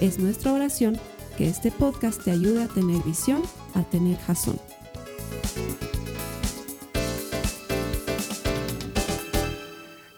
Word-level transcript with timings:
Es 0.00 0.18
nuestra 0.18 0.52
oración 0.52 0.98
que 1.38 1.48
este 1.48 1.72
podcast 1.72 2.22
te 2.22 2.30
ayude 2.30 2.64
a 2.64 2.68
tener 2.68 3.02
visión, 3.02 3.42
a 3.74 3.82
tener 3.82 4.18
jazón. 4.18 4.60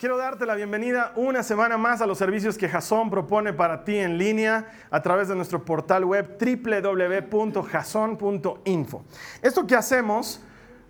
Quiero 0.00 0.16
darte 0.16 0.46
la 0.46 0.56
bienvenida 0.56 1.12
una 1.14 1.44
semana 1.44 1.78
más 1.78 2.00
a 2.00 2.06
los 2.06 2.18
servicios 2.18 2.58
que 2.58 2.68
Jason 2.68 3.08
propone 3.08 3.52
para 3.52 3.84
ti 3.84 3.98
en 3.98 4.18
línea 4.18 4.66
a 4.90 5.00
través 5.00 5.28
de 5.28 5.36
nuestro 5.36 5.64
portal 5.64 6.04
web 6.04 6.36
www.jason.info. 6.40 9.04
Esto 9.42 9.64
que 9.64 9.76
hacemos, 9.76 10.42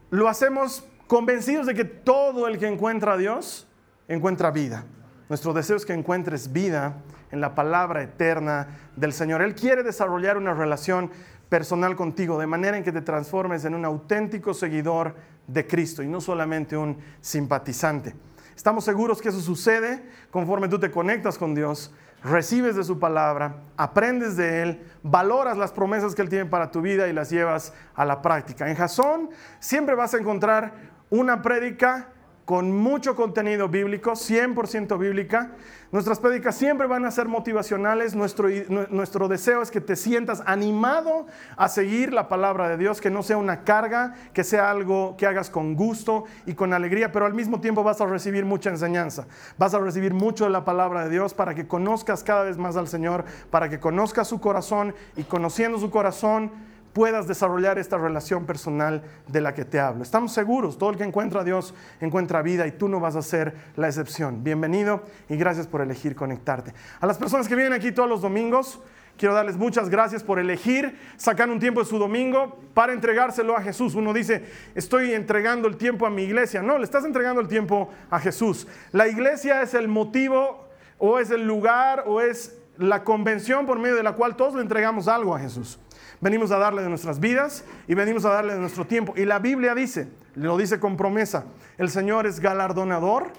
lo 0.08 0.28
hacemos 0.28 0.82
convencidos 1.06 1.66
de 1.66 1.74
que 1.74 1.84
todo 1.84 2.48
el 2.48 2.58
que 2.58 2.68
encuentra 2.68 3.12
a 3.12 3.18
Dios 3.18 3.68
encuentra 4.08 4.50
vida. 4.50 4.86
Nuestro 5.28 5.52
deseo 5.52 5.76
es 5.76 5.84
que 5.84 5.92
encuentres 5.92 6.50
vida 6.50 7.02
en 7.30 7.40
la 7.40 7.54
palabra 7.54 8.02
eterna 8.02 8.68
del 8.96 9.12
Señor. 9.12 9.42
Él 9.42 9.54
quiere 9.54 9.82
desarrollar 9.82 10.36
una 10.36 10.54
relación 10.54 11.10
personal 11.48 11.96
contigo, 11.96 12.38
de 12.38 12.46
manera 12.46 12.76
en 12.76 12.84
que 12.84 12.92
te 12.92 13.00
transformes 13.00 13.64
en 13.64 13.74
un 13.74 13.84
auténtico 13.84 14.54
seguidor 14.54 15.14
de 15.46 15.66
Cristo 15.66 16.02
y 16.02 16.06
no 16.06 16.20
solamente 16.20 16.76
un 16.76 16.98
simpatizante. 17.20 18.14
Estamos 18.54 18.84
seguros 18.84 19.22
que 19.22 19.28
eso 19.28 19.40
sucede 19.40 20.02
conforme 20.30 20.68
tú 20.68 20.78
te 20.78 20.90
conectas 20.90 21.38
con 21.38 21.54
Dios, 21.54 21.94
recibes 22.22 22.74
de 22.76 22.84
su 22.84 22.98
palabra, 22.98 23.56
aprendes 23.76 24.36
de 24.36 24.62
Él, 24.62 24.82
valoras 25.02 25.56
las 25.56 25.72
promesas 25.72 26.14
que 26.14 26.22
Él 26.22 26.28
tiene 26.28 26.46
para 26.46 26.70
tu 26.70 26.82
vida 26.82 27.08
y 27.08 27.12
las 27.12 27.30
llevas 27.30 27.72
a 27.94 28.04
la 28.04 28.20
práctica. 28.20 28.68
En 28.68 28.76
Jasón 28.76 29.30
siempre 29.60 29.94
vas 29.94 30.12
a 30.14 30.18
encontrar 30.18 30.72
una 31.08 31.40
prédica 31.40 32.08
con 32.48 32.74
mucho 32.74 33.14
contenido 33.14 33.68
bíblico, 33.68 34.12
100% 34.12 34.98
bíblica. 34.98 35.50
Nuestras 35.92 36.18
prédicas 36.18 36.56
siempre 36.56 36.86
van 36.86 37.04
a 37.04 37.10
ser 37.10 37.28
motivacionales. 37.28 38.14
Nuestro, 38.14 38.48
nuestro 38.88 39.28
deseo 39.28 39.60
es 39.60 39.70
que 39.70 39.82
te 39.82 39.96
sientas 39.96 40.42
animado 40.46 41.26
a 41.58 41.68
seguir 41.68 42.14
la 42.14 42.26
palabra 42.26 42.70
de 42.70 42.78
Dios, 42.78 43.02
que 43.02 43.10
no 43.10 43.22
sea 43.22 43.36
una 43.36 43.64
carga, 43.64 44.14
que 44.32 44.44
sea 44.44 44.70
algo 44.70 45.14
que 45.18 45.26
hagas 45.26 45.50
con 45.50 45.74
gusto 45.74 46.24
y 46.46 46.54
con 46.54 46.72
alegría, 46.72 47.12
pero 47.12 47.26
al 47.26 47.34
mismo 47.34 47.60
tiempo 47.60 47.84
vas 47.84 48.00
a 48.00 48.06
recibir 48.06 48.46
mucha 48.46 48.70
enseñanza. 48.70 49.26
Vas 49.58 49.74
a 49.74 49.78
recibir 49.78 50.14
mucho 50.14 50.44
de 50.44 50.50
la 50.50 50.64
palabra 50.64 51.04
de 51.04 51.10
Dios 51.10 51.34
para 51.34 51.54
que 51.54 51.68
conozcas 51.68 52.24
cada 52.24 52.44
vez 52.44 52.56
más 52.56 52.78
al 52.78 52.88
Señor, 52.88 53.26
para 53.50 53.68
que 53.68 53.78
conozcas 53.78 54.26
su 54.26 54.40
corazón 54.40 54.94
y 55.18 55.24
conociendo 55.24 55.78
su 55.78 55.90
corazón 55.90 56.50
puedas 56.98 57.28
desarrollar 57.28 57.78
esta 57.78 57.96
relación 57.96 58.44
personal 58.44 59.04
de 59.28 59.40
la 59.40 59.54
que 59.54 59.64
te 59.64 59.78
hablo. 59.78 60.02
Estamos 60.02 60.32
seguros, 60.32 60.78
todo 60.78 60.90
el 60.90 60.96
que 60.96 61.04
encuentra 61.04 61.42
a 61.42 61.44
Dios 61.44 61.72
encuentra 62.00 62.42
vida 62.42 62.66
y 62.66 62.72
tú 62.72 62.88
no 62.88 62.98
vas 62.98 63.14
a 63.14 63.22
ser 63.22 63.54
la 63.76 63.86
excepción. 63.86 64.42
Bienvenido 64.42 65.04
y 65.28 65.36
gracias 65.36 65.68
por 65.68 65.80
elegir 65.80 66.16
conectarte. 66.16 66.74
A 66.98 67.06
las 67.06 67.16
personas 67.16 67.46
que 67.46 67.54
vienen 67.54 67.72
aquí 67.72 67.92
todos 67.92 68.08
los 68.08 68.20
domingos, 68.20 68.80
quiero 69.16 69.32
darles 69.32 69.56
muchas 69.56 69.90
gracias 69.90 70.24
por 70.24 70.40
elegir 70.40 70.98
sacar 71.16 71.48
un 71.50 71.60
tiempo 71.60 71.78
de 71.78 71.86
su 71.86 72.00
domingo 72.00 72.58
para 72.74 72.92
entregárselo 72.92 73.56
a 73.56 73.62
Jesús. 73.62 73.94
Uno 73.94 74.12
dice, 74.12 74.46
estoy 74.74 75.12
entregando 75.12 75.68
el 75.68 75.76
tiempo 75.76 76.04
a 76.04 76.10
mi 76.10 76.24
iglesia. 76.24 76.62
No, 76.62 76.78
le 76.78 76.84
estás 76.84 77.04
entregando 77.04 77.40
el 77.40 77.46
tiempo 77.46 77.90
a 78.10 78.18
Jesús. 78.18 78.66
La 78.90 79.06
iglesia 79.06 79.62
es 79.62 79.72
el 79.74 79.86
motivo 79.86 80.66
o 80.98 81.20
es 81.20 81.30
el 81.30 81.46
lugar 81.46 82.02
o 82.08 82.20
es 82.20 82.58
la 82.76 83.04
convención 83.04 83.66
por 83.66 83.78
medio 83.78 83.94
de 83.94 84.02
la 84.02 84.14
cual 84.14 84.34
todos 84.34 84.54
le 84.54 84.62
entregamos 84.62 85.06
algo 85.06 85.32
a 85.32 85.38
Jesús. 85.38 85.78
Venimos 86.20 86.50
a 86.50 86.58
darle 86.58 86.82
de 86.82 86.88
nuestras 86.88 87.20
vidas 87.20 87.64
y 87.86 87.94
venimos 87.94 88.24
a 88.24 88.30
darle 88.30 88.54
de 88.54 88.60
nuestro 88.60 88.86
tiempo. 88.86 89.14
Y 89.16 89.24
la 89.24 89.38
Biblia 89.38 89.74
dice, 89.74 90.08
lo 90.34 90.56
dice 90.56 90.80
con 90.80 90.96
promesa, 90.96 91.44
el 91.76 91.90
Señor 91.90 92.26
es 92.26 92.40
galardonador 92.40 93.32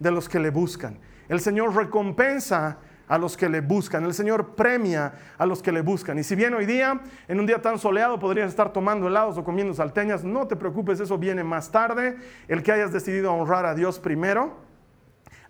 de 0.00 0.10
los 0.10 0.28
que 0.28 0.40
le 0.40 0.50
buscan. 0.50 0.98
El 1.28 1.40
Señor 1.40 1.74
recompensa 1.74 2.78
a 3.08 3.18
los 3.18 3.36
que 3.36 3.48
le 3.48 3.60
buscan. 3.60 4.04
El 4.04 4.14
Señor 4.14 4.54
premia 4.54 5.12
a 5.38 5.46
los 5.46 5.62
que 5.62 5.72
le 5.72 5.82
buscan. 5.82 6.18
Y 6.18 6.24
si 6.24 6.34
bien 6.34 6.54
hoy 6.54 6.66
día, 6.66 7.00
en 7.28 7.38
un 7.38 7.46
día 7.46 7.60
tan 7.60 7.78
soleado, 7.78 8.18
podrías 8.18 8.48
estar 8.48 8.72
tomando 8.72 9.08
helados 9.08 9.38
o 9.38 9.44
comiendo 9.44 9.74
salteñas, 9.74 10.24
no 10.24 10.46
te 10.46 10.56
preocupes, 10.56 11.00
eso 11.00 11.18
viene 11.18 11.44
más 11.44 11.70
tarde. 11.70 12.16
El 12.48 12.62
que 12.62 12.72
hayas 12.72 12.92
decidido 12.92 13.32
honrar 13.32 13.66
a 13.66 13.74
Dios 13.74 13.98
primero, 13.98 14.56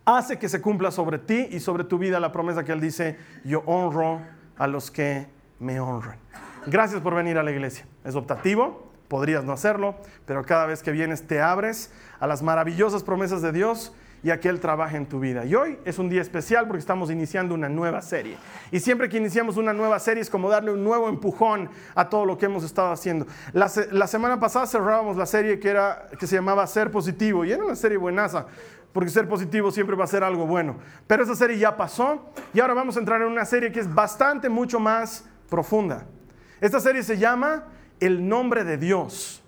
hace 0.04 0.38
que 0.38 0.48
se 0.48 0.60
cumpla 0.60 0.90
sobre 0.90 1.18
ti 1.18 1.48
y 1.50 1.60
sobre 1.60 1.84
tu 1.84 1.98
vida 1.98 2.20
la 2.20 2.32
promesa 2.32 2.64
que 2.64 2.72
Él 2.72 2.80
dice, 2.80 3.18
yo 3.44 3.62
honro 3.66 4.20
a 4.56 4.66
los 4.66 4.90
que 4.90 5.26
me 5.58 5.80
honran. 5.80 6.18
Gracias 6.66 7.02
por 7.02 7.14
venir 7.14 7.36
a 7.36 7.42
la 7.42 7.50
iglesia. 7.50 7.86
Es 8.04 8.14
optativo, 8.14 8.90
podrías 9.08 9.44
no 9.44 9.52
hacerlo, 9.52 9.96
pero 10.24 10.44
cada 10.44 10.64
vez 10.64 10.82
que 10.82 10.92
vienes 10.92 11.26
te 11.26 11.42
abres 11.42 11.92
a 12.20 12.26
las 12.26 12.42
maravillosas 12.42 13.02
promesas 13.02 13.42
de 13.42 13.52
Dios 13.52 13.94
y 14.22 14.30
a 14.30 14.40
que 14.40 14.48
Él 14.48 14.60
trabaje 14.60 14.96
en 14.96 15.04
tu 15.06 15.20
vida. 15.20 15.44
Y 15.44 15.54
hoy 15.54 15.78
es 15.84 15.98
un 15.98 16.08
día 16.08 16.22
especial 16.22 16.66
porque 16.66 16.80
estamos 16.80 17.10
iniciando 17.10 17.54
una 17.54 17.68
nueva 17.68 18.00
serie. 18.00 18.38
Y 18.70 18.80
siempre 18.80 19.10
que 19.10 19.18
iniciamos 19.18 19.58
una 19.58 19.74
nueva 19.74 19.98
serie 19.98 20.22
es 20.22 20.30
como 20.30 20.48
darle 20.48 20.72
un 20.72 20.82
nuevo 20.82 21.10
empujón 21.10 21.68
a 21.94 22.08
todo 22.08 22.24
lo 22.24 22.38
que 22.38 22.46
hemos 22.46 22.64
estado 22.64 22.90
haciendo. 22.90 23.26
La, 23.52 23.68
semana 23.68 24.40
pasada 24.40 24.66
cerrábamos 24.66 25.18
la 25.18 25.26
serie 25.26 25.60
que, 25.60 25.68
era, 25.68 26.06
que 26.18 26.26
se 26.26 26.36
llamaba 26.36 26.66
Ser 26.66 26.90
Positivo 26.90 27.44
y 27.44 27.52
era 27.52 27.62
una 27.62 27.76
serie 27.76 27.98
buenaza 27.98 28.46
porque 28.94 29.10
ser 29.10 29.28
positivo 29.28 29.72
siempre 29.72 29.96
va 29.96 30.04
a 30.04 30.06
ser 30.06 30.22
algo 30.22 30.46
bueno. 30.46 30.76
Pero 31.08 31.24
esa 31.24 31.34
serie 31.34 31.58
ya 31.58 31.76
pasó 31.76 32.32
y 32.54 32.60
ahora 32.60 32.74
vamos 32.74 32.96
a 32.96 33.00
entrar 33.00 33.20
en 33.20 33.26
una 33.26 33.44
serie 33.44 33.72
que 33.72 33.80
es 33.80 33.92
bastante, 33.92 34.48
mucho 34.48 34.78
más 34.78 35.24
profunda. 35.50 36.06
Esta 36.64 36.80
serie 36.80 37.02
se 37.02 37.18
llama 37.18 37.64
El 38.00 38.26
nombre 38.26 38.64
de 38.64 38.78
Dios. 38.78 39.42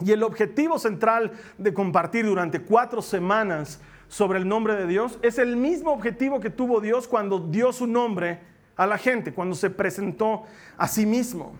Y 0.00 0.12
el 0.12 0.22
objetivo 0.22 0.78
central 0.78 1.32
de 1.56 1.72
compartir 1.72 2.26
durante 2.26 2.60
cuatro 2.60 3.00
semanas 3.00 3.80
sobre 4.06 4.38
el 4.38 4.46
nombre 4.46 4.76
de 4.76 4.86
Dios 4.86 5.18
es 5.22 5.38
el 5.38 5.56
mismo 5.56 5.94
objetivo 5.94 6.40
que 6.40 6.50
tuvo 6.50 6.82
Dios 6.82 7.08
cuando 7.08 7.38
dio 7.38 7.72
su 7.72 7.86
nombre 7.86 8.40
a 8.76 8.86
la 8.86 8.98
gente, 8.98 9.32
cuando 9.32 9.54
se 9.54 9.70
presentó 9.70 10.42
a 10.76 10.88
sí 10.88 11.06
mismo. 11.06 11.54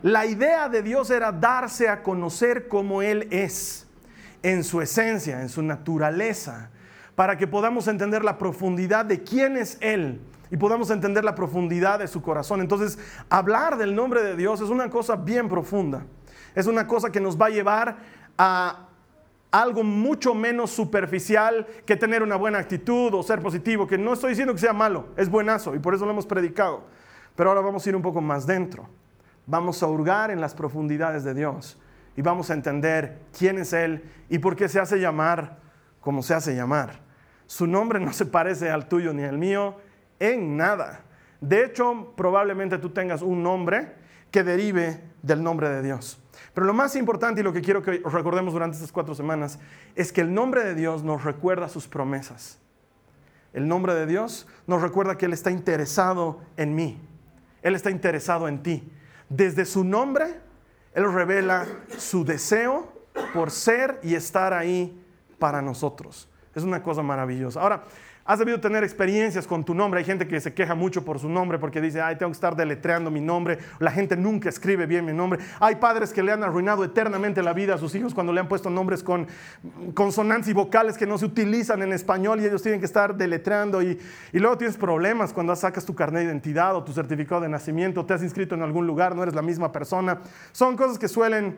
La 0.00 0.26
idea 0.26 0.68
de 0.68 0.82
Dios 0.82 1.10
era 1.10 1.32
darse 1.32 1.88
a 1.88 2.04
conocer 2.04 2.68
como 2.68 3.02
Él 3.02 3.26
es, 3.32 3.88
en 4.44 4.62
su 4.62 4.80
esencia, 4.80 5.42
en 5.42 5.48
su 5.48 5.62
naturaleza, 5.62 6.70
para 7.16 7.36
que 7.36 7.48
podamos 7.48 7.88
entender 7.88 8.24
la 8.24 8.38
profundidad 8.38 9.04
de 9.04 9.24
quién 9.24 9.56
es 9.56 9.76
Él 9.80 10.20
y 10.50 10.56
podamos 10.56 10.90
entender 10.90 11.24
la 11.24 11.34
profundidad 11.34 11.98
de 11.98 12.08
su 12.08 12.22
corazón. 12.22 12.60
Entonces, 12.60 12.98
hablar 13.28 13.76
del 13.78 13.94
nombre 13.94 14.22
de 14.22 14.36
Dios 14.36 14.60
es 14.60 14.68
una 14.68 14.90
cosa 14.90 15.16
bien 15.16 15.48
profunda. 15.48 16.04
Es 16.54 16.66
una 16.66 16.86
cosa 16.86 17.10
que 17.10 17.20
nos 17.20 17.40
va 17.40 17.46
a 17.46 17.50
llevar 17.50 17.96
a 18.38 18.86
algo 19.50 19.82
mucho 19.82 20.34
menos 20.34 20.70
superficial 20.70 21.66
que 21.84 21.96
tener 21.96 22.22
una 22.22 22.36
buena 22.36 22.58
actitud 22.58 23.14
o 23.14 23.22
ser 23.22 23.40
positivo, 23.40 23.86
que 23.86 23.98
no 23.98 24.12
estoy 24.12 24.30
diciendo 24.30 24.52
que 24.52 24.60
sea 24.60 24.72
malo, 24.72 25.08
es 25.16 25.30
buenazo 25.30 25.74
y 25.74 25.78
por 25.78 25.94
eso 25.94 26.04
lo 26.04 26.12
hemos 26.12 26.26
predicado. 26.26 26.84
Pero 27.34 27.50
ahora 27.50 27.62
vamos 27.62 27.84
a 27.84 27.88
ir 27.88 27.96
un 27.96 28.02
poco 28.02 28.20
más 28.20 28.46
dentro. 28.46 28.88
Vamos 29.46 29.82
a 29.82 29.86
hurgar 29.86 30.30
en 30.30 30.40
las 30.40 30.54
profundidades 30.54 31.24
de 31.24 31.34
Dios 31.34 31.78
y 32.16 32.22
vamos 32.22 32.50
a 32.50 32.54
entender 32.54 33.20
quién 33.36 33.58
es 33.58 33.72
Él 33.72 34.04
y 34.28 34.38
por 34.38 34.56
qué 34.56 34.68
se 34.68 34.80
hace 34.80 34.98
llamar 34.98 35.58
como 36.00 36.22
se 36.22 36.34
hace 36.34 36.54
llamar. 36.54 37.00
Su 37.46 37.66
nombre 37.66 38.00
no 38.00 38.12
se 38.12 38.26
parece 38.26 38.70
al 38.70 38.88
tuyo 38.88 39.12
ni 39.12 39.24
al 39.24 39.38
mío, 39.38 39.76
en 40.18 40.56
nada. 40.56 41.02
De 41.40 41.64
hecho, 41.64 42.12
probablemente 42.16 42.78
tú 42.78 42.90
tengas 42.90 43.22
un 43.22 43.42
nombre 43.42 43.92
que 44.30 44.42
derive 44.42 45.00
del 45.22 45.42
nombre 45.42 45.68
de 45.68 45.82
Dios. 45.82 46.20
Pero 46.54 46.66
lo 46.66 46.74
más 46.74 46.96
importante 46.96 47.40
y 47.40 47.44
lo 47.44 47.52
que 47.52 47.60
quiero 47.60 47.82
que 47.82 48.02
recordemos 48.04 48.52
durante 48.52 48.76
estas 48.76 48.92
cuatro 48.92 49.14
semanas 49.14 49.58
es 49.94 50.12
que 50.12 50.20
el 50.20 50.32
nombre 50.32 50.64
de 50.64 50.74
Dios 50.74 51.02
nos 51.02 51.24
recuerda 51.24 51.68
sus 51.68 51.86
promesas. 51.86 52.58
El 53.52 53.68
nombre 53.68 53.94
de 53.94 54.06
Dios 54.06 54.46
nos 54.66 54.82
recuerda 54.82 55.16
que 55.16 55.26
Él 55.26 55.32
está 55.32 55.50
interesado 55.50 56.40
en 56.56 56.74
mí. 56.74 57.00
Él 57.62 57.74
está 57.74 57.90
interesado 57.90 58.48
en 58.48 58.62
ti. 58.62 58.90
Desde 59.28 59.64
su 59.64 59.84
nombre, 59.84 60.40
Él 60.94 61.12
revela 61.12 61.66
su 61.96 62.24
deseo 62.24 62.92
por 63.32 63.50
ser 63.50 63.98
y 64.02 64.14
estar 64.14 64.52
ahí 64.52 65.02
para 65.38 65.62
nosotros. 65.62 66.28
Es 66.54 66.62
una 66.62 66.82
cosa 66.82 67.02
maravillosa. 67.02 67.60
Ahora, 67.60 67.84
Has 68.26 68.40
debido 68.40 68.58
tener 68.60 68.82
experiencias 68.82 69.46
con 69.46 69.64
tu 69.64 69.72
nombre. 69.72 70.00
Hay 70.00 70.04
gente 70.04 70.26
que 70.26 70.40
se 70.40 70.52
queja 70.52 70.74
mucho 70.74 71.04
por 71.04 71.20
su 71.20 71.28
nombre 71.28 71.60
porque 71.60 71.80
dice, 71.80 72.02
ay, 72.02 72.16
tengo 72.16 72.30
que 72.32 72.36
estar 72.36 72.56
deletreando 72.56 73.08
mi 73.08 73.20
nombre. 73.20 73.58
La 73.78 73.92
gente 73.92 74.16
nunca 74.16 74.48
escribe 74.48 74.86
bien 74.86 75.04
mi 75.04 75.12
nombre. 75.12 75.38
Hay 75.60 75.76
padres 75.76 76.12
que 76.12 76.24
le 76.24 76.32
han 76.32 76.42
arruinado 76.42 76.82
eternamente 76.82 77.40
la 77.40 77.52
vida 77.52 77.74
a 77.74 77.78
sus 77.78 77.94
hijos 77.94 78.14
cuando 78.14 78.32
le 78.32 78.40
han 78.40 78.48
puesto 78.48 78.68
nombres 78.68 79.04
con 79.04 79.28
consonantes 79.94 80.48
y 80.48 80.52
vocales 80.54 80.98
que 80.98 81.06
no 81.06 81.18
se 81.18 81.26
utilizan 81.26 81.82
en 81.82 81.92
español 81.92 82.40
y 82.40 82.46
ellos 82.46 82.62
tienen 82.62 82.80
que 82.80 82.86
estar 82.86 83.14
deletreando. 83.16 83.80
Y, 83.80 83.96
y 84.32 84.38
luego 84.40 84.58
tienes 84.58 84.76
problemas 84.76 85.32
cuando 85.32 85.54
sacas 85.54 85.84
tu 85.84 85.94
carnet 85.94 86.24
de 86.24 86.26
identidad 86.26 86.74
o 86.74 86.82
tu 86.82 86.92
certificado 86.92 87.42
de 87.42 87.48
nacimiento, 87.48 88.04
te 88.04 88.14
has 88.14 88.22
inscrito 88.24 88.56
en 88.56 88.62
algún 88.62 88.88
lugar, 88.88 89.14
no 89.14 89.22
eres 89.22 89.36
la 89.36 89.42
misma 89.42 89.70
persona. 89.70 90.20
Son 90.50 90.76
cosas 90.76 90.98
que 90.98 91.06
suelen 91.06 91.56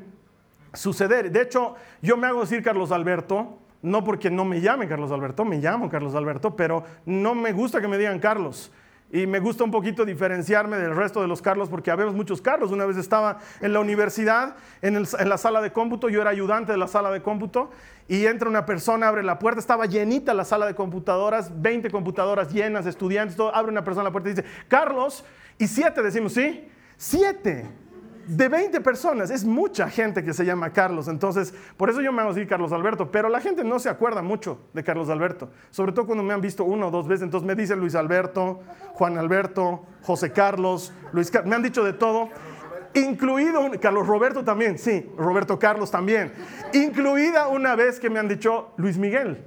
suceder. 0.75 1.33
De 1.33 1.41
hecho, 1.41 1.77
yo 2.03 2.19
me 2.19 2.27
hago 2.27 2.43
decir 2.43 2.63
Carlos 2.63 2.93
Alberto 2.93 3.59
no 3.83 4.05
porque 4.05 4.31
no 4.31 4.45
me 4.45 4.61
llame 4.61 4.89
Carlos 4.89 5.13
Alberto, 5.13 5.45
me 5.45 5.59
llamo 5.59 5.89
Carlos 5.89 6.15
Alberto, 6.15 6.57
pero 6.57 6.85
no 7.07 7.35
me 7.35 7.53
gusta 7.53 7.81
que 7.81 7.89
me 7.89 7.99
digan 7.99 8.19
Carlos. 8.19 8.73
Y 9.11 9.27
me 9.27 9.41
gusta 9.41 9.65
un 9.65 9.71
poquito 9.71 10.05
diferenciarme 10.05 10.77
del 10.77 10.95
resto 10.95 11.23
de 11.23 11.29
los 11.29 11.41
Carlos 11.41 11.71
porque 11.71 11.91
habemos 11.91 12.15
muchos 12.15 12.43
Carlos. 12.43 12.71
Una 12.73 12.85
vez 12.85 12.99
estaba 12.99 13.39
en 13.63 13.73
la 13.73 13.81
universidad, 13.81 14.57
en, 14.83 15.03
la 15.03 15.39
sala 15.39 15.63
de 15.63 15.73
cómputo, 15.73 16.11
yo 16.11 16.21
era 16.21 16.29
ayudante 16.31 16.73
de 16.73 16.79
la 16.79 16.89
sala 16.89 17.11
de 17.11 17.23
cómputo, 17.23 17.71
y 18.07 18.27
entra 18.27 18.49
una 18.49 18.67
persona, 18.67 19.09
abre 19.09 19.23
la 19.23 19.39
puerta, 19.39 19.61
estaba 19.61 19.87
llenita 19.87 20.35
la 20.35 20.45
sala 20.45 20.67
de 20.67 20.75
computadoras, 20.75 21.63
20 21.63 21.91
computadoras 21.91 22.53
llenas, 22.53 22.85
estudiantes, 22.85 23.37
todo, 23.37 23.55
abre 23.55 23.73
una 23.73 23.85
persona 23.85 24.05
la 24.05 24.13
puerta 24.13 24.29
y 24.29 24.35
dice, 24.35 24.49
Carlos, 24.69 25.25
y 25.57 25.67
siete 25.67 26.03
decimos, 26.03 26.33
¿sí? 26.35 26.69
Siete 26.97 27.67
de 28.29 28.49
20 28.49 28.83
personas, 28.83 29.31
es 29.31 29.43
mucha 29.43 29.89
gente 29.89 30.23
que 30.23 30.35
se 30.35 30.45
llama 30.45 30.71
Carlos, 30.71 31.09
entonces 31.09 31.55
por 31.79 31.89
eso 31.89 32.03
yo 32.03 32.13
me 32.13 32.21
hago 32.21 32.35
decir 32.35 32.47
Carlos 32.47 32.73
Alberto, 32.73 33.11
pero 33.11 33.31
la 33.31 33.41
gente 33.41 33.65
no 33.65 33.79
se 33.79 33.89
acuerda 33.89 34.21
mucho 34.21 34.61
de 34.75 34.85
Carlos 34.85 35.09
Alberto, 35.09 35.51
sobre 35.71 35.93
todo 35.93 36.05
cuando 36.05 36.23
me 36.23 36.35
han 36.35 36.43
visto 36.43 36.65
una 36.65 36.89
o 36.89 36.91
dos 36.91 37.09
veces, 37.09 37.23
entonces 37.23 37.47
me 37.47 37.55
dicen 37.55 37.81
Luis 37.81 37.95
Alberto, 37.95 38.61
Juan 38.93 39.17
Alberto, 39.17 39.87
José 40.03 40.31
Carlos, 40.31 40.93
Luis 41.13 41.33
me 41.47 41.57
han 41.57 41.63
dicho 41.63 41.83
de 41.83 41.95
todo, 41.95 42.29
incluido 42.93 43.63
Carlos 43.81 44.07
Roberto 44.07 44.45
también, 44.45 44.77
sí, 44.77 45.11
Roberto 45.17 45.59
Carlos 45.59 45.91
también, 45.91 46.33
incluida 46.75 47.49
una 47.49 47.77
vez 47.77 47.99
que 47.99 48.11
me 48.11 48.19
han 48.19 48.29
dicho 48.29 48.73
Luis 48.77 48.99
Miguel. 48.99 49.43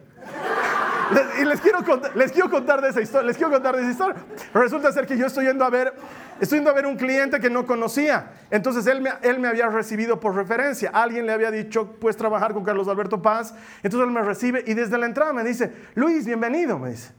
y 1.42 1.46
les 1.46 1.62
quiero, 1.62 1.84
contar, 1.84 2.16
les 2.16 2.31
quiero 2.31 2.50
contar 2.50 2.81
de 2.81 2.90
esa 2.90 3.02
historia, 3.02 3.28
les 3.28 3.38
quiero 3.38 3.52
contar 3.52 3.75
de 3.75 3.81
esa 3.81 3.92
historia. 3.92 4.16
Resulta 4.54 4.92
ser 4.92 5.06
que 5.06 5.18
yo 5.18 5.28
estoy 5.28 5.46
yendo 5.46 5.66
a 5.66 5.69
ver 5.69 5.94
Estoy 6.42 6.58
yendo 6.58 6.72
a 6.72 6.74
ver 6.74 6.88
un 6.88 6.98
cliente 6.98 7.40
que 7.40 7.52
no 7.52 7.68
conocía. 7.68 8.31
Entonces 8.50 8.88
él 8.88 9.00
me, 9.00 9.12
él 9.22 9.40
me 9.40 9.48
había 9.48 9.68
recibido 9.68 10.19
por 10.19 10.34
referencia. 10.34 10.90
Alguien 10.92 11.28
le 11.28 11.34
había 11.34 11.52
dicho, 11.52 11.92
puedes 12.00 12.18
trabajar 12.18 12.52
con 12.54 12.63
Carlos 12.63 12.88
Alberto 12.88 13.22
Paz. 13.22 13.54
Entonces 13.84 14.08
él 14.08 14.12
me 14.12 14.24
recibe 14.24 14.63
y 14.66 14.74
desde 14.74 14.98
la 14.98 15.06
entrada 15.06 15.34
me 15.34 15.44
dice, 15.44 15.72
Luis, 15.94 16.25
bienvenido, 16.25 16.80
me 16.80 16.90
dice. 16.90 17.14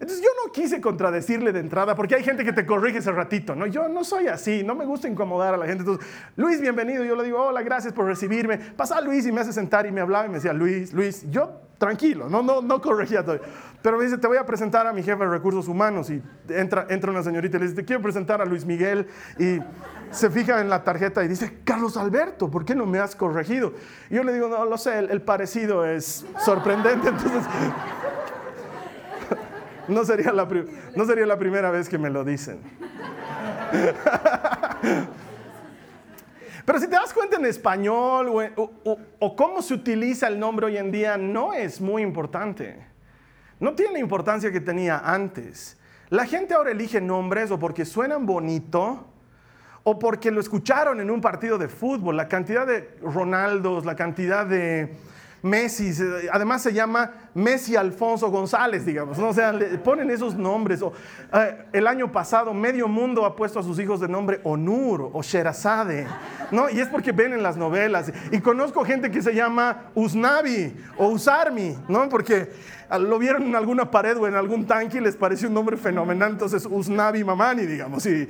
Entonces 0.00 0.24
yo 0.24 0.30
no 0.42 0.50
quise 0.52 0.80
contradecirle 0.80 1.52
de 1.52 1.60
entrada 1.60 1.94
porque 1.94 2.14
hay 2.14 2.24
gente 2.24 2.46
que 2.46 2.52
te 2.54 2.64
corrige 2.64 2.98
ese 2.98 3.12
ratito, 3.12 3.54
¿no? 3.54 3.66
Yo 3.66 3.88
no 3.88 4.04
soy 4.04 4.26
así, 4.28 4.64
no 4.64 4.74
me 4.74 4.86
gusta 4.86 5.06
incomodar 5.06 5.52
a 5.52 5.58
la 5.58 5.66
gente. 5.66 5.82
Entonces, 5.82 6.06
Luis, 6.36 6.58
bienvenido. 6.58 7.04
Yo 7.04 7.14
le 7.14 7.24
digo, 7.24 7.42
hola, 7.42 7.60
gracias 7.60 7.92
por 7.92 8.06
recibirme. 8.06 8.56
Pasa 8.56 9.02
Luis 9.02 9.26
y 9.26 9.32
me 9.32 9.42
hace 9.42 9.52
sentar 9.52 9.84
y 9.84 9.92
me 9.92 10.00
hablaba 10.00 10.24
y 10.24 10.28
me 10.30 10.36
decía, 10.36 10.54
Luis, 10.54 10.94
Luis, 10.94 11.30
yo 11.30 11.60
tranquilo, 11.82 12.28
no, 12.28 12.44
no, 12.44 12.62
no 12.62 12.80
corregía 12.80 13.24
todo. 13.24 13.40
Pero 13.82 13.98
me 13.98 14.04
dice, 14.04 14.16
te 14.16 14.28
voy 14.28 14.36
a 14.36 14.46
presentar 14.46 14.86
a 14.86 14.92
mi 14.92 15.02
jefe 15.02 15.18
de 15.18 15.28
recursos 15.28 15.66
humanos. 15.66 16.10
Y 16.10 16.22
entra, 16.48 16.86
entra 16.88 17.10
una 17.10 17.24
señorita 17.24 17.56
y 17.56 17.60
le 17.60 17.66
dice, 17.66 17.74
te 17.74 17.84
quiero 17.84 18.00
presentar 18.00 18.40
a 18.40 18.44
Luis 18.44 18.64
Miguel. 18.64 19.08
Y 19.36 19.58
se 20.12 20.30
fija 20.30 20.60
en 20.60 20.70
la 20.70 20.84
tarjeta 20.84 21.24
y 21.24 21.28
dice, 21.28 21.58
Carlos 21.64 21.96
Alberto, 21.96 22.48
¿por 22.52 22.64
qué 22.64 22.76
no 22.76 22.86
me 22.86 23.00
has 23.00 23.16
corregido? 23.16 23.72
Y 24.10 24.14
yo 24.14 24.22
le 24.22 24.32
digo, 24.32 24.46
no 24.46 24.64
lo 24.64 24.78
sé, 24.78 24.96
el, 24.96 25.10
el 25.10 25.22
parecido 25.22 25.84
es 25.84 26.24
sorprendente. 26.44 27.08
Entonces, 27.08 27.42
no 29.88 30.04
sería, 30.04 30.32
la, 30.32 30.46
no 30.94 31.04
sería 31.04 31.26
la 31.26 31.36
primera 31.36 31.72
vez 31.72 31.88
que 31.88 31.98
me 31.98 32.10
lo 32.10 32.22
dicen. 32.22 32.60
Pero 36.64 36.78
si 36.78 36.86
te 36.86 36.92
das 36.92 37.12
cuenta 37.12 37.36
en 37.36 37.46
español 37.46 38.52
o, 38.56 39.36
cómo 39.36 39.62
se 39.62 39.74
utiliza 39.74 40.28
el 40.28 40.38
nombre 40.38 40.66
hoy 40.66 40.76
en 40.76 40.92
día, 40.92 41.16
no 41.16 41.52
es 41.52 41.80
muy 41.80 42.02
importante. 42.02 42.86
No 43.58 43.74
tiene 43.74 43.94
la 43.94 43.98
importancia 43.98 44.50
que 44.52 44.60
tenía 44.60 44.98
antes. 44.98 45.78
La 46.08 46.26
gente 46.26 46.54
ahora 46.54 46.70
elige 46.70 47.00
nombres 47.00 47.50
o 47.50 47.58
porque 47.58 47.84
suenan 47.84 48.26
bonito 48.26 49.06
o 49.84 49.98
porque 49.98 50.30
lo 50.30 50.40
escucharon 50.40 51.00
en 51.00 51.10
un 51.10 51.20
partido 51.20 51.58
de 51.58 51.68
fútbol. 51.68 52.16
La 52.16 52.28
cantidad 52.28 52.66
de 52.66 52.96
Ronaldos, 53.02 53.84
la 53.84 53.96
cantidad 53.96 54.46
de 54.46 54.94
Messi, 55.42 55.92
además 56.32 56.62
se 56.62 56.72
llama 56.72 57.10
Messi 57.34 57.74
Alfonso 57.74 58.30
González, 58.30 58.86
digamos, 58.86 59.18
¿no? 59.18 59.30
o 59.30 59.34
sea, 59.34 59.52
le 59.52 59.78
ponen 59.78 60.08
esos 60.10 60.36
nombres. 60.36 60.80
Eh, 61.32 61.64
el 61.72 61.88
año 61.88 62.12
pasado 62.12 62.54
medio 62.54 62.86
mundo 62.86 63.24
ha 63.24 63.34
puesto 63.34 63.58
a 63.58 63.62
sus 63.64 63.78
hijos 63.80 63.98
de 63.98 64.06
nombre 64.06 64.40
Onur 64.44 65.10
o 65.12 65.20
Sherazade, 65.20 66.06
¿no? 66.52 66.70
Y 66.70 66.78
es 66.78 66.88
porque 66.88 67.10
ven 67.10 67.32
en 67.32 67.42
las 67.42 67.56
novelas. 67.56 68.12
Y 68.30 68.38
conozco 68.40 68.84
gente 68.84 69.10
que 69.10 69.20
se 69.20 69.34
llama 69.34 69.90
Usnavi 69.96 70.76
o 70.96 71.08
Usarmi, 71.08 71.76
¿no? 71.88 72.08
Porque 72.08 72.52
lo 72.98 73.18
vieron 73.18 73.44
en 73.44 73.56
alguna 73.56 73.90
pared 73.90 74.16
o 74.16 74.26
en 74.26 74.34
algún 74.34 74.66
tanque 74.66 74.98
y 74.98 75.00
les 75.00 75.16
pareció 75.16 75.48
un 75.48 75.54
nombre 75.54 75.76
fenomenal, 75.76 76.32
entonces 76.32 76.66
Usnavi 76.66 77.24
Mamani, 77.24 77.66
digamos. 77.66 78.04
Y, 78.06 78.28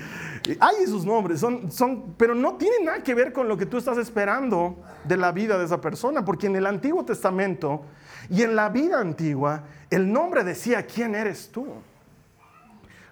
hay 0.60 0.76
esos 0.82 1.04
nombres, 1.04 1.40
son, 1.40 1.70
son, 1.70 2.14
pero 2.16 2.34
no 2.34 2.54
tienen 2.54 2.84
nada 2.84 3.02
que 3.02 3.14
ver 3.14 3.32
con 3.32 3.48
lo 3.48 3.56
que 3.56 3.66
tú 3.66 3.78
estás 3.78 3.98
esperando 3.98 4.82
de 5.04 5.16
la 5.16 5.32
vida 5.32 5.58
de 5.58 5.64
esa 5.64 5.80
persona, 5.80 6.24
porque 6.24 6.46
en 6.46 6.56
el 6.56 6.66
Antiguo 6.66 7.04
Testamento 7.04 7.82
y 8.28 8.42
en 8.42 8.56
la 8.56 8.68
vida 8.68 9.00
antigua, 9.00 9.64
el 9.90 10.12
nombre 10.12 10.44
decía 10.44 10.86
quién 10.86 11.14
eres 11.14 11.50
tú. 11.50 11.66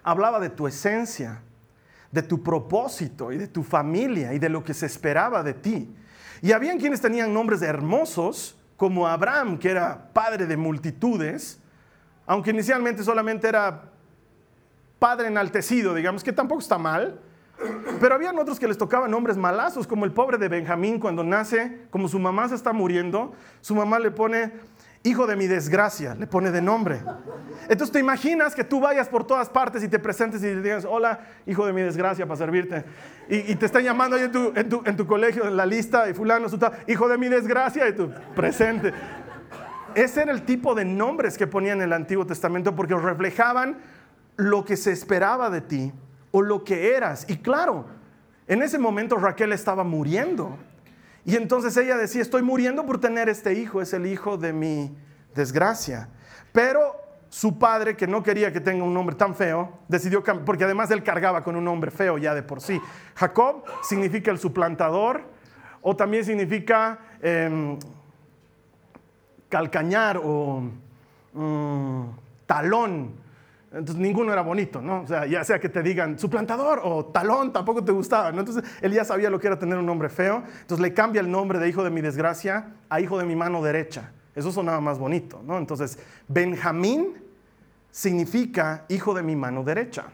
Hablaba 0.03 0.39
de 0.39 0.49
tu 0.49 0.67
esencia, 0.67 1.41
de 2.11 2.21
tu 2.21 2.41
propósito 2.41 3.31
y 3.31 3.37
de 3.37 3.47
tu 3.47 3.63
familia 3.63 4.33
y 4.33 4.39
de 4.39 4.49
lo 4.49 4.63
que 4.63 4.73
se 4.73 4.85
esperaba 4.85 5.43
de 5.43 5.53
ti. 5.53 5.95
Y 6.41 6.51
habían 6.53 6.79
quienes 6.79 7.01
tenían 7.01 7.33
nombres 7.33 7.61
hermosos, 7.61 8.57
como 8.81 9.07
Abraham, 9.07 9.59
que 9.59 9.69
era 9.69 10.09
padre 10.11 10.47
de 10.47 10.57
multitudes, 10.57 11.59
aunque 12.25 12.49
inicialmente 12.49 13.03
solamente 13.03 13.47
era 13.47 13.83
padre 14.97 15.27
enaltecido, 15.27 15.93
digamos 15.93 16.23
que 16.23 16.33
tampoco 16.33 16.61
está 16.61 16.79
mal, 16.79 17.19
pero 17.99 18.15
habían 18.15 18.39
otros 18.39 18.59
que 18.59 18.67
les 18.67 18.79
tocaban 18.79 19.11
nombres 19.11 19.37
malazos, 19.37 19.85
como 19.85 20.03
el 20.03 20.11
pobre 20.13 20.39
de 20.39 20.47
Benjamín 20.47 20.97
cuando 20.97 21.23
nace, 21.23 21.85
como 21.91 22.07
su 22.07 22.17
mamá 22.17 22.49
se 22.49 22.55
está 22.55 22.73
muriendo, 22.73 23.33
su 23.61 23.75
mamá 23.75 23.99
le 23.99 24.09
pone 24.09 24.51
hijo 25.03 25.25
de 25.25 25.35
mi 25.35 25.47
desgracia, 25.47 26.15
le 26.15 26.27
pone 26.27 26.51
de 26.51 26.61
nombre. 26.61 27.01
Entonces 27.63 27.91
te 27.91 27.99
imaginas 27.99 28.53
que 28.53 28.63
tú 28.63 28.79
vayas 28.79 29.07
por 29.07 29.25
todas 29.25 29.49
partes 29.49 29.83
y 29.83 29.87
te 29.87 29.99
presentes 29.99 30.43
y 30.43 30.53
le 30.53 30.61
digas, 30.61 30.85
hola, 30.85 31.21
hijo 31.45 31.65
de 31.65 31.73
mi 31.73 31.81
desgracia, 31.81 32.25
para 32.25 32.37
servirte. 32.37 32.83
Y, 33.29 33.55
te 33.55 33.65
están 33.65 33.83
llamando 33.83 34.15
ahí 34.15 34.23
en 34.23 34.97
tu, 34.97 35.07
colegio, 35.07 35.47
en 35.47 35.55
la 35.55 35.65
lista, 35.65 36.09
y 36.09 36.13
fulano, 36.13 36.47
hijo 36.87 37.07
de 37.07 37.17
mi 37.17 37.29
desgracia, 37.29 37.87
y 37.87 37.93
tú, 37.93 38.11
presente. 38.35 38.93
Ese 39.95 40.21
era 40.21 40.31
el 40.31 40.43
tipo 40.43 40.75
de 40.75 40.85
nombres 40.85 41.37
que 41.37 41.47
ponían 41.47 41.79
en 41.79 41.85
el 41.85 41.93
Antiguo 41.93 42.25
Testamento 42.25 42.75
porque 42.75 42.95
reflejaban 42.95 43.77
lo 44.37 44.63
que 44.63 44.77
se 44.77 44.91
esperaba 44.91 45.49
de 45.49 45.61
ti 45.61 45.93
o 46.31 46.41
lo 46.41 46.63
que 46.63 46.95
eras. 46.95 47.25
Y 47.29 47.37
claro, 47.37 47.85
en 48.47 48.61
ese 48.61 48.77
momento 48.77 49.17
Raquel 49.17 49.51
estaba 49.53 49.83
muriendo. 49.83 50.57
Y 51.25 51.35
entonces 51.35 51.75
ella 51.77 51.97
decía, 51.97 52.21
estoy 52.21 52.41
muriendo 52.41 52.85
por 52.85 52.99
tener 52.99 53.29
este 53.29 53.53
hijo, 53.53 53.81
es 53.81 53.93
el 53.93 54.05
hijo 54.05 54.37
de 54.37 54.53
mi 54.53 54.95
desgracia. 55.35 56.09
Pero 56.51 56.95
su 57.29 57.57
padre, 57.57 57.95
que 57.95 58.07
no 58.07 58.23
quería 58.23 58.51
que 58.51 58.59
tenga 58.59 58.83
un 58.83 58.93
nombre 58.93 59.15
tan 59.15 59.35
feo, 59.35 59.79
decidió 59.87 60.23
porque 60.43 60.65
además 60.65 60.91
él 60.91 61.03
cargaba 61.03 61.43
con 61.43 61.55
un 61.55 61.63
nombre 61.63 61.89
feo 61.89 62.17
ya 62.17 62.35
de 62.35 62.43
por 62.43 62.59
sí. 62.59 62.81
Jacob 63.15 63.63
significa 63.83 64.31
el 64.31 64.37
suplantador 64.37 65.23
o 65.81 65.95
también 65.95 66.25
significa 66.25 66.99
em, 67.21 67.79
calcañar 69.47 70.19
o 70.21 70.63
mm, 71.33 72.03
talón 72.45 73.20
entonces 73.73 73.95
ninguno 73.95 74.33
era 74.33 74.41
bonito, 74.41 74.81
¿no? 74.81 75.01
O 75.01 75.07
sea, 75.07 75.25
ya 75.25 75.45
sea 75.45 75.57
que 75.59 75.69
te 75.69 75.81
digan 75.81 76.19
suplantador 76.19 76.81
o 76.83 77.05
talón, 77.05 77.53
tampoco 77.53 77.81
te 77.81 77.93
gustaba, 77.93 78.31
¿no? 78.33 78.41
Entonces 78.41 78.63
él 78.81 78.91
ya 78.91 79.05
sabía 79.05 79.29
lo 79.29 79.39
que 79.39 79.47
era 79.47 79.57
tener 79.57 79.77
un 79.77 79.85
nombre 79.85 80.09
feo. 80.09 80.43
Entonces 80.61 80.79
le 80.79 80.93
cambia 80.93 81.21
el 81.21 81.31
nombre 81.31 81.57
de 81.57 81.69
hijo 81.69 81.81
de 81.81 81.89
mi 81.89 82.01
desgracia 82.01 82.73
a 82.89 82.99
hijo 82.99 83.17
de 83.17 83.23
mi 83.25 83.35
mano 83.35 83.61
derecha. 83.63 84.11
Eso 84.35 84.51
sonaba 84.51 84.81
más 84.81 84.99
bonito, 84.99 85.41
¿no? 85.45 85.57
Entonces 85.57 85.97
Benjamín 86.27 87.15
significa 87.91 88.83
hijo 88.89 89.13
de 89.13 89.23
mi 89.23 89.37
mano 89.37 89.63
derecha. 89.63 90.05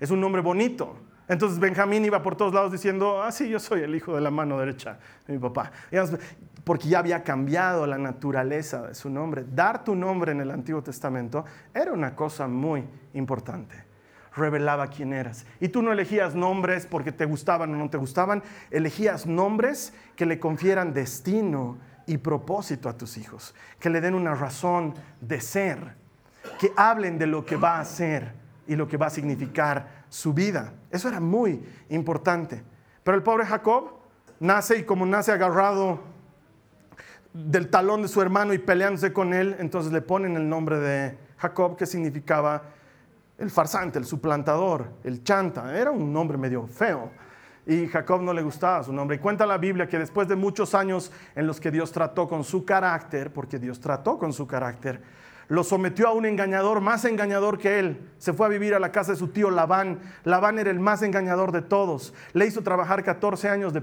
Es 0.00 0.10
un 0.10 0.20
nombre 0.20 0.40
bonito. 0.40 0.96
Entonces 1.28 1.58
Benjamín 1.58 2.06
iba 2.06 2.22
por 2.22 2.36
todos 2.36 2.54
lados 2.54 2.72
diciendo, 2.72 3.22
ah, 3.22 3.32
sí, 3.32 3.50
yo 3.50 3.60
soy 3.60 3.82
el 3.82 3.94
hijo 3.94 4.14
de 4.14 4.22
la 4.22 4.30
mano 4.30 4.58
derecha 4.58 4.98
de 5.26 5.34
mi 5.34 5.38
papá 5.38 5.72
porque 6.66 6.88
ya 6.88 6.98
había 6.98 7.22
cambiado 7.22 7.86
la 7.86 7.96
naturaleza 7.96 8.88
de 8.88 8.94
su 8.96 9.08
nombre. 9.08 9.44
Dar 9.48 9.84
tu 9.84 9.94
nombre 9.94 10.32
en 10.32 10.40
el 10.40 10.50
Antiguo 10.50 10.82
Testamento 10.82 11.44
era 11.72 11.92
una 11.92 12.16
cosa 12.16 12.48
muy 12.48 12.82
importante. 13.14 13.84
Revelaba 14.34 14.88
quién 14.88 15.12
eras. 15.12 15.46
Y 15.60 15.68
tú 15.68 15.80
no 15.80 15.92
elegías 15.92 16.34
nombres 16.34 16.84
porque 16.84 17.12
te 17.12 17.24
gustaban 17.24 17.72
o 17.72 17.76
no 17.76 17.88
te 17.88 17.98
gustaban, 17.98 18.42
elegías 18.72 19.26
nombres 19.26 19.94
que 20.16 20.26
le 20.26 20.40
confieran 20.40 20.92
destino 20.92 21.78
y 22.04 22.18
propósito 22.18 22.88
a 22.88 22.98
tus 22.98 23.16
hijos, 23.16 23.54
que 23.78 23.88
le 23.88 24.00
den 24.00 24.16
una 24.16 24.34
razón 24.34 24.94
de 25.20 25.40
ser. 25.40 25.94
que 26.58 26.72
hablen 26.76 27.16
de 27.16 27.28
lo 27.28 27.44
que 27.44 27.54
va 27.54 27.76
a 27.76 27.80
hacer 27.80 28.32
y 28.66 28.74
lo 28.74 28.88
que 28.88 28.96
va 28.96 29.06
a 29.06 29.10
significar 29.10 30.04
su 30.08 30.32
vida. 30.32 30.72
Eso 30.90 31.08
era 31.08 31.20
muy 31.20 31.62
importante. 31.90 32.64
Pero 33.04 33.16
el 33.16 33.22
pobre 33.22 33.46
Jacob 33.46 33.98
nace 34.40 34.78
y 34.78 34.82
como 34.84 35.06
nace 35.06 35.30
agarrado 35.30 36.15
del 37.44 37.68
talón 37.68 38.02
de 38.02 38.08
su 38.08 38.22
hermano 38.22 38.54
y 38.54 38.58
peleándose 38.58 39.12
con 39.12 39.34
él, 39.34 39.56
entonces 39.58 39.92
le 39.92 40.00
ponen 40.00 40.36
el 40.36 40.48
nombre 40.48 40.78
de 40.78 41.18
Jacob, 41.36 41.76
que 41.76 41.84
significaba 41.84 42.62
el 43.38 43.50
farsante, 43.50 43.98
el 43.98 44.06
suplantador, 44.06 44.86
el 45.04 45.22
chanta. 45.22 45.76
Era 45.76 45.90
un 45.90 46.12
nombre 46.12 46.38
medio 46.38 46.66
feo. 46.66 47.10
Y 47.66 47.88
Jacob 47.88 48.22
no 48.22 48.32
le 48.32 48.42
gustaba 48.42 48.82
su 48.84 48.92
nombre. 48.92 49.16
Y 49.16 49.20
cuenta 49.20 49.44
la 49.44 49.58
Biblia 49.58 49.88
que 49.88 49.98
después 49.98 50.28
de 50.28 50.36
muchos 50.36 50.74
años 50.74 51.12
en 51.34 51.46
los 51.46 51.60
que 51.60 51.70
Dios 51.70 51.92
trató 51.92 52.28
con 52.28 52.44
su 52.44 52.64
carácter, 52.64 53.32
porque 53.32 53.58
Dios 53.58 53.80
trató 53.80 54.18
con 54.18 54.32
su 54.32 54.46
carácter, 54.46 55.02
lo 55.48 55.62
sometió 55.62 56.08
a 56.08 56.12
un 56.12 56.26
engañador 56.26 56.80
más 56.80 57.04
engañador 57.04 57.58
que 57.58 57.78
él. 57.78 58.10
Se 58.18 58.32
fue 58.32 58.46
a 58.46 58.48
vivir 58.48 58.74
a 58.74 58.78
la 58.78 58.92
casa 58.92 59.12
de 59.12 59.18
su 59.18 59.28
tío 59.28 59.50
Labán. 59.50 60.00
Labán 60.24 60.58
era 60.58 60.70
el 60.70 60.80
más 60.80 61.02
engañador 61.02 61.52
de 61.52 61.62
todos. 61.62 62.14
Le 62.32 62.46
hizo 62.46 62.62
trabajar 62.62 63.04
14 63.04 63.48
años 63.48 63.72
de 63.72 63.82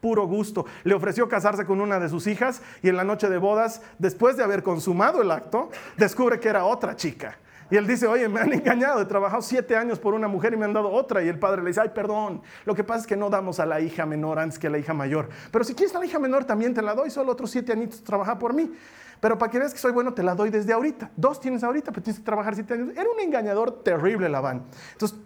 puro 0.00 0.26
gusto. 0.26 0.66
Le 0.84 0.94
ofreció 0.94 1.28
casarse 1.28 1.64
con 1.64 1.80
una 1.80 1.98
de 1.98 2.08
sus 2.08 2.26
hijas 2.26 2.62
y 2.82 2.88
en 2.88 2.96
la 2.96 3.04
noche 3.04 3.28
de 3.28 3.38
bodas, 3.38 3.82
después 3.98 4.36
de 4.36 4.44
haber 4.44 4.62
consumado 4.62 5.22
el 5.22 5.30
acto, 5.30 5.70
descubre 5.96 6.40
que 6.40 6.48
era 6.48 6.64
otra 6.64 6.96
chica. 6.96 7.38
Y 7.70 7.76
él 7.76 7.86
dice, 7.86 8.06
oye, 8.06 8.28
me 8.28 8.40
han 8.40 8.52
engañado, 8.52 9.02
he 9.02 9.04
trabajado 9.04 9.42
siete 9.42 9.76
años 9.76 9.98
por 9.98 10.14
una 10.14 10.26
mujer 10.26 10.54
y 10.54 10.56
me 10.56 10.64
han 10.64 10.72
dado 10.72 10.90
otra. 10.90 11.22
Y 11.22 11.28
el 11.28 11.38
padre 11.38 11.62
le 11.62 11.68
dice, 11.68 11.82
ay, 11.82 11.90
perdón, 11.94 12.40
lo 12.64 12.74
que 12.74 12.82
pasa 12.82 13.00
es 13.00 13.06
que 13.06 13.16
no 13.16 13.28
damos 13.28 13.60
a 13.60 13.66
la 13.66 13.80
hija 13.80 14.06
menor 14.06 14.38
antes 14.38 14.58
que 14.58 14.68
a 14.68 14.70
la 14.70 14.78
hija 14.78 14.94
mayor. 14.94 15.28
Pero 15.50 15.64
si 15.64 15.74
quieres 15.74 15.94
a 15.94 15.98
la 15.98 16.06
hija 16.06 16.18
menor 16.18 16.44
también 16.44 16.72
te 16.72 16.80
la 16.80 16.94
doy, 16.94 17.10
solo 17.10 17.32
otros 17.32 17.50
siete 17.50 17.72
añitos 17.72 18.02
trabaja 18.02 18.38
por 18.38 18.54
mí. 18.54 18.72
Pero 19.20 19.36
para 19.36 19.50
que 19.50 19.58
veas 19.58 19.72
que 19.72 19.78
soy 19.78 19.92
bueno, 19.92 20.14
te 20.14 20.22
la 20.22 20.34
doy 20.34 20.48
desde 20.48 20.72
ahorita. 20.72 21.10
Dos 21.16 21.40
tienes 21.40 21.62
ahorita, 21.62 21.90
pero 21.90 22.02
tienes 22.02 22.20
que 22.20 22.24
trabajar 22.24 22.54
siete 22.54 22.74
años. 22.74 22.90
Era 22.96 23.10
un 23.10 23.20
engañador 23.20 23.82
terrible, 23.82 24.28
Labán. 24.28 24.62
Entonces, 24.92 25.18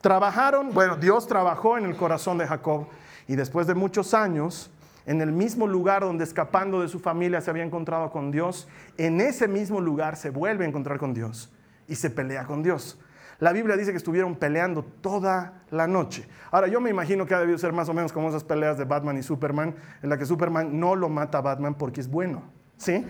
trabajaron, 0.00 0.72
bueno, 0.72 0.96
Dios 0.96 1.26
trabajó 1.26 1.76
en 1.76 1.84
el 1.84 1.96
corazón 1.96 2.38
de 2.38 2.46
Jacob. 2.46 2.86
Y 3.26 3.36
después 3.36 3.66
de 3.66 3.74
muchos 3.74 4.14
años, 4.14 4.70
en 5.06 5.20
el 5.20 5.32
mismo 5.32 5.66
lugar 5.66 6.02
donde 6.02 6.24
escapando 6.24 6.80
de 6.80 6.88
su 6.88 6.98
familia 6.98 7.40
se 7.40 7.50
había 7.50 7.64
encontrado 7.64 8.10
con 8.10 8.30
Dios, 8.30 8.68
en 8.96 9.20
ese 9.20 9.48
mismo 9.48 9.80
lugar 9.80 10.16
se 10.16 10.30
vuelve 10.30 10.64
a 10.64 10.68
encontrar 10.68 10.98
con 10.98 11.14
Dios 11.14 11.52
y 11.88 11.94
se 11.94 12.10
pelea 12.10 12.44
con 12.44 12.62
Dios. 12.62 12.98
La 13.40 13.52
Biblia 13.52 13.76
dice 13.76 13.90
que 13.90 13.96
estuvieron 13.96 14.36
peleando 14.36 14.84
toda 14.84 15.64
la 15.70 15.86
noche. 15.86 16.26
Ahora, 16.50 16.68
yo 16.68 16.80
me 16.80 16.90
imagino 16.90 17.26
que 17.26 17.34
ha 17.34 17.40
debido 17.40 17.58
ser 17.58 17.72
más 17.72 17.88
o 17.88 17.94
menos 17.94 18.12
como 18.12 18.28
esas 18.28 18.44
peleas 18.44 18.78
de 18.78 18.84
Batman 18.84 19.18
y 19.18 19.22
Superman, 19.22 19.74
en 20.02 20.08
la 20.08 20.16
que 20.16 20.24
Superman 20.24 20.78
no 20.78 20.94
lo 20.94 21.08
mata 21.08 21.38
a 21.38 21.40
Batman 21.40 21.74
porque 21.74 22.00
es 22.00 22.08
bueno. 22.08 22.42
¿Sí? 22.76 23.06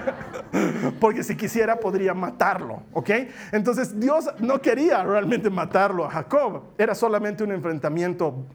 porque 1.00 1.22
si 1.22 1.36
quisiera 1.36 1.76
podría 1.76 2.14
matarlo, 2.14 2.82
¿ok? 2.92 3.10
Entonces 3.52 3.98
Dios 3.98 4.28
no 4.38 4.60
quería 4.60 5.02
realmente 5.02 5.50
matarlo 5.50 6.04
a 6.04 6.10
Jacob, 6.10 6.62
era 6.78 6.94
solamente 6.94 7.42
un 7.42 7.50
enfrentamiento 7.50 8.46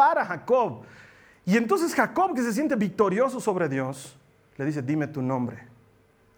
para 0.00 0.24
Jacob. 0.24 0.80
Y 1.44 1.58
entonces 1.58 1.94
Jacob, 1.94 2.34
que 2.34 2.40
se 2.42 2.54
siente 2.54 2.74
victorioso 2.74 3.38
sobre 3.38 3.68
Dios, 3.68 4.18
le 4.56 4.64
dice, 4.64 4.80
dime 4.80 5.06
tu 5.08 5.20
nombre. 5.20 5.58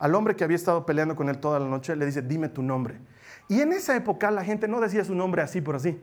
Al 0.00 0.16
hombre 0.16 0.34
que 0.34 0.42
había 0.42 0.56
estado 0.56 0.84
peleando 0.84 1.14
con 1.14 1.28
él 1.28 1.38
toda 1.38 1.60
la 1.60 1.68
noche, 1.68 1.94
le 1.94 2.04
dice, 2.04 2.22
dime 2.22 2.48
tu 2.48 2.60
nombre. 2.60 2.98
Y 3.46 3.60
en 3.60 3.72
esa 3.72 3.94
época 3.94 4.32
la 4.32 4.42
gente 4.42 4.66
no 4.66 4.80
decía 4.80 5.04
su 5.04 5.14
nombre 5.14 5.42
así 5.42 5.60
por 5.60 5.76
así, 5.76 5.96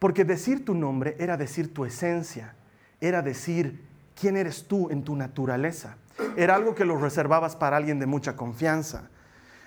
porque 0.00 0.24
decir 0.24 0.64
tu 0.64 0.74
nombre 0.74 1.14
era 1.20 1.36
decir 1.36 1.72
tu 1.72 1.84
esencia, 1.84 2.56
era 3.00 3.22
decir 3.22 3.80
quién 4.20 4.36
eres 4.36 4.66
tú 4.66 4.90
en 4.90 5.04
tu 5.04 5.14
naturaleza. 5.14 5.98
Era 6.36 6.56
algo 6.56 6.74
que 6.74 6.84
lo 6.84 6.98
reservabas 6.98 7.54
para 7.54 7.76
alguien 7.76 8.00
de 8.00 8.06
mucha 8.06 8.34
confianza. 8.34 9.08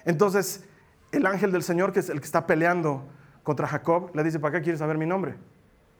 Entonces, 0.03 0.65
el 1.13 1.25
ángel 1.25 1.53
del 1.53 1.63
Señor, 1.63 1.93
que 1.93 2.01
es 2.01 2.09
el 2.09 2.19
que 2.19 2.25
está 2.25 2.45
peleando 2.45 3.07
contra 3.43 3.67
Jacob, 3.67 4.11
le 4.15 4.21
dice, 4.21 4.37
¿para 4.37 4.57
qué 4.57 4.63
quieres 4.63 4.79
saber 4.79 4.97
mi 4.97 5.05
nombre? 5.05 5.35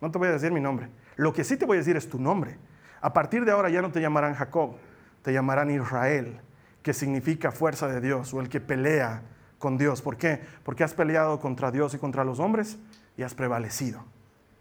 No 0.02 0.10
te 0.10 0.18
voy 0.18 0.28
a 0.28 0.32
decir 0.32 0.52
mi 0.52 0.60
nombre. 0.60 0.90
Lo 1.22 1.34
que 1.34 1.44
sí 1.44 1.56
te 1.56 1.68
voy 1.68 1.78
a 1.78 1.82
decir 1.82 1.96
es 1.96 2.10
tu 2.10 2.18
nombre. 2.18 2.58
A 3.00 3.13
partir 3.13 3.46
de 3.46 3.51
ahora 3.51 3.70
ya 3.70 3.84
no 3.84 3.92
te 3.92 4.01
llamarán 4.01 4.34
Jacob, 4.34 4.78
te 5.22 5.32
llamarán 5.32 5.70
Israel, 5.70 6.40
que 6.82 6.96
significa 6.96 7.51
fuerza 7.51 7.88
de 7.88 8.01
Dios 8.01 8.34
o 8.34 8.42
el 8.42 8.50
que 8.50 8.60
pelea 8.60 9.22
con 9.60 9.78
Dios. 9.78 10.01
¿Por 10.01 10.18
qué? 10.18 10.42
Porque 10.63 10.84
has 10.84 10.96
peleado 10.96 11.40
contra 11.40 11.70
Dios 11.70 11.94
y 11.94 12.00
contra 12.00 12.24
los 12.24 12.40
hombres 12.40 12.80
y 13.18 13.22
has 13.22 13.36
prevalecido. 13.36 14.04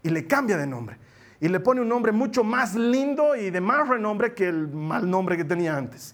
Y 0.03 0.09
le 0.09 0.27
cambia 0.27 0.55
de 0.55 0.67
nombre. 0.67 0.97
Y 1.39 1.47
le 1.47 1.59
pone 1.61 1.81
un 1.81 1.89
nombre 1.89 2.11
mucho 2.11 2.43
más 2.43 2.75
lindo 2.75 3.35
y 3.35 3.49
de 3.49 3.59
más 3.59 3.89
renombre 3.89 4.35
que 4.35 4.47
el 4.47 4.67
mal 4.67 5.09
nombre 5.09 5.37
que 5.37 5.45
tenía 5.45 5.75
antes. 5.75 6.13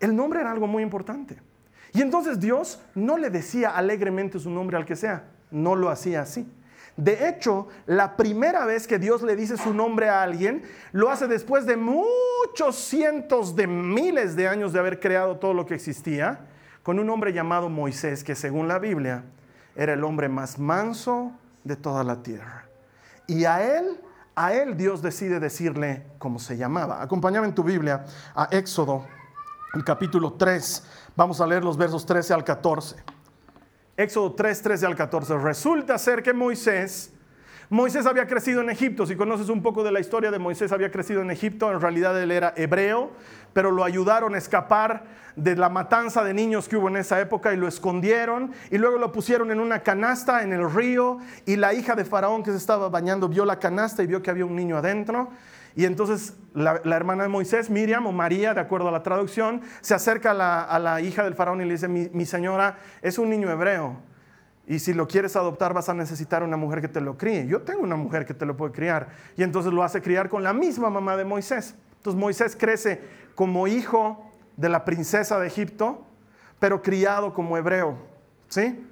El 0.00 0.16
nombre 0.16 0.40
era 0.40 0.50
algo 0.50 0.66
muy 0.66 0.82
importante. 0.82 1.36
Y 1.92 2.00
entonces 2.00 2.40
Dios 2.40 2.80
no 2.94 3.18
le 3.18 3.28
decía 3.28 3.76
alegremente 3.76 4.38
su 4.38 4.48
nombre 4.48 4.78
al 4.78 4.86
que 4.86 4.96
sea, 4.96 5.24
no 5.50 5.76
lo 5.76 5.90
hacía 5.90 6.22
así. 6.22 6.50
De 6.98 7.28
hecho, 7.28 7.68
la 7.86 8.16
primera 8.16 8.66
vez 8.66 8.88
que 8.88 8.98
Dios 8.98 9.22
le 9.22 9.36
dice 9.36 9.56
su 9.56 9.72
nombre 9.72 10.08
a 10.08 10.20
alguien, 10.20 10.64
lo 10.90 11.10
hace 11.10 11.28
después 11.28 11.64
de 11.64 11.76
muchos 11.76 12.74
cientos 12.74 13.54
de 13.54 13.68
miles 13.68 14.34
de 14.34 14.48
años 14.48 14.72
de 14.72 14.80
haber 14.80 14.98
creado 14.98 15.36
todo 15.36 15.54
lo 15.54 15.64
que 15.64 15.76
existía, 15.76 16.40
con 16.82 16.98
un 16.98 17.08
hombre 17.08 17.32
llamado 17.32 17.68
Moisés, 17.68 18.24
que 18.24 18.34
según 18.34 18.66
la 18.66 18.80
Biblia 18.80 19.22
era 19.76 19.92
el 19.92 20.02
hombre 20.02 20.28
más 20.28 20.58
manso 20.58 21.30
de 21.62 21.76
toda 21.76 22.02
la 22.02 22.20
tierra. 22.20 22.64
Y 23.28 23.44
a 23.44 23.78
él, 23.78 24.00
a 24.34 24.52
él 24.54 24.76
Dios 24.76 25.00
decide 25.00 25.38
decirle 25.38 26.04
cómo 26.18 26.40
se 26.40 26.56
llamaba. 26.56 27.00
Acompáñame 27.00 27.46
en 27.46 27.54
tu 27.54 27.62
Biblia 27.62 28.06
a 28.34 28.48
Éxodo, 28.50 29.06
el 29.72 29.84
capítulo 29.84 30.32
3. 30.32 30.82
Vamos 31.14 31.40
a 31.40 31.46
leer 31.46 31.62
los 31.62 31.76
versos 31.76 32.04
13 32.04 32.34
al 32.34 32.42
14. 32.42 32.96
Éxodo 33.98 34.32
3, 34.32 34.62
13 34.62 34.86
al 34.86 34.94
14. 34.94 35.38
Resulta 35.38 35.98
ser 35.98 36.22
que 36.22 36.32
Moisés, 36.32 37.12
Moisés 37.68 38.06
había 38.06 38.28
crecido 38.28 38.60
en 38.60 38.70
Egipto. 38.70 39.04
Si 39.06 39.16
conoces 39.16 39.48
un 39.48 39.60
poco 39.60 39.82
de 39.82 39.90
la 39.90 39.98
historia 39.98 40.30
de 40.30 40.38
Moisés, 40.38 40.70
había 40.70 40.92
crecido 40.92 41.20
en 41.20 41.32
Egipto. 41.32 41.72
En 41.72 41.80
realidad 41.80 42.16
él 42.22 42.30
era 42.30 42.54
hebreo, 42.56 43.10
pero 43.52 43.72
lo 43.72 43.82
ayudaron 43.82 44.36
a 44.36 44.38
escapar 44.38 45.02
de 45.34 45.56
la 45.56 45.68
matanza 45.68 46.22
de 46.22 46.32
niños 46.32 46.68
que 46.68 46.76
hubo 46.76 46.86
en 46.86 46.96
esa 46.96 47.20
época 47.20 47.52
y 47.52 47.56
lo 47.56 47.66
escondieron 47.66 48.52
y 48.70 48.78
luego 48.78 48.98
lo 48.98 49.10
pusieron 49.10 49.50
en 49.50 49.58
una 49.58 49.80
canasta 49.80 50.44
en 50.44 50.52
el 50.52 50.70
río 50.70 51.18
y 51.44 51.56
la 51.56 51.74
hija 51.74 51.96
de 51.96 52.04
Faraón 52.04 52.44
que 52.44 52.52
se 52.52 52.56
estaba 52.56 52.88
bañando 52.88 53.28
vio 53.28 53.44
la 53.44 53.58
canasta 53.58 54.04
y 54.04 54.06
vio 54.06 54.22
que 54.22 54.30
había 54.30 54.44
un 54.44 54.54
niño 54.54 54.76
adentro 54.76 55.30
y 55.74 55.84
entonces 55.84 56.34
la, 56.54 56.80
hermana 56.96 57.22
de 57.22 57.28
Moisés, 57.28 57.70
Miriam 57.70 58.06
o 58.06 58.12
María, 58.12 58.54
de 58.54 58.60
acuerdo 58.60 58.88
a 58.88 58.92
la 58.92 59.02
traducción, 59.02 59.62
se 59.80 59.94
acerca 59.94 60.30
a 60.30 60.78
la, 60.78 61.00
hija 61.00 61.24
del 61.24 61.34
faraón 61.34 61.60
y 61.60 61.64
le 61.64 61.72
dice, 61.72 61.88
mi, 61.88 62.26
señora 62.26 62.78
es 63.02 63.18
un 63.18 63.30
niño 63.30 63.50
hebreo. 63.50 63.96
Y 64.66 64.80
si 64.80 64.92
lo 64.92 65.08
quieres 65.08 65.34
adoptar 65.36 65.72
vas 65.72 65.88
a 65.88 65.94
necesitar 65.94 66.42
una 66.42 66.56
mujer 66.56 66.80
que 66.80 66.88
te 66.88 67.00
lo 67.00 67.16
críe. 67.16 67.46
Yo 67.46 67.62
tengo 67.62 67.80
una 67.80 67.96
mujer 67.96 68.26
que 68.26 68.34
te 68.34 68.44
lo 68.44 68.56
puede 68.56 68.72
criar. 68.72 69.08
Y 69.36 69.42
entonces 69.42 69.72
lo 69.72 69.82
hace 69.82 70.02
criar 70.02 70.28
con 70.28 70.42
la 70.42 70.52
misma 70.52 70.90
mamá 70.90 71.16
de 71.16 71.24
Moisés. 71.24 71.74
Entonces 71.96 72.20
Moisés 72.20 72.54
crece 72.54 73.00
como 73.34 73.66
hijo 73.66 74.30
de 74.56 74.68
la 74.68 74.84
princesa 74.84 75.38
de 75.38 75.46
Egipto, 75.46 76.04
pero 76.58 76.82
criado 76.82 77.32
como 77.32 77.56
hebreo. 77.56 77.96
¿Sí? 78.48 78.84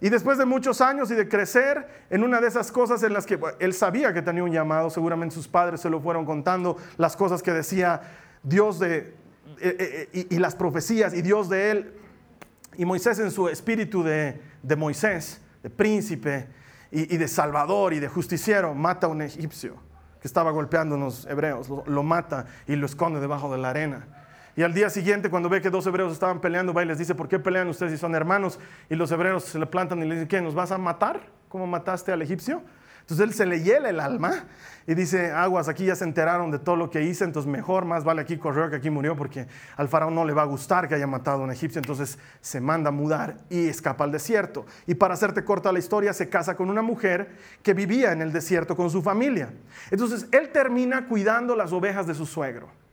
Y 0.00 0.10
después 0.10 0.36
de 0.38 0.44
muchos 0.44 0.80
años 0.80 1.10
y 1.10 1.14
de 1.14 1.28
crecer 1.28 1.88
en 2.10 2.22
una 2.22 2.40
de 2.40 2.48
esas 2.48 2.70
cosas 2.70 3.02
en 3.02 3.12
las 3.12 3.24
que 3.24 3.38
él 3.58 3.72
sabía 3.72 4.12
que 4.12 4.22
tenía 4.22 4.44
un 4.44 4.52
llamado, 4.52 4.90
seguramente 4.90 5.34
sus 5.34 5.48
padres 5.48 5.80
se 5.80 5.88
lo 5.88 6.00
fueron 6.00 6.26
contando, 6.26 6.76
las 6.98 7.16
cosas 7.16 7.42
que 7.42 7.52
decía 7.52 8.02
Dios 8.42 8.78
de, 8.78 9.14
eh, 9.58 9.76
eh, 9.78 10.08
eh, 10.12 10.26
y, 10.30 10.38
las 10.38 10.54
profecías 10.54 11.14
y 11.14 11.22
Dios 11.22 11.48
de 11.48 11.70
él. 11.70 11.94
Y 12.76 12.84
Moisés 12.84 13.18
en 13.20 13.30
su 13.30 13.48
espíritu 13.48 14.02
de, 14.02 14.38
Moisés, 14.76 15.40
de 15.62 15.70
príncipe 15.70 16.48
y, 16.90 17.16
de 17.16 17.28
salvador 17.28 17.94
y 17.94 18.00
de 18.00 18.08
justiciero, 18.08 18.74
mata 18.74 19.06
a 19.06 19.10
un 19.10 19.22
egipcio 19.22 19.76
que 20.20 20.28
estaba 20.28 20.50
golpeando 20.50 20.94
a 20.94 20.98
unos 20.98 21.26
hebreos, 21.26 21.68
lo 21.86 22.02
mata 22.02 22.46
y 22.66 22.76
lo 22.76 22.84
esconde 22.84 23.20
debajo 23.20 23.50
de 23.50 23.58
la 23.58 23.70
arena. 23.70 24.06
Y 24.56 24.62
al 24.62 24.72
día 24.72 24.88
siguiente, 24.88 25.28
cuando 25.28 25.50
ve 25.50 25.60
que 25.60 25.68
dos 25.68 25.86
hebreos 25.86 26.12
estaban 26.12 26.40
peleando, 26.40 26.72
va 26.72 26.82
y 26.82 26.86
les 26.86 26.96
dice, 26.98 27.14
¿por 27.14 27.28
qué 27.28 27.38
pelean 27.38 27.68
ustedes 27.68 27.92
si 27.92 27.98
son 27.98 28.14
hermanos? 28.14 28.58
Y 28.88 28.94
los 28.94 29.10
hebreos 29.12 29.44
se 29.44 29.58
le 29.58 29.66
plantan 29.66 30.02
y 30.02 30.06
le 30.06 30.14
dicen, 30.14 30.28
¿qué? 30.28 30.40
¿Nos 30.40 30.54
vas 30.54 30.72
a 30.72 30.78
matar? 30.78 31.20
¿Cómo 31.50 31.66
mataste 31.66 32.10
al 32.10 32.22
egipcio? 32.22 32.62
Entonces 33.00 33.24
él 33.24 33.34
se 33.34 33.46
le 33.46 33.62
hiela 33.62 33.88
el 33.88 34.00
alma 34.00 34.46
y 34.84 34.94
dice, 34.94 35.30
aguas, 35.30 35.68
aquí 35.68 35.84
ya 35.84 35.94
se 35.94 36.02
enteraron 36.02 36.50
de 36.50 36.58
todo 36.58 36.74
lo 36.74 36.90
que 36.90 37.02
hice, 37.02 37.22
entonces 37.22 37.48
mejor, 37.48 37.84
más 37.84 38.02
vale 38.02 38.22
aquí 38.22 38.36
corrió 38.36 38.68
que 38.68 38.76
aquí 38.76 38.90
murió, 38.90 39.14
porque 39.14 39.46
al 39.76 39.88
faraón 39.88 40.14
no 40.14 40.24
le 40.24 40.32
va 40.32 40.42
a 40.42 40.46
gustar 40.46 40.88
que 40.88 40.96
haya 40.96 41.06
matado 41.06 41.42
a 41.42 41.44
un 41.44 41.52
egipcio, 41.52 41.78
entonces 41.78 42.18
se 42.40 42.60
manda 42.60 42.88
a 42.88 42.92
mudar 42.92 43.36
y 43.48 43.68
escapa 43.68 44.02
al 44.02 44.10
desierto. 44.10 44.66
Y 44.88 44.94
para 44.94 45.14
hacerte 45.14 45.44
corta 45.44 45.70
la 45.70 45.78
historia, 45.78 46.12
se 46.14 46.28
casa 46.28 46.56
con 46.56 46.68
una 46.68 46.82
mujer 46.82 47.30
que 47.62 47.74
vivía 47.74 48.10
en 48.10 48.22
el 48.22 48.32
desierto 48.32 48.74
con 48.74 48.90
su 48.90 49.02
familia. 49.02 49.50
Entonces 49.92 50.26
él 50.32 50.48
termina 50.48 51.06
cuidando 51.06 51.54
las 51.54 51.72
ovejas 51.72 52.08
de 52.08 52.14
su 52.14 52.26
suegro. 52.26 52.85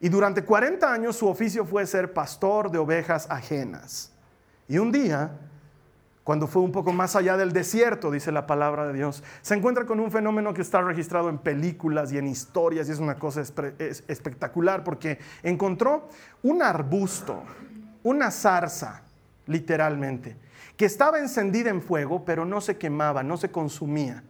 Y 0.00 0.08
durante 0.08 0.44
40 0.44 0.92
años 0.92 1.16
su 1.16 1.26
oficio 1.26 1.64
fue 1.64 1.86
ser 1.86 2.12
pastor 2.12 2.70
de 2.70 2.78
ovejas 2.78 3.26
ajenas. 3.30 4.12
Y 4.68 4.78
un 4.78 4.92
día, 4.92 5.32
cuando 6.22 6.46
fue 6.46 6.62
un 6.62 6.70
poco 6.70 6.92
más 6.92 7.16
allá 7.16 7.36
del 7.36 7.52
desierto, 7.52 8.10
dice 8.10 8.30
la 8.30 8.46
palabra 8.46 8.86
de 8.86 8.92
Dios, 8.92 9.24
se 9.40 9.54
encuentra 9.54 9.86
con 9.86 9.98
un 9.98 10.10
fenómeno 10.10 10.54
que 10.54 10.62
está 10.62 10.82
registrado 10.82 11.28
en 11.28 11.38
películas 11.38 12.12
y 12.12 12.18
en 12.18 12.28
historias 12.28 12.88
y 12.88 12.92
es 12.92 12.98
una 12.98 13.16
cosa 13.16 13.40
espectacular 13.40 14.84
porque 14.84 15.18
encontró 15.42 16.08
un 16.42 16.62
arbusto, 16.62 17.42
una 18.04 18.30
zarza 18.30 19.02
literalmente, 19.46 20.36
que 20.76 20.84
estaba 20.84 21.18
encendida 21.18 21.70
en 21.70 21.82
fuego, 21.82 22.24
pero 22.24 22.44
no 22.44 22.60
se 22.60 22.76
quemaba, 22.76 23.24
no 23.24 23.36
se 23.36 23.50
consumía. 23.50 24.22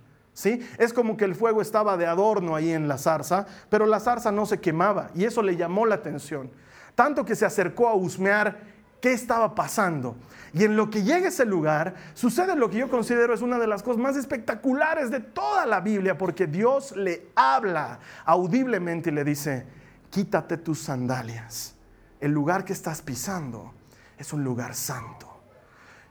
Es 0.45 0.92
como 0.92 1.16
que 1.16 1.25
el 1.25 1.35
fuego 1.35 1.61
estaba 1.61 1.97
de 1.97 2.07
adorno 2.07 2.54
ahí 2.54 2.73
en 2.73 2.87
la 2.87 2.99
zarza, 2.99 3.47
pero 3.68 3.87
la 3.87 4.00
zarza 4.00 4.30
no 4.30 4.47
se 4.47 4.61
quemaba 4.61 5.11
y 5.14 5.25
eso 5.25 5.42
le 5.42 5.57
llamó 5.57 5.87
la 5.87 5.97
atención. 5.97 6.50
Tanto 6.95 7.25
que 7.25 7.35
se 7.35 7.47
acercó 7.47 7.88
a 7.88 7.95
husmear 7.95 8.59
qué 9.00 9.12
estaba 9.12 9.54
pasando. 9.54 10.16
Y 10.52 10.64
en 10.64 10.76
lo 10.76 10.90
que 10.90 11.02
llega 11.02 11.26
a 11.26 11.28
ese 11.28 11.45
lugar, 11.45 11.95
sucede 12.14 12.57
lo 12.57 12.71
que 12.71 12.78
yo 12.78 12.88
considero 12.88 13.35
es 13.35 13.42
una 13.42 13.59
de 13.59 13.66
las 13.66 13.83
cosas 13.83 14.00
más 14.00 14.16
espectaculares 14.16 15.11
de 15.11 15.21
toda 15.21 15.66
la 15.66 15.80
Biblia, 15.80 16.16
porque 16.16 16.47
Dios 16.47 16.97
le 16.97 17.28
habla 17.35 17.99
audiblemente 18.25 19.11
y 19.11 19.12
le 19.12 19.25
dice, 19.25 19.66
quítate 20.11 20.57
tus 20.57 20.80
sandalias. 20.80 21.75
El 22.21 22.33
lugar 22.33 22.64
que 22.64 22.73
estás 22.73 23.02
pisando 23.02 23.73
es 24.16 24.33
un 24.33 24.42
lugar 24.42 24.75
santo. 24.75 25.27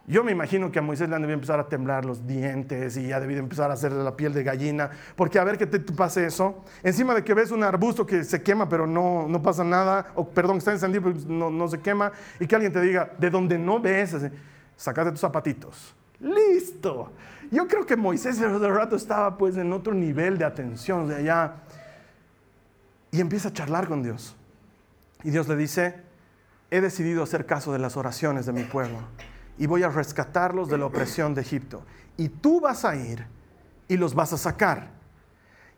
Yo 0.09 0.23
me 0.23 0.31
imagino 0.31 0.71
que 0.71 0.79
a 0.79 0.81
Moisés 0.81 1.09
le 1.09 1.15
han 1.15 1.21
debido 1.21 1.33
empezar 1.33 1.59
a 1.59 1.67
temblar 1.67 2.05
los 2.05 2.25
dientes 2.25 2.95
y 2.95 3.07
ya 3.07 3.19
debido 3.19 3.41
empezar 3.41 3.69
a 3.69 3.73
hacer 3.73 3.91
la 3.91 4.15
piel 4.15 4.33
de 4.33 4.41
gallina, 4.41 4.89
porque 5.17 5.37
a 5.37 5.43
ver 5.43 5.57
que 5.57 5.67
te, 5.67 5.81
pase 5.81 6.25
eso. 6.25 6.63
Encima 6.81 7.13
de 7.13 7.25
que 7.25 7.33
ves 7.33 7.51
un 7.51 7.61
arbusto 7.61 8.05
que 8.05 8.23
se 8.23 8.41
quema 8.41 8.69
pero 8.69 8.87
no, 8.87 9.27
no 9.27 9.41
pasa 9.41 9.65
nada, 9.65 10.13
o 10.15 10.25
perdón, 10.25 10.59
está 10.59 10.71
encendido 10.71 11.03
pero 11.03 11.15
no, 11.27 11.49
no 11.49 11.67
se 11.67 11.81
quema, 11.81 12.13
y 12.39 12.47
que 12.47 12.55
alguien 12.55 12.71
te 12.71 12.79
diga, 12.79 13.11
de 13.17 13.29
donde 13.29 13.57
no 13.57 13.81
ves, 13.81 14.15
sacate 14.77 15.11
tus 15.11 15.19
zapatitos. 15.19 15.93
Listo. 16.21 17.11
Yo 17.51 17.67
creo 17.67 17.85
que 17.85 17.97
Moisés 17.97 18.39
de 18.39 18.47
rato 18.69 18.95
estaba 18.95 19.37
pues 19.37 19.57
en 19.57 19.73
otro 19.73 19.93
nivel 19.93 20.37
de 20.37 20.45
atención, 20.45 21.09
de 21.09 21.15
allá, 21.15 21.55
y 23.11 23.19
empieza 23.19 23.49
a 23.49 23.53
charlar 23.53 23.89
con 23.89 24.03
Dios. 24.03 24.37
Y 25.23 25.31
Dios 25.31 25.49
le 25.49 25.57
dice, 25.57 25.95
he 26.71 26.79
decidido 26.79 27.23
hacer 27.23 27.45
caso 27.45 27.73
de 27.73 27.79
las 27.79 27.97
oraciones 27.97 28.45
de 28.45 28.53
mi 28.53 28.63
pueblo 28.63 28.99
y 29.57 29.65
voy 29.65 29.83
a 29.83 29.89
rescatarlos 29.89 30.69
de 30.69 30.77
la 30.77 30.85
opresión 30.85 31.33
de 31.33 31.41
Egipto. 31.41 31.83
Y 32.15 32.29
tú 32.29 32.59
vas 32.59 32.85
a 32.85 32.95
ir 32.95 33.25
y 33.87 33.97
los 33.97 34.13
vas 34.13 34.33
a 34.33 34.37
sacar. 34.37 34.97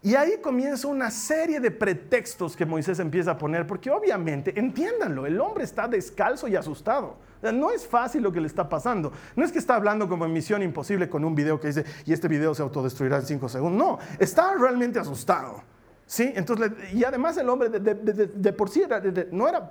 Y 0.02 0.16
ahí 0.16 0.38
comienza 0.42 0.88
una 0.88 1.12
serie 1.12 1.60
de 1.60 1.72
pretextos 1.72 2.56
que 2.56 2.66
Moisés 2.66 3.00
empieza 3.00 3.32
a 3.32 3.38
poner, 3.38 3.68
porque 3.68 3.92
obviamente, 3.92 4.58
entiéndanlo, 4.58 5.26
el 5.26 5.40
hombre 5.42 5.66
está 5.66 5.90
descalzo 5.90 6.48
y 6.48 6.56
asustado. 6.56 7.18
No 7.42 7.72
es 7.72 7.86
fácil 7.86 8.24
lo 8.24 8.32
que 8.32 8.40
le 8.40 8.48
está 8.48 8.68
pasando. 8.70 9.12
No 9.36 9.44
es 9.44 9.52
que 9.52 9.60
está 9.60 9.76
hablando 9.76 10.08
como 10.08 10.26
en 10.26 10.32
Misión 10.32 10.64
Imposible 10.64 11.10
con 11.10 11.26
un 11.26 11.36
video 11.36 11.60
que 11.60 11.68
dice, 11.68 11.84
y 12.06 12.14
este 12.14 12.30
video 12.30 12.56
se 12.56 12.62
autodestruirá 12.62 13.18
en 13.18 13.26
cinco 13.26 13.50
segundos. 13.50 13.78
No, 13.78 14.00
está 14.20 14.54
realmente 14.56 15.00
asustado. 15.00 15.62
¿Sí? 16.06 16.32
Entonces, 16.34 16.72
y 16.94 17.04
además 17.04 17.38
el 17.38 17.50
hombre 17.50 17.70
de, 17.70 18.54
por 18.54 18.70
sí 18.70 18.84
no 19.32 19.48
era, 19.48 19.70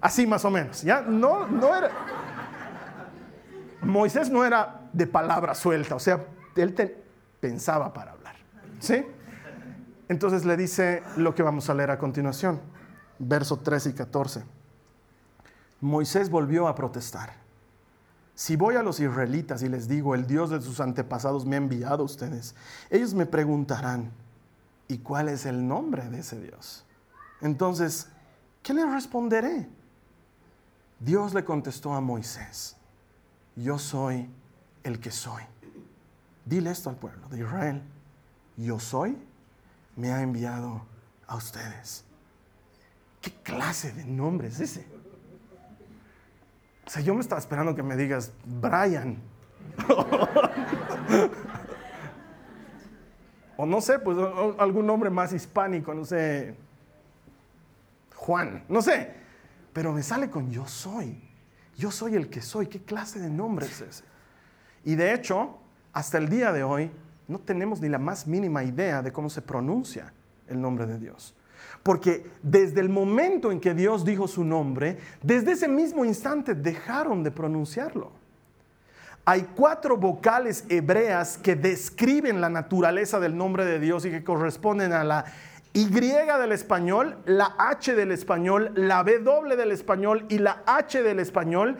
así 0.00 0.26
más 0.26 0.44
o 0.44 0.50
menos, 0.50 0.82
¿ya? 0.82 1.00
No, 1.00 1.46
no 1.46 1.74
era 1.74 1.90
Moisés 3.84 4.30
no 4.30 4.44
era 4.44 4.88
de 4.92 5.06
palabra 5.06 5.54
suelta, 5.54 5.94
o 5.96 6.00
sea, 6.00 6.24
él 6.56 6.74
pensaba 7.40 7.92
para 7.92 8.12
hablar. 8.12 8.36
¿Sí? 8.80 9.04
Entonces 10.08 10.44
le 10.44 10.56
dice 10.56 11.02
lo 11.16 11.34
que 11.34 11.42
vamos 11.42 11.68
a 11.70 11.74
leer 11.74 11.90
a 11.90 11.98
continuación, 11.98 12.60
verso 13.18 13.58
13 13.58 13.90
y 13.90 13.92
14. 13.92 14.44
Moisés 15.80 16.30
volvió 16.30 16.68
a 16.68 16.74
protestar. 16.74 17.34
Si 18.34 18.56
voy 18.56 18.76
a 18.76 18.82
los 18.82 18.98
israelitas 19.00 19.62
y 19.62 19.68
les 19.68 19.86
digo, 19.86 20.14
el 20.14 20.26
Dios 20.26 20.50
de 20.50 20.60
sus 20.60 20.80
antepasados 20.80 21.46
me 21.46 21.56
ha 21.56 21.58
enviado 21.58 22.02
a 22.02 22.06
ustedes, 22.06 22.54
ellos 22.90 23.14
me 23.14 23.26
preguntarán, 23.26 24.10
¿y 24.88 24.98
cuál 24.98 25.28
es 25.28 25.46
el 25.46 25.66
nombre 25.66 26.08
de 26.10 26.18
ese 26.18 26.40
Dios? 26.40 26.84
Entonces, 27.40 28.08
¿qué 28.62 28.74
les 28.74 28.90
responderé? 28.90 29.68
Dios 30.98 31.32
le 31.32 31.44
contestó 31.44 31.94
a 31.94 32.00
Moisés 32.00 32.76
yo 33.56 33.78
soy 33.78 34.28
el 34.82 35.00
que 35.00 35.10
soy. 35.10 35.42
Dile 36.44 36.70
esto 36.70 36.90
al 36.90 36.96
pueblo 36.96 37.28
de 37.28 37.38
Israel, 37.38 37.82
yo 38.56 38.78
soy, 38.78 39.16
me 39.96 40.12
ha 40.12 40.20
enviado 40.22 40.82
a 41.26 41.36
ustedes. 41.36 42.04
¿Qué 43.20 43.32
clase 43.42 43.92
de 43.92 44.04
nombre 44.04 44.48
es 44.48 44.60
ese? 44.60 44.86
O 46.86 46.90
sea, 46.90 47.00
yo 47.00 47.14
me 47.14 47.20
estaba 47.20 47.38
esperando 47.38 47.74
que 47.74 47.82
me 47.82 47.96
digas 47.96 48.32
Brian. 48.44 49.16
o 53.56 53.64
no 53.64 53.80
sé, 53.80 53.98
pues 53.98 54.18
algún 54.58 54.86
nombre 54.86 55.08
más 55.08 55.32
hispánico, 55.32 55.94
no 55.94 56.04
sé. 56.04 56.54
Juan, 58.14 58.64
no 58.68 58.82
sé. 58.82 59.14
Pero 59.72 59.92
me 59.92 60.02
sale 60.02 60.28
con 60.28 60.50
yo 60.50 60.66
soy. 60.66 61.23
Yo 61.76 61.90
soy 61.90 62.14
el 62.14 62.28
que 62.28 62.40
soy. 62.40 62.66
¿Qué 62.66 62.80
clase 62.80 63.18
de 63.18 63.30
nombre 63.30 63.66
es 63.66 63.80
ese? 63.80 64.04
Y 64.84 64.94
de 64.94 65.14
hecho, 65.14 65.58
hasta 65.92 66.18
el 66.18 66.28
día 66.28 66.52
de 66.52 66.62
hoy, 66.62 66.90
no 67.26 67.38
tenemos 67.38 67.80
ni 67.80 67.88
la 67.88 67.98
más 67.98 68.26
mínima 68.26 68.64
idea 68.64 69.02
de 69.02 69.12
cómo 69.12 69.30
se 69.30 69.42
pronuncia 69.42 70.12
el 70.48 70.60
nombre 70.60 70.86
de 70.86 70.98
Dios. 70.98 71.34
Porque 71.82 72.30
desde 72.42 72.80
el 72.80 72.88
momento 72.88 73.50
en 73.50 73.60
que 73.60 73.74
Dios 73.74 74.04
dijo 74.04 74.28
su 74.28 74.44
nombre, 74.44 74.98
desde 75.22 75.52
ese 75.52 75.68
mismo 75.68 76.04
instante 76.04 76.54
dejaron 76.54 77.22
de 77.22 77.30
pronunciarlo. 77.30 78.12
Hay 79.26 79.48
cuatro 79.56 79.96
vocales 79.96 80.64
hebreas 80.68 81.38
que 81.38 81.56
describen 81.56 82.42
la 82.42 82.50
naturaleza 82.50 83.18
del 83.20 83.36
nombre 83.36 83.64
de 83.64 83.80
Dios 83.80 84.04
y 84.04 84.10
que 84.10 84.22
corresponden 84.22 84.92
a 84.92 85.02
la 85.02 85.24
y 85.76 85.88
del 85.88 86.52
español, 86.52 87.18
la 87.26 87.56
H 87.58 87.96
del 87.96 88.12
español, 88.12 88.70
la 88.76 89.02
W 89.02 89.56
del 89.56 89.72
español 89.72 90.24
y 90.28 90.38
la 90.38 90.62
H 90.66 91.02
del 91.02 91.18
español, 91.18 91.78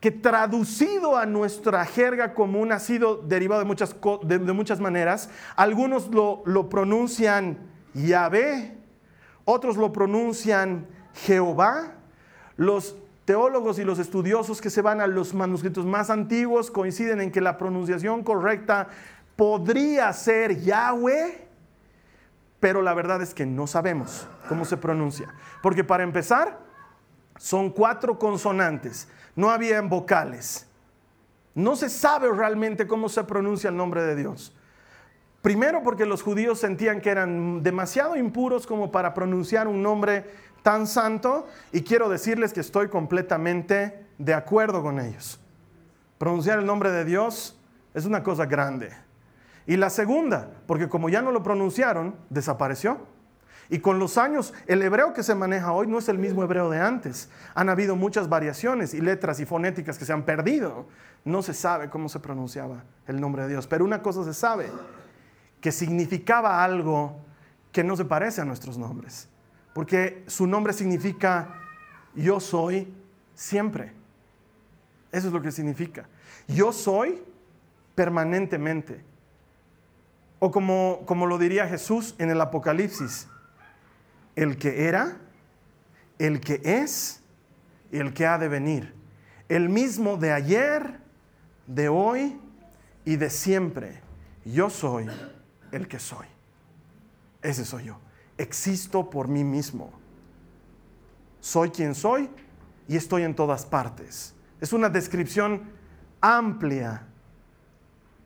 que 0.00 0.10
traducido 0.10 1.16
a 1.16 1.26
nuestra 1.26 1.84
jerga 1.84 2.34
común 2.34 2.72
ha 2.72 2.80
sido 2.80 3.18
derivado 3.18 3.60
de 3.60 3.66
muchas, 3.66 3.94
de, 4.24 4.38
muchas 4.38 4.80
maneras. 4.80 5.30
Algunos 5.54 6.08
lo, 6.08 6.42
lo 6.44 6.68
pronuncian 6.68 7.58
Yahvé, 7.94 8.76
otros 9.44 9.76
lo 9.76 9.92
pronuncian 9.92 10.88
Jehová. 11.14 11.92
Los 12.56 12.96
teólogos 13.26 13.78
y 13.78 13.84
los 13.84 14.00
estudiosos 14.00 14.60
que 14.60 14.70
se 14.70 14.82
van 14.82 15.00
a 15.00 15.06
los 15.06 15.34
manuscritos 15.34 15.86
más 15.86 16.10
antiguos 16.10 16.72
coinciden 16.72 17.20
en 17.20 17.30
que 17.30 17.40
la 17.40 17.58
pronunciación 17.58 18.24
correcta 18.24 18.88
podría 19.36 20.12
ser 20.12 20.60
Yahweh 20.60 21.45
pero 22.60 22.82
la 22.82 22.94
verdad 22.94 23.22
es 23.22 23.34
que 23.34 23.46
no 23.46 23.66
sabemos 23.66 24.26
cómo 24.48 24.64
se 24.64 24.76
pronuncia. 24.76 25.28
Porque 25.62 25.84
para 25.84 26.02
empezar, 26.02 26.58
son 27.38 27.70
cuatro 27.70 28.18
consonantes, 28.18 29.08
no 29.34 29.50
habían 29.50 29.88
vocales. 29.88 30.66
No 31.54 31.76
se 31.76 31.88
sabe 31.88 32.30
realmente 32.30 32.86
cómo 32.86 33.08
se 33.08 33.24
pronuncia 33.24 33.70
el 33.70 33.76
nombre 33.76 34.02
de 34.02 34.16
Dios. 34.16 34.54
Primero 35.42 35.82
porque 35.82 36.06
los 36.06 36.22
judíos 36.22 36.58
sentían 36.58 37.00
que 37.00 37.10
eran 37.10 37.62
demasiado 37.62 38.16
impuros 38.16 38.66
como 38.66 38.90
para 38.90 39.14
pronunciar 39.14 39.68
un 39.68 39.82
nombre 39.82 40.24
tan 40.62 40.86
santo 40.86 41.46
y 41.72 41.82
quiero 41.82 42.08
decirles 42.08 42.52
que 42.52 42.60
estoy 42.60 42.88
completamente 42.88 44.06
de 44.18 44.34
acuerdo 44.34 44.82
con 44.82 44.98
ellos. 44.98 45.38
Pronunciar 46.18 46.58
el 46.58 46.66
nombre 46.66 46.90
de 46.90 47.04
Dios 47.04 47.56
es 47.94 48.06
una 48.06 48.22
cosa 48.22 48.46
grande. 48.46 49.05
Y 49.66 49.76
la 49.76 49.90
segunda, 49.90 50.50
porque 50.66 50.88
como 50.88 51.08
ya 51.08 51.22
no 51.22 51.32
lo 51.32 51.42
pronunciaron, 51.42 52.14
desapareció. 52.30 52.98
Y 53.68 53.80
con 53.80 53.98
los 53.98 54.16
años, 54.16 54.54
el 54.66 54.80
hebreo 54.82 55.12
que 55.12 55.24
se 55.24 55.34
maneja 55.34 55.72
hoy 55.72 55.88
no 55.88 55.98
es 55.98 56.08
el 56.08 56.18
mismo 56.18 56.42
hebreo 56.44 56.70
de 56.70 56.80
antes. 56.80 57.28
Han 57.54 57.68
habido 57.68 57.96
muchas 57.96 58.28
variaciones 58.28 58.94
y 58.94 59.00
letras 59.00 59.40
y 59.40 59.46
fonéticas 59.46 59.98
que 59.98 60.04
se 60.04 60.12
han 60.12 60.24
perdido. 60.24 60.86
No 61.24 61.42
se 61.42 61.52
sabe 61.52 61.90
cómo 61.90 62.08
se 62.08 62.20
pronunciaba 62.20 62.84
el 63.08 63.20
nombre 63.20 63.42
de 63.42 63.48
Dios. 63.48 63.66
Pero 63.66 63.84
una 63.84 64.02
cosa 64.02 64.22
se 64.22 64.34
sabe, 64.34 64.70
que 65.60 65.72
significaba 65.72 66.62
algo 66.62 67.16
que 67.72 67.82
no 67.82 67.96
se 67.96 68.04
parece 68.04 68.40
a 68.40 68.44
nuestros 68.44 68.78
nombres. 68.78 69.28
Porque 69.74 70.22
su 70.28 70.46
nombre 70.46 70.72
significa 70.72 71.60
yo 72.14 72.38
soy 72.38 72.94
siempre. 73.34 73.92
Eso 75.10 75.26
es 75.26 75.32
lo 75.32 75.42
que 75.42 75.50
significa. 75.50 76.08
Yo 76.46 76.72
soy 76.72 77.22
permanentemente. 77.94 79.04
O 80.38 80.50
como, 80.50 81.02
como 81.06 81.26
lo 81.26 81.38
diría 81.38 81.66
Jesús 81.66 82.14
en 82.18 82.30
el 82.30 82.40
Apocalipsis, 82.40 83.28
el 84.34 84.58
que 84.58 84.86
era, 84.86 85.16
el 86.18 86.40
que 86.40 86.60
es 86.62 87.22
y 87.90 87.98
el 87.98 88.12
que 88.12 88.26
ha 88.26 88.38
de 88.38 88.48
venir. 88.48 88.94
El 89.48 89.68
mismo 89.68 90.16
de 90.16 90.32
ayer, 90.32 90.98
de 91.66 91.88
hoy 91.88 92.38
y 93.04 93.16
de 93.16 93.30
siempre. 93.30 94.00
Yo 94.44 94.70
soy 94.70 95.08
el 95.72 95.88
que 95.88 95.98
soy. 95.98 96.26
Ese 97.42 97.64
soy 97.64 97.84
yo. 97.84 97.98
Existo 98.38 99.08
por 99.08 99.28
mí 99.28 99.44
mismo. 99.44 99.90
Soy 101.40 101.70
quien 101.70 101.94
soy 101.94 102.28
y 102.88 102.96
estoy 102.96 103.22
en 103.22 103.34
todas 103.34 103.64
partes. 103.64 104.34
Es 104.60 104.72
una 104.72 104.88
descripción 104.88 105.62
amplia 106.20 107.06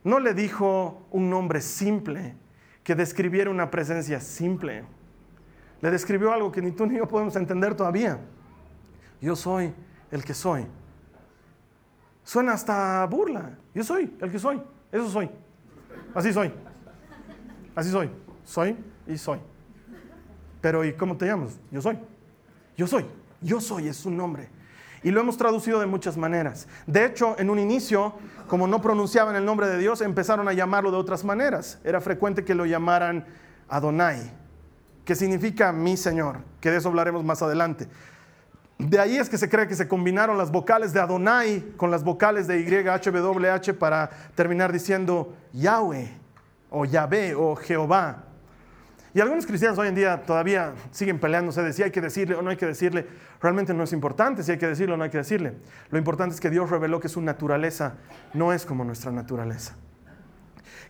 no 0.03 0.19
le 0.19 0.33
dijo 0.33 1.05
un 1.11 1.29
nombre 1.29 1.61
simple 1.61 2.35
que 2.83 2.95
describiera 2.95 3.49
una 3.49 3.69
presencia 3.69 4.19
simple. 4.19 4.83
Le 5.81 5.91
describió 5.91 6.31
algo 6.31 6.51
que 6.51 6.61
ni 6.61 6.71
tú 6.71 6.85
ni 6.85 6.97
yo 6.97 7.07
podemos 7.07 7.35
entender 7.35 7.75
todavía. 7.75 8.19
Yo 9.19 9.35
soy 9.35 9.73
el 10.09 10.23
que 10.23 10.33
soy. 10.33 10.65
Suena 12.23 12.53
hasta 12.53 13.05
burla. 13.05 13.57
Yo 13.73 13.83
soy 13.83 14.15
el 14.19 14.31
que 14.31 14.39
soy. 14.39 14.61
Eso 14.91 15.09
soy. 15.09 15.29
Así 16.13 16.33
soy. 16.33 16.51
Así 17.75 17.89
soy. 17.89 18.09
Soy 18.43 18.77
y 19.07 19.17
soy. 19.17 19.39
Pero 20.59 20.83
¿y 20.83 20.93
cómo 20.93 21.17
te 21.17 21.25
llamas? 21.25 21.59
Yo 21.71 21.81
soy. 21.81 21.97
Yo 22.77 22.87
soy. 22.87 23.05
Yo 23.41 23.59
soy 23.59 23.87
es 23.87 23.97
su 23.97 24.11
nombre. 24.11 24.49
Y 25.03 25.11
lo 25.11 25.21
hemos 25.21 25.37
traducido 25.37 25.79
de 25.79 25.87
muchas 25.87 26.17
maneras. 26.17 26.67
De 26.85 27.05
hecho, 27.05 27.35
en 27.39 27.49
un 27.49 27.57
inicio, 27.57 28.13
como 28.47 28.67
no 28.67 28.81
pronunciaban 28.81 29.35
el 29.35 29.45
nombre 29.45 29.67
de 29.67 29.77
Dios, 29.77 30.01
empezaron 30.01 30.47
a 30.47 30.53
llamarlo 30.53 30.91
de 30.91 30.97
otras 30.97 31.23
maneras. 31.23 31.79
Era 31.83 32.01
frecuente 32.01 32.43
que 32.43 32.53
lo 32.53 32.65
llamaran 32.65 33.25
Adonai, 33.67 34.31
que 35.03 35.15
significa 35.15 35.71
mi 35.71 35.97
Señor, 35.97 36.39
que 36.59 36.69
de 36.69 36.77
eso 36.77 36.89
hablaremos 36.89 37.23
más 37.23 37.41
adelante. 37.41 37.87
De 38.77 38.99
ahí 38.99 39.17
es 39.17 39.29
que 39.29 39.37
se 39.37 39.47
cree 39.47 39.67
que 39.67 39.75
se 39.75 39.87
combinaron 39.87 40.37
las 40.37 40.51
vocales 40.51 40.91
de 40.91 40.99
Adonai 40.99 41.73
con 41.77 41.91
las 41.91 42.03
vocales 42.03 42.47
de 42.47 42.63
YHWH 42.63 43.73
para 43.77 44.09
terminar 44.33 44.71
diciendo 44.71 45.35
Yahweh 45.53 46.17
o 46.71 46.85
Yahvé 46.85 47.35
o 47.35 47.55
Jehová. 47.55 48.23
Y 49.13 49.19
algunos 49.19 49.45
cristianos 49.45 49.77
hoy 49.77 49.89
en 49.89 49.95
día 49.95 50.23
todavía 50.23 50.73
siguen 50.91 51.19
peleándose 51.19 51.61
de 51.61 51.73
si 51.73 51.83
hay 51.83 51.91
que 51.91 51.99
decirle 51.99 52.35
o 52.35 52.41
no 52.41 52.49
hay 52.49 52.55
que 52.55 52.65
decirle. 52.65 53.07
Realmente 53.41 53.73
no 53.73 53.83
es 53.83 53.91
importante 53.91 54.41
si 54.41 54.51
hay 54.51 54.57
que 54.57 54.67
decirlo 54.67 54.95
o 54.95 54.97
no 54.97 55.03
hay 55.03 55.09
que 55.09 55.17
decirle. 55.17 55.55
Lo 55.89 55.97
importante 55.97 56.33
es 56.33 56.39
que 56.39 56.49
Dios 56.49 56.69
reveló 56.69 56.99
que 57.01 57.09
su 57.09 57.21
naturaleza 57.21 57.95
no 58.33 58.53
es 58.53 58.65
como 58.65 58.85
nuestra 58.85 59.11
naturaleza. 59.11 59.75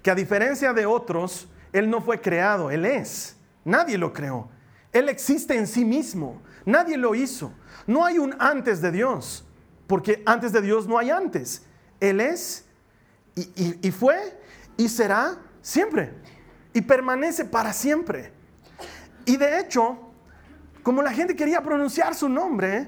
Que 0.03 0.11
a 0.11 0.15
diferencia 0.15 0.71
de 0.73 0.85
otros, 0.85 1.49
Él 1.73 1.89
no 1.89 2.01
fue 2.01 2.21
creado, 2.21 2.69
Él 2.69 2.85
es. 2.85 3.37
Nadie 3.65 3.97
lo 3.97 4.13
creó. 4.13 4.49
Él 4.91 5.09
existe 5.09 5.57
en 5.57 5.65
sí 5.65 5.83
mismo. 5.83 6.43
Nadie 6.63 6.97
lo 6.97 7.15
hizo. 7.15 7.51
No 7.87 8.05
hay 8.05 8.19
un 8.19 8.35
antes 8.37 8.81
de 8.81 8.91
Dios, 8.91 9.47
porque 9.87 10.21
antes 10.27 10.51
de 10.51 10.61
Dios 10.61 10.87
no 10.87 10.99
hay 10.99 11.09
antes. 11.09 11.65
Él 11.99 12.21
es 12.21 12.65
y, 13.35 13.87
y 13.87 13.91
fue 13.91 14.37
y 14.77 14.89
será 14.89 15.37
siempre 15.61 16.13
y 16.73 16.81
permanece 16.81 17.45
para 17.45 17.73
siempre. 17.73 18.31
Y 19.25 19.37
de 19.37 19.59
hecho, 19.59 19.99
como 20.83 21.01
la 21.01 21.11
gente 21.11 21.35
quería 21.35 21.61
pronunciar 21.61 22.15
su 22.15 22.29
nombre, 22.29 22.87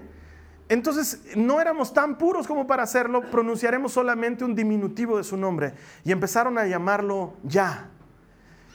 entonces 0.70 1.22
no 1.36 1.60
éramos 1.60 1.94
tan 1.94 2.18
puros 2.18 2.48
como 2.48 2.66
para 2.66 2.84
hacerlo, 2.84 3.30
pronunciaremos 3.30 3.92
solamente 3.92 4.44
un 4.44 4.56
diminutivo 4.56 5.18
de 5.18 5.24
su 5.24 5.38
nombre. 5.38 5.74
Y 6.04 6.12
empezaron 6.12 6.58
a 6.58 6.66
llamarlo 6.66 7.34
Ya. 7.44 7.90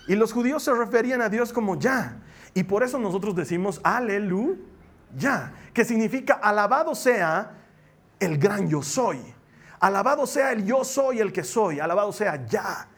Y 0.07 0.15
los 0.15 0.33
judíos 0.33 0.63
se 0.63 0.73
referían 0.75 1.23
a 1.23 1.29
Dios 1.29 1.53
como 1.53 1.79
Ya. 1.79 2.19
Y 2.55 2.65
por 2.65 2.83
eso 2.83 2.99
nosotros 2.99 3.35
decimos 3.35 3.81
aleluya, 3.83 4.57
que 5.73 5.85
significa 5.85 6.35
alabado 6.35 6.95
sea 6.95 7.53
el 8.21 8.39
gran 8.39 8.69
yo 8.69 8.83
soy. 8.83 9.19
Alabado 9.81 10.27
sea 10.27 10.53
el 10.53 10.65
yo 10.65 10.85
soy 10.85 11.21
el 11.21 11.33
que 11.33 11.45
soy. 11.45 11.81
Alabado 11.81 12.13
sea 12.13 12.47
Ya. 12.47 12.89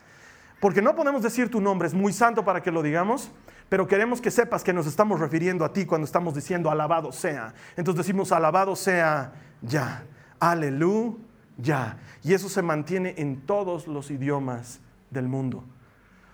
Porque 0.61 0.83
no 0.83 0.95
podemos 0.95 1.23
decir 1.23 1.51
tu 1.51 1.61
nombre, 1.61 1.89
es 1.89 1.95
muy 1.95 2.13
santo 2.13 2.45
para 2.45 2.63
que 2.63 2.71
lo 2.71 2.83
digamos, 2.83 3.33
pero 3.71 3.87
queremos 3.87 4.21
que 4.21 4.31
sepas 4.31 4.63
que 4.63 4.75
nos 4.75 4.87
estamos 4.87 5.19
refiriendo 5.19 5.65
a 5.65 5.73
ti 5.73 5.87
cuando 5.87 6.05
estamos 6.05 6.35
diciendo 6.35 6.71
alabado 6.71 7.13
sea. 7.13 7.55
Entonces 7.77 8.05
decimos 8.05 8.31
alabado 8.31 8.77
sea 8.77 9.33
ya, 9.63 10.05
aleluya. 10.39 11.97
Y 12.23 12.35
eso 12.35 12.51
se 12.51 12.61
mantiene 12.61 13.15
en 13.17 13.41
todos 13.47 13.87
los 13.87 14.11
idiomas 14.11 14.81
del 15.11 15.29
mundo. 15.29 15.65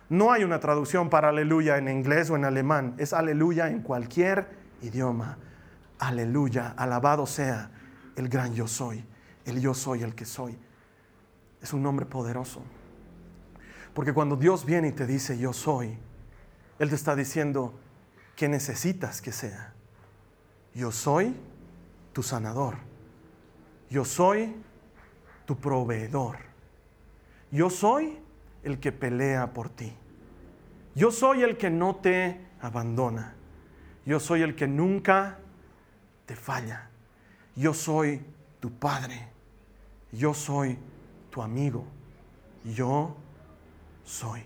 No 0.09 0.33
hay 0.33 0.45
una 0.45 0.59
traducción 0.59 1.09
para 1.09 1.29
aleluya 1.29 1.79
en 1.79 1.89
inglés 1.89 2.29
o 2.31 2.37
en 2.37 2.45
alemán, 2.45 2.95
es 2.99 3.13
aleluya 3.13 3.69
en 3.69 3.83
cualquier 3.83 4.49
idioma. 4.83 5.39
Aleluya, 5.99 6.75
alabado 6.77 7.27
sea 7.27 7.71
el 8.17 8.29
gran 8.29 8.55
yo 8.55 8.67
soy, 8.67 9.05
el 9.45 9.61
yo 9.61 9.73
soy 9.73 10.03
el 10.03 10.15
que 10.15 10.25
soy. 10.25 10.59
Es 11.63 11.73
un 11.73 11.83
nombre 11.83 12.07
poderoso. 12.07 12.63
Porque 13.97 14.13
cuando 14.13 14.37
Dios 14.37 14.67
viene 14.67 14.89
y 14.89 14.93
te 14.93 15.07
dice 15.07 15.39
yo 15.39 15.55
soy, 15.55 15.97
Él 16.79 16.91
te 16.91 16.95
está 16.95 17.17
diciendo 17.17 17.73
que 18.37 18.47
necesitas 18.47 19.23
que 19.23 19.33
sea. 19.33 19.73
Yo 20.75 20.93
soy 20.93 21.35
tu 22.13 22.23
sanador. 22.23 22.75
Yo 23.89 24.05
soy 24.05 24.55
tu 25.47 25.57
proveedor. 25.57 26.37
Yo 27.51 27.71
soy 27.71 28.19
el 28.65 28.81
que 28.81 28.93
pelea 28.93 29.55
por 29.55 29.71
ti. 29.71 29.95
Yo 30.95 31.11
soy 31.11 31.43
el 31.43 31.57
que 31.57 31.71
no 31.71 31.97
te 31.97 32.39
abandona. 32.61 33.35
Yo 34.05 34.21
soy 34.21 34.43
el 34.43 34.55
que 34.57 34.69
nunca 34.69 35.39
te 36.27 36.37
falla. 36.37 36.91
Yo 37.55 37.73
soy 37.73 38.21
tu 38.61 38.71
padre. 38.73 39.31
Yo 40.13 40.35
soy 40.35 40.77
tu 41.31 41.41
amigo. 41.41 41.87
Yo 42.63 43.17
soy. 44.07 44.43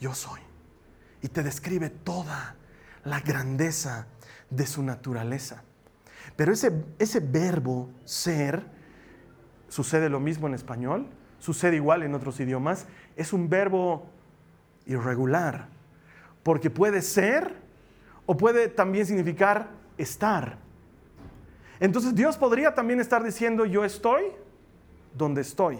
Yo 0.00 0.14
soy. 0.14 0.40
Y 1.22 1.28
te 1.28 1.44
describe 1.44 1.90
toda 1.90 2.56
la 3.04 3.20
grandeza 3.20 4.06
de 4.48 4.66
su 4.66 4.82
naturaleza. 4.82 5.62
Pero 6.34 6.52
ese, 6.52 6.72
ese 6.98 7.20
verbo 7.20 7.90
ser, 8.04 8.64
sucede 9.68 10.08
lo 10.08 10.18
mismo 10.18 10.48
en 10.48 10.54
español, 10.54 11.06
sucede 11.38 11.76
igual 11.76 12.02
en 12.02 12.14
otros 12.14 12.40
idiomas, 12.40 12.86
es 13.16 13.32
un 13.32 13.48
verbo 13.48 14.10
irregular, 14.86 15.68
porque 16.42 16.70
puede 16.70 17.02
ser 17.02 17.54
o 18.26 18.36
puede 18.36 18.68
también 18.68 19.06
significar 19.06 19.68
estar. 19.98 20.58
Entonces 21.78 22.14
Dios 22.14 22.36
podría 22.36 22.74
también 22.74 23.00
estar 23.00 23.22
diciendo 23.22 23.64
yo 23.66 23.84
estoy 23.84 24.24
donde 25.14 25.42
estoy. 25.42 25.78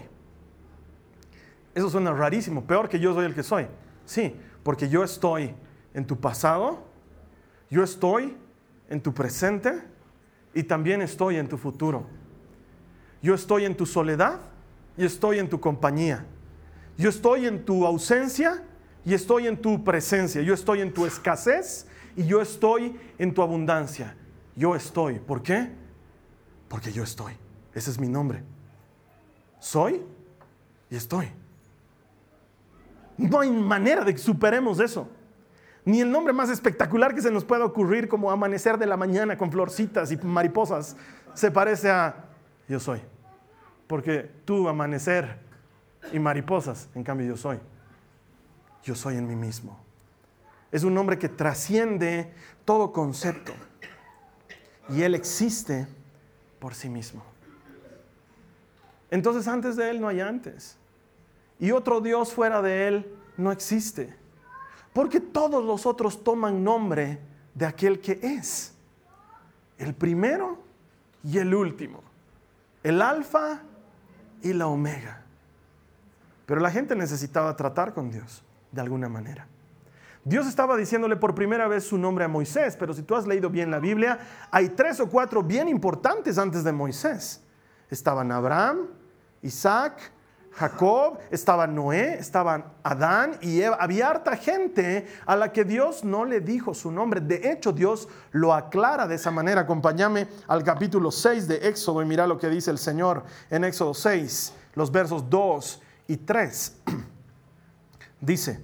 Eso 1.73 1.89
suena 1.89 2.11
rarísimo, 2.13 2.65
peor 2.65 2.89
que 2.89 2.99
yo 2.99 3.13
soy 3.13 3.25
el 3.25 3.33
que 3.33 3.43
soy. 3.43 3.67
Sí, 4.05 4.35
porque 4.63 4.89
yo 4.89 5.03
estoy 5.03 5.55
en 5.93 6.05
tu 6.05 6.19
pasado, 6.19 6.83
yo 7.69 7.83
estoy 7.83 8.37
en 8.89 9.01
tu 9.01 9.13
presente 9.13 9.81
y 10.53 10.63
también 10.63 11.01
estoy 11.01 11.37
en 11.37 11.47
tu 11.47 11.57
futuro. 11.57 12.05
Yo 13.21 13.33
estoy 13.35 13.65
en 13.65 13.75
tu 13.75 13.85
soledad 13.85 14.39
y 14.97 15.05
estoy 15.05 15.39
en 15.39 15.49
tu 15.49 15.59
compañía. 15.59 16.25
Yo 16.97 17.09
estoy 17.09 17.47
en 17.47 17.63
tu 17.63 17.85
ausencia 17.85 18.63
y 19.05 19.13
estoy 19.13 19.47
en 19.47 19.61
tu 19.61 19.83
presencia. 19.83 20.41
Yo 20.41 20.53
estoy 20.53 20.81
en 20.81 20.93
tu 20.93 21.05
escasez 21.05 21.87
y 22.15 22.25
yo 22.25 22.41
estoy 22.41 22.99
en 23.17 23.33
tu 23.33 23.41
abundancia. 23.41 24.15
Yo 24.55 24.75
estoy. 24.75 25.19
¿Por 25.19 25.41
qué? 25.41 25.69
Porque 26.67 26.91
yo 26.91 27.03
estoy. 27.03 27.33
Ese 27.73 27.91
es 27.91 27.99
mi 27.99 28.09
nombre. 28.09 28.43
Soy 29.59 30.01
y 30.89 30.95
estoy. 30.95 31.31
No 33.21 33.39
hay 33.39 33.51
manera 33.51 34.03
de 34.03 34.13
que 34.13 34.19
superemos 34.19 34.79
eso. 34.79 35.07
Ni 35.85 36.01
el 36.01 36.11
nombre 36.11 36.33
más 36.33 36.49
espectacular 36.49 37.13
que 37.13 37.21
se 37.21 37.31
nos 37.31 37.45
pueda 37.45 37.65
ocurrir 37.65 38.07
como 38.07 38.31
amanecer 38.31 38.77
de 38.77 38.85
la 38.85 38.97
mañana 38.97 39.37
con 39.37 39.51
florcitas 39.51 40.11
y 40.11 40.17
mariposas 40.17 40.95
se 41.33 41.51
parece 41.51 41.89
a 41.89 42.15
yo 42.67 42.79
soy. 42.79 42.99
Porque 43.87 44.29
tú 44.45 44.67
amanecer 44.67 45.37
y 46.11 46.19
mariposas, 46.19 46.89
en 46.95 47.03
cambio 47.03 47.27
yo 47.27 47.37
soy. 47.37 47.59
Yo 48.83 48.95
soy 48.95 49.17
en 49.17 49.27
mí 49.27 49.35
mismo. 49.35 49.79
Es 50.71 50.83
un 50.83 50.93
nombre 50.93 51.19
que 51.19 51.29
trasciende 51.29 52.33
todo 52.65 52.91
concepto. 52.91 53.53
Y 54.89 55.03
Él 55.03 55.13
existe 55.13 55.87
por 56.59 56.73
sí 56.73 56.89
mismo. 56.89 57.23
Entonces 59.11 59.47
antes 59.47 59.75
de 59.75 59.91
Él 59.91 60.01
no 60.01 60.07
hay 60.07 60.21
antes 60.21 60.77
y 61.61 61.71
otro 61.71 62.01
Dios 62.01 62.33
fuera 62.33 62.61
de 62.63 62.87
Él 62.87 63.15
no 63.37 63.51
existe. 63.51 64.13
Porque 64.93 65.21
todos 65.21 65.63
los 65.63 65.85
otros 65.85 66.23
toman 66.23 66.63
nombre 66.63 67.19
de 67.53 67.65
aquel 67.67 68.01
que 68.01 68.19
es. 68.21 68.73
El 69.77 69.93
primero 69.93 70.59
y 71.23 71.37
el 71.37 71.53
último. 71.53 72.01
El 72.81 72.99
alfa 72.99 73.61
y 74.41 74.53
la 74.53 74.67
omega. 74.67 75.21
Pero 76.47 76.59
la 76.61 76.71
gente 76.71 76.95
necesitaba 76.95 77.55
tratar 77.55 77.93
con 77.93 78.09
Dios 78.09 78.43
de 78.71 78.81
alguna 78.81 79.07
manera. 79.07 79.47
Dios 80.23 80.47
estaba 80.47 80.75
diciéndole 80.75 81.15
por 81.15 81.35
primera 81.35 81.67
vez 81.67 81.83
su 81.83 81.97
nombre 81.97 82.25
a 82.25 82.27
Moisés, 82.27 82.75
pero 82.75 82.93
si 82.93 83.03
tú 83.03 83.15
has 83.15 83.27
leído 83.27 83.51
bien 83.51 83.69
la 83.69 83.79
Biblia, 83.79 84.19
hay 84.49 84.69
tres 84.69 84.99
o 84.99 85.07
cuatro 85.07 85.43
bien 85.43 85.67
importantes 85.67 86.39
antes 86.39 86.63
de 86.63 86.71
Moisés. 86.71 87.43
Estaban 87.89 88.31
Abraham, 88.31 88.87
Isaac, 89.43 90.11
Jacob, 90.53 91.17
estaba 91.29 91.65
Noé, 91.65 92.15
estaban 92.19 92.65
Adán 92.83 93.37
y 93.41 93.61
Eva. 93.61 93.77
Había 93.79 94.09
harta 94.09 94.35
gente 94.35 95.07
a 95.25 95.35
la 95.35 95.51
que 95.51 95.63
Dios 95.63 96.03
no 96.03 96.25
le 96.25 96.41
dijo 96.41 96.73
su 96.73 96.91
nombre. 96.91 97.21
De 97.21 97.51
hecho, 97.51 97.71
Dios 97.71 98.09
lo 98.31 98.53
aclara 98.53 99.07
de 99.07 99.15
esa 99.15 99.31
manera. 99.31 99.61
Acompáñame 99.61 100.27
al 100.47 100.63
capítulo 100.63 101.09
6 101.09 101.47
de 101.47 101.69
Éxodo 101.69 102.01
y 102.01 102.05
mira 102.05 102.27
lo 102.27 102.37
que 102.37 102.49
dice 102.49 102.69
el 102.69 102.77
Señor 102.77 103.23
en 103.49 103.63
Éxodo 103.63 103.93
6, 103.93 104.53
los 104.75 104.91
versos 104.91 105.29
2 105.29 105.81
y 106.07 106.17
3. 106.17 106.77
Dice, 108.21 108.63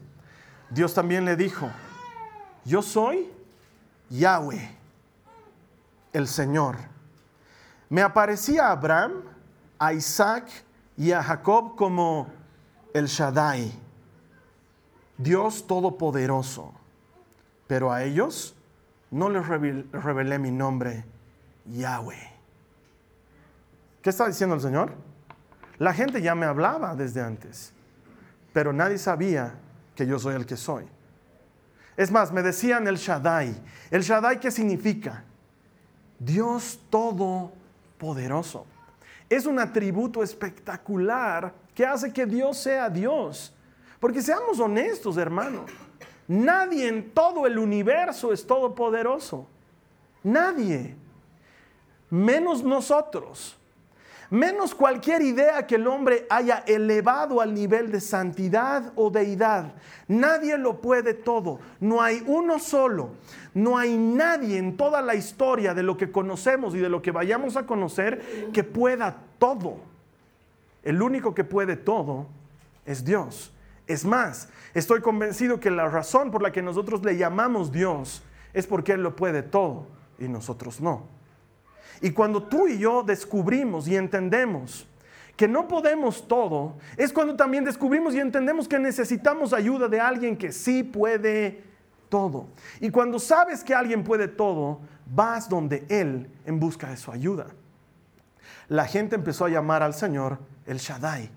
Dios 0.70 0.94
también 0.94 1.26
le 1.26 1.36
dijo, 1.36 1.68
yo 2.64 2.84
soy 2.84 3.32
Yahweh, 4.10 4.78
el 6.14 6.28
Señor. 6.28 6.76
Me 7.90 8.04
aparecía 8.04 8.70
Abraham 8.70 9.24
a 9.80 9.94
Isaac 9.94 10.48
y 10.98 11.12
a 11.12 11.22
Jacob 11.22 11.76
como 11.76 12.28
el 12.94 13.06
Shaddai, 13.06 13.72
Dios 15.18 15.66
Todopoderoso, 15.68 16.74
pero 17.68 17.92
a 17.92 18.04
ellos 18.04 18.56
no 19.12 19.30
les 19.30 19.46
revelé 19.48 20.40
mi 20.40 20.52
nombre, 20.52 21.06
Yahweh. 21.66 22.34
¿Qué 24.02 24.10
está 24.10 24.28
diciendo 24.28 24.56
el 24.56 24.62
Señor? 24.62 24.94
La 25.78 25.94
gente 25.94 26.22
ya 26.22 26.34
me 26.34 26.46
hablaba 26.46 26.96
desde 26.96 27.22
antes, 27.22 27.72
pero 28.52 28.74
nadie 28.74 28.98
sabía 28.98 29.54
que 29.96 30.08
yo 30.08 30.18
soy 30.18 30.36
el 30.36 30.46
que 30.46 30.58
soy. 30.58 30.88
Es 31.96 32.12
más, 32.12 32.32
me 32.32 32.44
decían 32.44 32.88
el 32.88 32.98
Shaddai. 32.98 33.56
¿El 33.90 34.02
Shaddai 34.02 34.40
qué 34.40 34.52
significa? 34.52 35.24
Dios 36.20 36.80
Todopoderoso. 36.90 38.66
Es 39.30 39.46
un 39.46 39.60
atributo 39.60 40.24
espectacular 40.24 41.54
que 41.74 41.86
hace 41.86 42.14
que 42.14 42.26
Dios 42.26 42.58
sea 42.58 42.90
Dios. 42.90 43.54
Porque 44.00 44.22
seamos 44.22 44.60
honestos, 44.60 45.18
hermano, 45.18 45.66
nadie 46.28 46.88
en 46.88 47.12
todo 47.12 47.46
el 47.46 47.58
universo 47.58 48.32
es 48.32 48.46
todopoderoso. 48.46 49.48
Nadie. 50.24 50.96
Menos 52.10 52.64
nosotros 52.64 53.57
menos 54.30 54.76
cualquier 54.76 55.22
idea 55.22 55.66
que 55.66 55.76
el 55.76 55.88
hombre 55.88 56.26
haya 56.30 56.64
elevado 56.68 57.42
al 57.42 57.54
nivel 57.54 57.92
de 57.92 58.02
santidad 58.02 58.92
o 58.96 59.10
deidad. 59.10 59.74
Nadie 60.08 60.58
lo 60.58 60.82
puede 60.82 61.14
todo. 61.14 61.60
No 61.80 62.02
hay 62.02 62.24
uno 62.26 62.60
solo. 62.60 63.12
No 63.54 63.78
hay 63.78 63.98
nadie 63.98 64.58
en 64.58 64.78
toda 64.78 65.02
la 65.02 65.16
historia 65.16 65.74
de 65.74 65.84
lo 65.84 65.98
que 65.98 66.12
conocemos 66.12 66.76
y 66.76 66.80
de 66.80 66.90
lo 66.90 67.02
que 67.02 67.12
vayamos 67.12 67.58
a 67.58 67.66
conocer 67.66 68.52
que 68.54 68.64
pueda 68.64 69.18
todo. 69.40 69.78
El 70.84 71.02
único 71.02 71.34
que 71.34 71.44
puede 71.44 71.76
todo 71.76 72.28
es 72.86 73.04
Dios. 73.04 73.54
Es 73.88 74.06
más, 74.06 74.50
estoy 74.74 75.02
convencido 75.02 75.60
que 75.60 75.72
la 75.72 75.88
razón 75.88 76.30
por 76.30 76.42
la 76.42 76.52
que 76.52 76.62
nosotros 76.62 77.04
le 77.04 77.18
llamamos 77.18 77.72
Dios 77.72 78.22
es 78.54 78.68
porque 78.68 78.94
Él 78.94 79.04
lo 79.04 79.16
puede 79.16 79.44
todo 79.44 79.88
y 80.20 80.28
nosotros 80.28 80.82
no. 80.82 81.17
Y 82.02 82.12
cuando 82.12 82.44
tú 82.44 82.68
y 82.68 82.78
yo 82.78 83.04
descubrimos 83.04 83.88
y 83.88 83.96
entendemos 83.96 84.88
que 85.36 85.48
no 85.48 85.68
podemos 85.68 86.28
todo, 86.28 86.78
es 86.98 87.14
cuando 87.14 87.36
también 87.36 87.64
descubrimos 87.64 88.16
y 88.16 88.20
entendemos 88.20 88.68
que 88.68 88.80
necesitamos 88.80 89.54
ayuda 89.54 89.88
de 89.88 90.00
alguien 90.00 90.36
que 90.36 90.52
sí 90.52 90.84
puede 90.84 91.64
todo. 92.10 92.48
Y 92.80 92.90
cuando 92.90 93.20
sabes 93.20 93.64
que 93.64 93.76
alguien 93.76 94.04
puede 94.04 94.28
todo, 94.28 94.82
vas 95.06 95.48
donde 95.48 95.86
Él 95.90 96.30
en 96.46 96.60
busca 96.60 96.90
de 96.90 96.98
su 96.98 97.12
ayuda. 97.12 97.48
La 98.68 98.86
gente 98.86 99.16
empezó 99.16 99.46
a 99.46 99.50
llamar 99.50 99.84
al 99.84 99.94
Señor 99.94 100.40
el 100.66 100.78
Shaddai. 100.78 101.30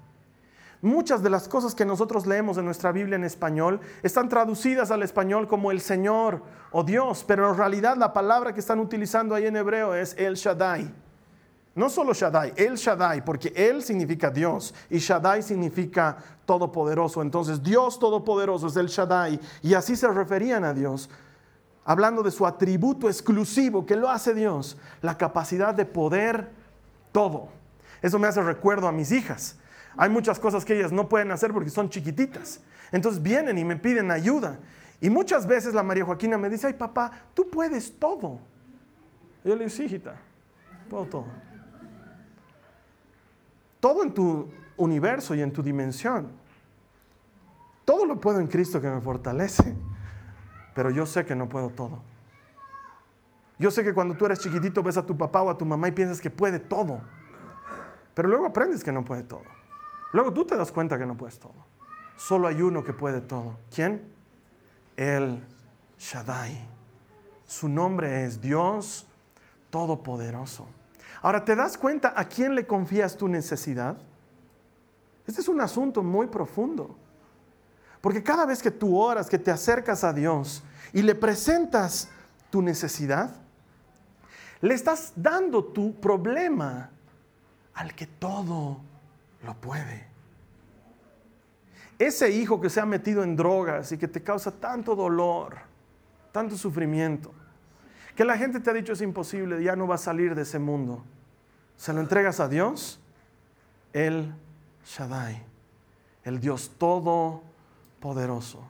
Muchas 0.82 1.22
de 1.22 1.28
las 1.28 1.46
cosas 1.46 1.74
que 1.74 1.84
nosotros 1.84 2.26
leemos 2.26 2.56
en 2.56 2.64
nuestra 2.64 2.90
Biblia 2.90 3.16
en 3.16 3.24
español 3.24 3.80
están 4.02 4.30
traducidas 4.30 4.90
al 4.90 5.02
español 5.02 5.46
como 5.46 5.70
el 5.70 5.82
Señor 5.82 6.42
o 6.72 6.82
Dios, 6.82 7.22
pero 7.26 7.50
en 7.50 7.58
realidad 7.58 7.98
la 7.98 8.14
palabra 8.14 8.54
que 8.54 8.60
están 8.60 8.80
utilizando 8.80 9.34
ahí 9.34 9.44
en 9.46 9.56
hebreo 9.56 9.94
es 9.94 10.14
el 10.16 10.36
Shaddai. 10.36 10.90
No 11.74 11.90
solo 11.90 12.14
Shaddai, 12.14 12.54
el 12.56 12.76
Shaddai, 12.76 13.22
porque 13.22 13.52
él 13.54 13.82
significa 13.82 14.30
Dios 14.30 14.74
y 14.88 14.98
Shaddai 14.98 15.42
significa 15.42 16.16
todopoderoso. 16.46 17.20
Entonces 17.20 17.62
Dios 17.62 17.98
todopoderoso 17.98 18.68
es 18.68 18.76
el 18.76 18.86
Shaddai 18.86 19.38
y 19.62 19.74
así 19.74 19.96
se 19.96 20.08
referían 20.08 20.64
a 20.64 20.72
Dios, 20.72 21.10
hablando 21.84 22.22
de 22.22 22.30
su 22.30 22.46
atributo 22.46 23.06
exclusivo 23.06 23.84
que 23.84 23.96
lo 23.96 24.08
hace 24.08 24.32
Dios, 24.32 24.78
la 25.02 25.18
capacidad 25.18 25.74
de 25.74 25.84
poder 25.84 26.50
todo. 27.12 27.48
Eso 28.00 28.18
me 28.18 28.28
hace 28.28 28.40
recuerdo 28.42 28.88
a 28.88 28.92
mis 28.92 29.12
hijas. 29.12 29.59
Hay 29.96 30.08
muchas 30.10 30.38
cosas 30.38 30.64
que 30.64 30.78
ellas 30.78 30.92
no 30.92 31.08
pueden 31.08 31.30
hacer 31.30 31.52
porque 31.52 31.70
son 31.70 31.88
chiquititas. 31.88 32.60
Entonces 32.92 33.22
vienen 33.22 33.58
y 33.58 33.64
me 33.64 33.76
piden 33.76 34.10
ayuda. 34.10 34.58
Y 35.00 35.10
muchas 35.10 35.46
veces 35.46 35.74
la 35.74 35.82
María 35.82 36.04
Joaquina 36.04 36.36
me 36.36 36.50
dice, 36.50 36.66
ay 36.66 36.74
papá, 36.74 37.10
tú 37.34 37.48
puedes 37.48 37.98
todo. 37.98 38.38
yo 39.44 39.54
le 39.54 39.64
digo, 39.64 39.70
sí, 39.70 39.84
hijita, 39.84 40.16
puedo 40.88 41.06
todo. 41.06 41.26
Todo 43.80 44.02
en 44.02 44.12
tu 44.12 44.50
universo 44.76 45.34
y 45.34 45.40
en 45.40 45.52
tu 45.52 45.62
dimensión. 45.62 46.28
Todo 47.84 48.04
lo 48.04 48.20
puedo 48.20 48.40
en 48.40 48.46
Cristo 48.46 48.80
que 48.80 48.88
me 48.88 49.00
fortalece. 49.00 49.74
Pero 50.74 50.90
yo 50.90 51.06
sé 51.06 51.24
que 51.24 51.34
no 51.34 51.48
puedo 51.48 51.70
todo. 51.70 52.02
Yo 53.58 53.70
sé 53.70 53.84
que 53.84 53.92
cuando 53.92 54.14
tú 54.14 54.26
eres 54.26 54.38
chiquitito 54.38 54.82
ves 54.82 54.96
a 54.96 55.04
tu 55.04 55.16
papá 55.16 55.42
o 55.42 55.50
a 55.50 55.58
tu 55.58 55.64
mamá 55.64 55.88
y 55.88 55.92
piensas 55.92 56.20
que 56.20 56.30
puede 56.30 56.58
todo. 56.58 57.00
Pero 58.14 58.28
luego 58.28 58.46
aprendes 58.46 58.84
que 58.84 58.92
no 58.92 59.04
puede 59.04 59.22
todo. 59.22 59.42
Luego 60.12 60.32
tú 60.32 60.44
te 60.44 60.56
das 60.56 60.72
cuenta 60.72 60.98
que 60.98 61.06
no 61.06 61.16
puedes 61.16 61.38
todo. 61.38 61.54
Solo 62.16 62.48
hay 62.48 62.60
uno 62.62 62.84
que 62.84 62.92
puede 62.92 63.20
todo. 63.20 63.56
¿Quién? 63.74 64.02
El 64.96 65.42
Shaddai. 65.98 66.68
Su 67.46 67.68
nombre 67.68 68.24
es 68.24 68.40
Dios 68.40 69.06
Todopoderoso. 69.70 70.66
Ahora, 71.22 71.44
¿te 71.44 71.54
das 71.54 71.78
cuenta 71.78 72.12
a 72.16 72.24
quién 72.24 72.54
le 72.54 72.66
confías 72.66 73.16
tu 73.16 73.28
necesidad? 73.28 73.96
Este 75.26 75.40
es 75.42 75.48
un 75.48 75.60
asunto 75.60 76.02
muy 76.02 76.26
profundo. 76.26 76.96
Porque 78.00 78.22
cada 78.22 78.46
vez 78.46 78.62
que 78.62 78.70
tú 78.70 78.98
oras, 78.98 79.28
que 79.28 79.38
te 79.38 79.50
acercas 79.50 80.04
a 80.04 80.12
Dios 80.12 80.62
y 80.92 81.02
le 81.02 81.14
presentas 81.14 82.08
tu 82.50 82.62
necesidad, 82.62 83.30
le 84.60 84.74
estás 84.74 85.12
dando 85.14 85.64
tu 85.64 85.94
problema 86.00 86.90
al 87.74 87.94
que 87.94 88.06
todo 88.06 88.78
lo 89.44 89.54
puede. 89.54 90.06
Ese 91.98 92.30
hijo 92.30 92.60
que 92.60 92.70
se 92.70 92.80
ha 92.80 92.86
metido 92.86 93.22
en 93.22 93.36
drogas 93.36 93.92
y 93.92 93.98
que 93.98 94.08
te 94.08 94.22
causa 94.22 94.50
tanto 94.50 94.96
dolor, 94.96 95.58
tanto 96.32 96.56
sufrimiento, 96.56 97.32
que 98.16 98.24
la 98.24 98.36
gente 98.36 98.60
te 98.60 98.70
ha 98.70 98.72
dicho 98.72 98.94
es 98.94 99.02
imposible, 99.02 99.62
ya 99.62 99.76
no 99.76 99.86
va 99.86 99.96
a 99.96 99.98
salir 99.98 100.34
de 100.34 100.42
ese 100.42 100.58
mundo. 100.58 101.04
Se 101.76 101.92
lo 101.92 102.00
entregas 102.00 102.40
a 102.40 102.48
Dios, 102.48 103.00
el 103.92 104.34
Shaddai, 104.84 105.42
el 106.24 106.40
Dios 106.40 106.72
todopoderoso, 106.78 108.62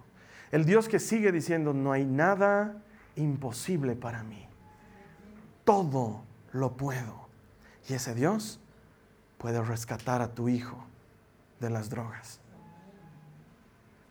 el 0.51 0.65
Dios 0.65 0.89
que 0.89 0.99
sigue 0.99 1.33
diciendo 1.33 1.73
no 1.73 1.93
hay 1.93 2.05
nada 2.05 2.83
imposible 3.17 3.95
para 3.95 4.23
mí. 4.23 4.47
Todo 5.65 6.23
lo 6.53 6.77
puedo. 6.77 7.29
Y 7.89 7.95
ese 7.95 8.15
Dios 8.15 8.61
puede 9.41 9.63
rescatar 9.63 10.21
a 10.21 10.29
tu 10.29 10.51
hijo 10.51 10.85
de 11.61 11.71
las 11.71 11.89
drogas. 11.89 12.41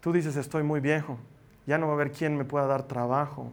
Tú 0.02 0.12
dices, 0.12 0.36
estoy 0.36 0.63
muy 0.63 0.80
viejo, 0.80 1.20
ya 1.68 1.78
no 1.78 1.86
va 1.86 1.94
a 1.94 1.96
haber 1.96 2.12
quien 2.12 2.36
me 2.36 2.46
pueda 2.46 2.65
dar 2.65 2.84
trabajo, 2.84 3.52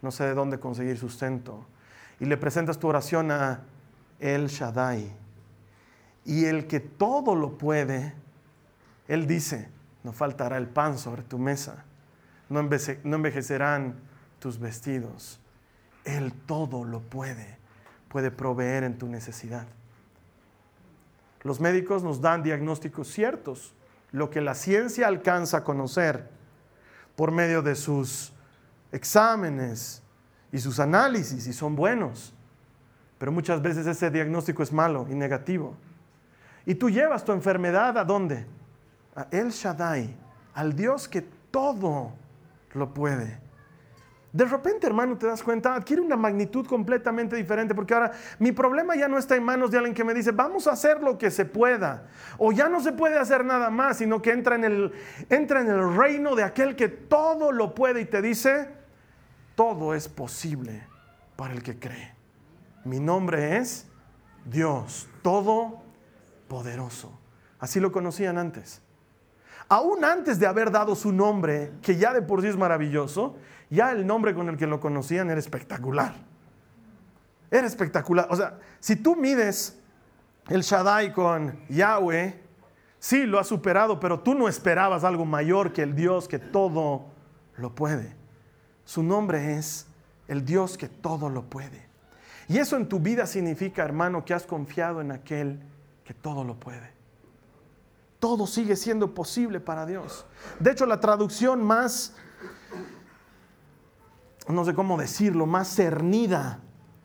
no 0.00 0.10
sé 0.10 0.24
de 0.24 0.32
dónde 0.32 0.58
conseguir 0.58 0.96
sustento. 0.96 1.66
Y 2.18 2.24
le 2.24 2.38
presentas 2.38 2.78
tu 2.78 2.88
oración 2.88 3.30
a 3.30 3.60
El 4.20 4.46
Shaddai. 4.46 5.12
Y 6.24 6.46
el 6.46 6.66
que 6.66 6.80
todo 6.80 7.34
lo 7.34 7.58
puede, 7.58 8.14
Él 9.06 9.26
dice, 9.26 9.68
no 10.04 10.12
faltará 10.12 10.56
el 10.56 10.66
pan 10.66 10.98
sobre 10.98 11.22
tu 11.22 11.38
mesa, 11.38 11.84
no, 12.48 12.60
envejecerán 12.60 13.96
tus 14.38 14.58
vestidos. 14.58 15.40
Él 16.04 16.32
todo 16.46 16.84
lo 16.84 17.00
puede, 17.00 17.58
puede 18.08 18.30
proveer 18.30 18.84
en 18.84 18.96
tu 18.96 19.08
necesidad. 19.08 19.66
Los 21.48 21.60
médicos 21.60 22.02
nos 22.02 22.20
dan 22.20 22.42
diagnósticos 22.42 23.08
ciertos, 23.08 23.72
lo 24.12 24.28
que 24.28 24.42
la 24.42 24.54
ciencia 24.54 25.08
alcanza 25.08 25.56
a 25.56 25.64
conocer 25.64 26.28
por 27.16 27.32
medio 27.32 27.62
de 27.62 27.74
sus 27.74 28.34
exámenes 28.92 30.02
y 30.52 30.58
sus 30.58 30.78
análisis 30.78 31.46
y 31.46 31.54
son 31.54 31.74
buenos. 31.74 32.34
Pero 33.16 33.32
muchas 33.32 33.62
veces 33.62 33.86
ese 33.86 34.10
diagnóstico 34.10 34.62
es 34.62 34.74
malo 34.74 35.06
y 35.08 35.14
negativo. 35.14 35.74
Y 36.66 36.74
tú 36.74 36.90
llevas 36.90 37.24
tu 37.24 37.32
enfermedad 37.32 37.96
a 37.96 38.04
dónde? 38.04 38.44
A 39.16 39.28
El 39.30 39.48
Shaddai, 39.48 40.14
al 40.52 40.76
Dios 40.76 41.08
que 41.08 41.22
todo 41.50 42.12
lo 42.74 42.92
puede. 42.92 43.40
De 44.32 44.44
repente, 44.44 44.86
hermano, 44.86 45.16
te 45.16 45.26
das 45.26 45.42
cuenta, 45.42 45.74
adquiere 45.74 46.02
una 46.02 46.16
magnitud 46.16 46.66
completamente 46.66 47.34
diferente, 47.34 47.74
porque 47.74 47.94
ahora 47.94 48.12
mi 48.38 48.52
problema 48.52 48.94
ya 48.94 49.08
no 49.08 49.16
está 49.16 49.36
en 49.36 49.42
manos 49.42 49.70
de 49.70 49.78
alguien 49.78 49.94
que 49.94 50.04
me 50.04 50.12
dice, 50.12 50.32
vamos 50.32 50.66
a 50.66 50.72
hacer 50.72 51.02
lo 51.02 51.16
que 51.16 51.30
se 51.30 51.46
pueda, 51.46 52.08
o 52.36 52.52
ya 52.52 52.68
no 52.68 52.80
se 52.80 52.92
puede 52.92 53.18
hacer 53.18 53.44
nada 53.44 53.70
más, 53.70 53.98
sino 53.98 54.20
que 54.20 54.32
entra 54.32 54.56
en 54.56 54.64
el, 54.64 54.92
entra 55.30 55.62
en 55.62 55.68
el 55.68 55.96
reino 55.96 56.34
de 56.34 56.42
aquel 56.42 56.76
que 56.76 56.88
todo 56.88 57.52
lo 57.52 57.74
puede 57.74 58.02
y 58.02 58.04
te 58.04 58.20
dice, 58.20 58.68
todo 59.54 59.94
es 59.94 60.08
posible 60.08 60.86
para 61.36 61.54
el 61.54 61.62
que 61.62 61.78
cree. 61.78 62.14
Mi 62.84 63.00
nombre 63.00 63.56
es 63.56 63.86
Dios, 64.44 65.08
Todopoderoso. 65.22 67.18
Así 67.58 67.80
lo 67.80 67.92
conocían 67.92 68.38
antes. 68.38 68.82
Aún 69.68 70.04
antes 70.04 70.38
de 70.38 70.46
haber 70.46 70.70
dado 70.70 70.94
su 70.94 71.12
nombre, 71.12 71.72
que 71.82 71.96
ya 71.96 72.14
de 72.14 72.22
por 72.22 72.40
sí 72.40 72.48
es 72.48 72.56
maravilloso, 72.56 73.36
ya 73.70 73.92
el 73.92 74.06
nombre 74.06 74.34
con 74.34 74.48
el 74.48 74.56
que 74.56 74.66
lo 74.66 74.80
conocían 74.80 75.30
era 75.30 75.38
espectacular. 75.38 76.14
Era 77.50 77.66
espectacular. 77.66 78.26
O 78.30 78.36
sea, 78.36 78.58
si 78.80 78.96
tú 78.96 79.16
mides 79.16 79.78
el 80.48 80.62
Shaddai 80.62 81.12
con 81.12 81.58
Yahweh, 81.68 82.40
sí, 82.98 83.24
lo 83.24 83.38
ha 83.38 83.44
superado, 83.44 84.00
pero 84.00 84.20
tú 84.20 84.34
no 84.34 84.48
esperabas 84.48 85.04
algo 85.04 85.24
mayor 85.24 85.72
que 85.72 85.82
el 85.82 85.94
Dios 85.94 86.28
que 86.28 86.38
todo 86.38 87.06
lo 87.56 87.74
puede. 87.74 88.14
Su 88.84 89.02
nombre 89.02 89.56
es 89.56 89.86
el 90.28 90.44
Dios 90.44 90.78
que 90.78 90.88
todo 90.88 91.28
lo 91.28 91.44
puede. 91.44 91.88
Y 92.48 92.58
eso 92.58 92.76
en 92.76 92.88
tu 92.88 92.98
vida 92.98 93.26
significa, 93.26 93.84
hermano, 93.84 94.24
que 94.24 94.32
has 94.32 94.46
confiado 94.46 95.02
en 95.02 95.12
aquel 95.12 95.60
que 96.04 96.14
todo 96.14 96.44
lo 96.44 96.58
puede. 96.58 96.90
Todo 98.18 98.46
sigue 98.46 98.74
siendo 98.74 99.14
posible 99.14 99.60
para 99.60 99.84
Dios. 99.84 100.24
De 100.58 100.72
hecho, 100.72 100.86
la 100.86 101.00
traducción 101.00 101.62
más, 101.62 102.16
no 104.54 104.64
sé 104.64 104.74
cómo 104.74 104.96
decirlo, 104.96 105.46
más 105.46 105.74
cernida 105.74 106.60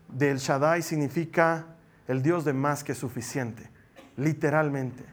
del 0.08 0.38
Shaddai 0.38 0.82
significa 0.82 1.66
el 2.08 2.22
Dios 2.22 2.44
de 2.44 2.52
más 2.52 2.84
que 2.84 2.94
suficiente, 2.94 3.70
literalmente. 4.16 5.04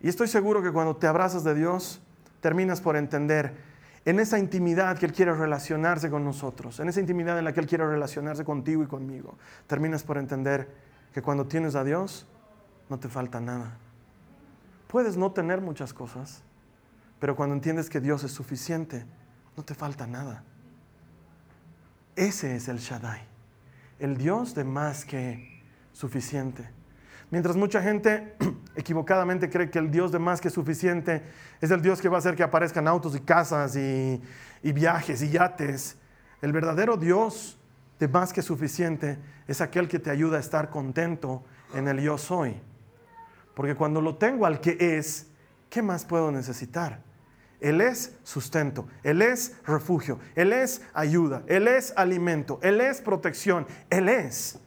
Y 0.00 0.08
estoy 0.08 0.28
seguro 0.28 0.62
que 0.62 0.70
cuando 0.72 0.96
te 0.96 1.06
abrazas 1.06 1.44
de 1.44 1.54
Dios, 1.54 2.00
terminas 2.40 2.80
por 2.80 2.96
entender 2.96 3.54
en 4.04 4.20
esa 4.20 4.38
intimidad 4.38 4.98
que 4.98 5.06
Él 5.06 5.12
quiere 5.12 5.32
relacionarse 5.32 6.10
con 6.10 6.24
nosotros, 6.24 6.78
en 6.80 6.88
esa 6.88 7.00
intimidad 7.00 7.38
en 7.38 7.44
la 7.44 7.52
que 7.52 7.60
Él 7.60 7.66
quiere 7.66 7.86
relacionarse 7.86 8.44
contigo 8.44 8.82
y 8.82 8.86
conmigo, 8.86 9.38
terminas 9.66 10.02
por 10.02 10.18
entender 10.18 10.68
que 11.14 11.22
cuando 11.22 11.46
tienes 11.46 11.74
a 11.74 11.84
Dios, 11.84 12.26
no 12.90 12.98
te 12.98 13.08
falta 13.08 13.40
nada. 13.40 13.78
Puedes 14.88 15.16
no 15.16 15.32
tener 15.32 15.60
muchas 15.60 15.94
cosas, 15.94 16.42
pero 17.18 17.34
cuando 17.34 17.54
entiendes 17.54 17.88
que 17.88 18.00
Dios 18.00 18.24
es 18.24 18.32
suficiente, 18.32 19.06
no 19.56 19.62
te 19.64 19.74
falta 19.74 20.06
nada. 20.06 20.42
Ese 22.16 22.56
es 22.56 22.68
el 22.68 22.78
Shaddai 22.78 23.34
el 23.98 24.16
Dios 24.16 24.54
de 24.54 24.64
más 24.64 25.04
que 25.04 25.62
suficiente. 25.92 26.68
Mientras 27.30 27.56
mucha 27.56 27.82
gente 27.82 28.36
equivocadamente 28.76 29.48
cree 29.48 29.70
que 29.70 29.78
el 29.78 29.90
Dios 29.90 30.12
de 30.12 30.18
más 30.18 30.40
que 30.40 30.50
suficiente 30.50 31.22
es 31.60 31.70
el 31.70 31.80
Dios 31.80 32.00
que 32.00 32.08
va 32.08 32.16
a 32.16 32.18
hacer 32.18 32.36
que 32.36 32.42
aparezcan 32.42 32.86
autos 32.86 33.16
y 33.16 33.20
casas 33.20 33.76
y, 33.76 34.20
y 34.62 34.72
viajes 34.72 35.22
y 35.22 35.30
yates, 35.30 35.96
el 36.42 36.52
verdadero 36.52 36.96
Dios 36.96 37.58
de 37.98 38.08
más 38.08 38.32
que 38.32 38.42
suficiente 38.42 39.18
es 39.46 39.60
aquel 39.60 39.88
que 39.88 39.98
te 39.98 40.10
ayuda 40.10 40.36
a 40.36 40.40
estar 40.40 40.70
contento 40.70 41.44
en 41.74 41.88
el 41.88 42.00
yo 42.00 42.18
soy. 42.18 42.60
Porque 43.54 43.74
cuando 43.74 44.00
lo 44.00 44.16
tengo 44.16 44.46
al 44.46 44.60
que 44.60 44.76
es, 44.78 45.28
¿qué 45.70 45.80
más 45.80 46.04
puedo 46.04 46.30
necesitar? 46.30 47.00
Él 47.64 47.80
es 47.80 48.14
sustento, 48.24 48.86
Él 49.02 49.22
es 49.22 49.56
refugio, 49.64 50.18
Él 50.34 50.52
es 50.52 50.82
ayuda, 50.92 51.42
Él 51.46 51.66
es 51.66 51.94
alimento, 51.96 52.58
Él 52.60 52.78
es 52.82 53.00
protección, 53.00 53.66
Él 53.88 54.10
es. 54.10 54.58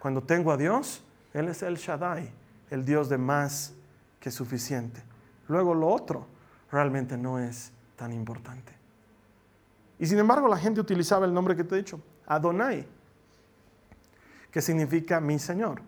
Cuando 0.00 0.24
tengo 0.24 0.50
a 0.50 0.56
Dios, 0.56 1.04
Él 1.32 1.46
es 1.46 1.62
el 1.62 1.76
Shaddai, 1.76 2.32
el 2.68 2.84
Dios 2.84 3.08
de 3.08 3.16
más 3.16 3.74
que 4.18 4.32
suficiente. 4.32 5.00
Luego 5.46 5.72
lo 5.72 5.86
otro 5.86 6.26
realmente 6.72 7.16
no 7.16 7.38
es 7.38 7.70
tan 7.94 8.12
importante. 8.12 8.72
Y 10.00 10.06
sin 10.06 10.18
embargo 10.18 10.48
la 10.48 10.56
gente 10.56 10.80
utilizaba 10.80 11.26
el 11.26 11.32
nombre 11.32 11.54
que 11.54 11.62
te 11.62 11.76
he 11.76 11.78
dicho, 11.78 12.00
Adonai, 12.26 12.84
que 14.50 14.60
significa 14.60 15.20
mi 15.20 15.38
Señor. 15.38 15.80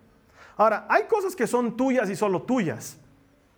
Ahora, 0.57 0.87
hay 0.89 1.09
cosas 1.09 1.35
que 1.35 1.49
son 1.49 1.77
tuyas 1.77 2.09
y 2.11 2.15
solo 2.15 2.43
tuyas 2.43 2.97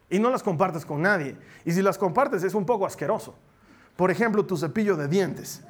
y 0.09 0.19
no 0.19 0.31
las 0.31 0.43
compartes 0.43 0.85
con 0.85 1.03
nadie. 1.03 1.37
Y 1.65 1.73
si 1.73 1.83
las 1.83 1.99
compartes 1.99 2.43
es 2.45 2.55
un 2.55 2.65
poco 2.65 2.87
asqueroso. 2.87 3.35
Por 3.97 4.11
ejemplo, 4.11 4.45
tu 4.45 4.57
cepillo 4.57 4.97
de 4.97 5.09
dientes. 5.09 5.63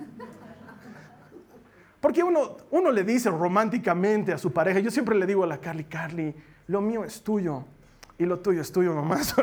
Porque 2.00 2.22
uno, 2.22 2.56
uno 2.70 2.90
le 2.90 3.02
dice 3.04 3.30
románticamente 3.30 4.32
a 4.32 4.38
su 4.38 4.52
pareja, 4.52 4.78
yo 4.80 4.90
siempre 4.90 5.16
le 5.16 5.26
digo 5.26 5.44
a 5.44 5.46
la 5.46 5.58
Carly, 5.58 5.84
Carly, 5.84 6.34
lo 6.68 6.80
mío 6.80 7.04
es 7.04 7.22
tuyo 7.22 7.64
y 8.18 8.26
lo 8.26 8.38
tuyo 8.40 8.60
es 8.60 8.70
tuyo 8.70 8.94
nomás. 8.94 9.34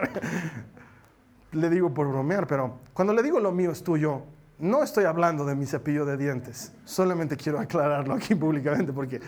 le 1.51 1.69
digo 1.69 1.93
por 1.93 2.07
bromear, 2.07 2.47
pero 2.47 2.79
cuando 2.93 3.13
le 3.13 3.23
digo 3.23 3.39
lo 3.39 3.51
mío 3.51 3.71
es 3.71 3.83
tuyo, 3.83 4.23
no 4.59 4.83
estoy 4.83 5.05
hablando 5.05 5.45
de 5.45 5.55
mi 5.55 5.65
cepillo 5.65 6.05
de 6.05 6.15
dientes. 6.15 6.71
Solamente 6.85 7.35
quiero 7.35 7.59
aclararlo 7.59 8.13
aquí 8.13 8.35
públicamente 8.35 8.93
porque 8.93 9.19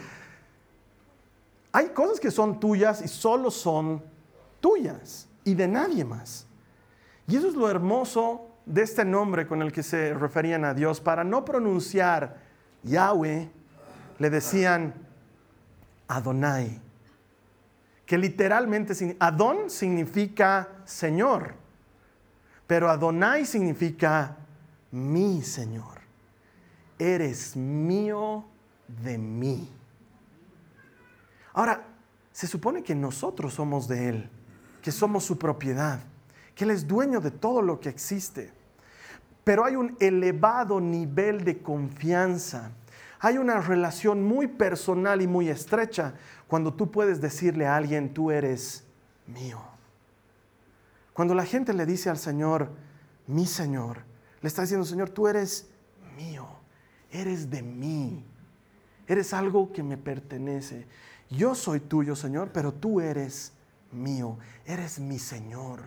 hay 1.71 1.89
cosas 1.89 2.19
que 2.19 2.31
son 2.31 2.59
tuyas 2.59 3.01
y 3.01 3.07
solo 3.07 3.51
son 3.51 4.01
tuyas 4.61 5.27
y 5.45 5.53
de 5.53 5.67
nadie 5.69 6.03
más. 6.03 6.45
Y 7.27 7.37
eso 7.37 7.47
es 7.47 7.55
lo 7.55 7.69
hermoso 7.69 8.49
de 8.65 8.81
este 8.81 9.05
nombre 9.05 9.47
con 9.47 9.61
el 9.61 9.71
que 9.71 9.83
se 9.83 10.13
referían 10.13 10.65
a 10.65 10.73
Dios. 10.73 10.99
Para 10.99 11.23
no 11.23 11.45
pronunciar 11.45 12.37
Yahweh, 12.83 13.49
le 14.19 14.29
decían 14.29 14.93
Adonai, 16.07 16.81
que 18.05 18.17
literalmente 18.17 19.15
Adon 19.19 19.69
significa 19.69 20.69
Señor, 20.83 21.53
pero 22.67 22.89
Adonai 22.89 23.45
significa 23.45 24.35
mi 24.91 25.41
Señor. 25.41 26.01
Eres 26.97 27.55
mío 27.55 28.45
de 28.87 29.17
mí. 29.17 29.69
Ahora, 31.53 31.83
se 32.31 32.47
supone 32.47 32.83
que 32.83 32.95
nosotros 32.95 33.53
somos 33.53 33.87
de 33.87 34.09
Él 34.09 34.29
que 34.85 34.91
somos 34.91 35.23
su 35.23 35.39
propiedad, 35.39 35.99
que 36.53 36.63
Él 36.63 36.69
es 36.69 36.87
dueño 36.87 37.19
de 37.19 37.31
todo 37.31 37.63
lo 37.63 37.79
que 37.79 37.89
existe. 37.89 38.51
Pero 39.43 39.65
hay 39.65 39.75
un 39.75 39.97
elevado 39.99 40.79
nivel 40.79 41.43
de 41.43 41.57
confianza, 41.57 42.69
hay 43.19 43.39
una 43.39 43.61
relación 43.61 44.23
muy 44.23 44.45
personal 44.45 45.23
y 45.23 45.27
muy 45.27 45.49
estrecha 45.49 46.13
cuando 46.45 46.71
tú 46.71 46.91
puedes 46.91 47.19
decirle 47.19 47.65
a 47.65 47.75
alguien, 47.75 48.13
tú 48.13 48.29
eres 48.29 48.83
mío. 49.25 49.59
Cuando 51.13 51.33
la 51.33 51.45
gente 51.45 51.73
le 51.73 51.87
dice 51.87 52.11
al 52.11 52.19
Señor, 52.19 52.69
mi 53.25 53.47
Señor, 53.47 54.03
le 54.39 54.47
está 54.47 54.61
diciendo, 54.61 54.85
Señor, 54.85 55.09
tú 55.09 55.27
eres 55.27 55.67
mío, 56.15 56.45
eres 57.09 57.49
de 57.49 57.63
mí, 57.63 58.23
eres 59.07 59.33
algo 59.33 59.71
que 59.71 59.81
me 59.81 59.97
pertenece. 59.97 60.85
Yo 61.31 61.55
soy 61.55 61.79
tuyo, 61.79 62.15
Señor, 62.15 62.51
pero 62.53 62.71
tú 62.71 63.01
eres 63.01 63.54
mío, 63.95 64.37
eres 64.65 64.99
mi 64.99 65.19
Señor. 65.19 65.81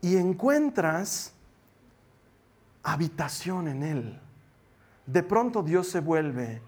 Y 0.00 0.16
encuentras 0.16 1.32
habitación 2.82 3.68
en 3.68 3.82
Él. 3.82 4.20
De 5.06 5.22
pronto 5.22 5.62
Dios 5.62 5.88
se 5.88 6.00
vuelve 6.00 6.62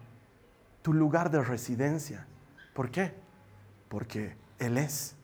tu 0.82 0.92
lugar 0.92 1.30
de 1.30 1.42
residencia. 1.42 2.26
¿Por 2.74 2.90
qué? 2.90 3.14
Porque 3.88 4.36
Él 4.58 4.78
es. 4.78 5.14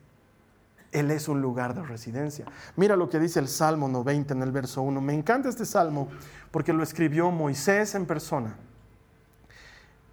Él 0.93 1.11
es 1.11 1.29
un 1.29 1.43
lugar 1.43 1.75
de 1.75 1.83
residencia. 1.83 2.47
Mira 2.77 2.97
lo 2.97 3.11
que 3.11 3.19
dice 3.19 3.41
el 3.41 3.49
Salmo 3.49 3.89
90 3.89 4.35
en 4.35 4.43
el 4.43 4.53
verso 4.53 4.83
1. 4.83 5.01
Me 5.01 5.13
encanta 5.13 5.49
este 5.49 5.67
salmo 5.67 6.09
porque 6.51 6.73
lo 6.73 6.83
escribió 6.83 7.31
Moisés 7.31 7.95
en 7.95 8.07
persona. 8.07 8.57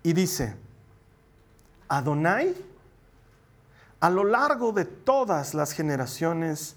Y 0.01 0.11
dice, 0.11 0.55
Adonai 1.87 2.53
a 4.03 4.09
lo 4.09 4.25
largo 4.25 4.73
de 4.73 4.83
todas 4.83 5.53
las 5.53 5.71
generaciones, 5.71 6.75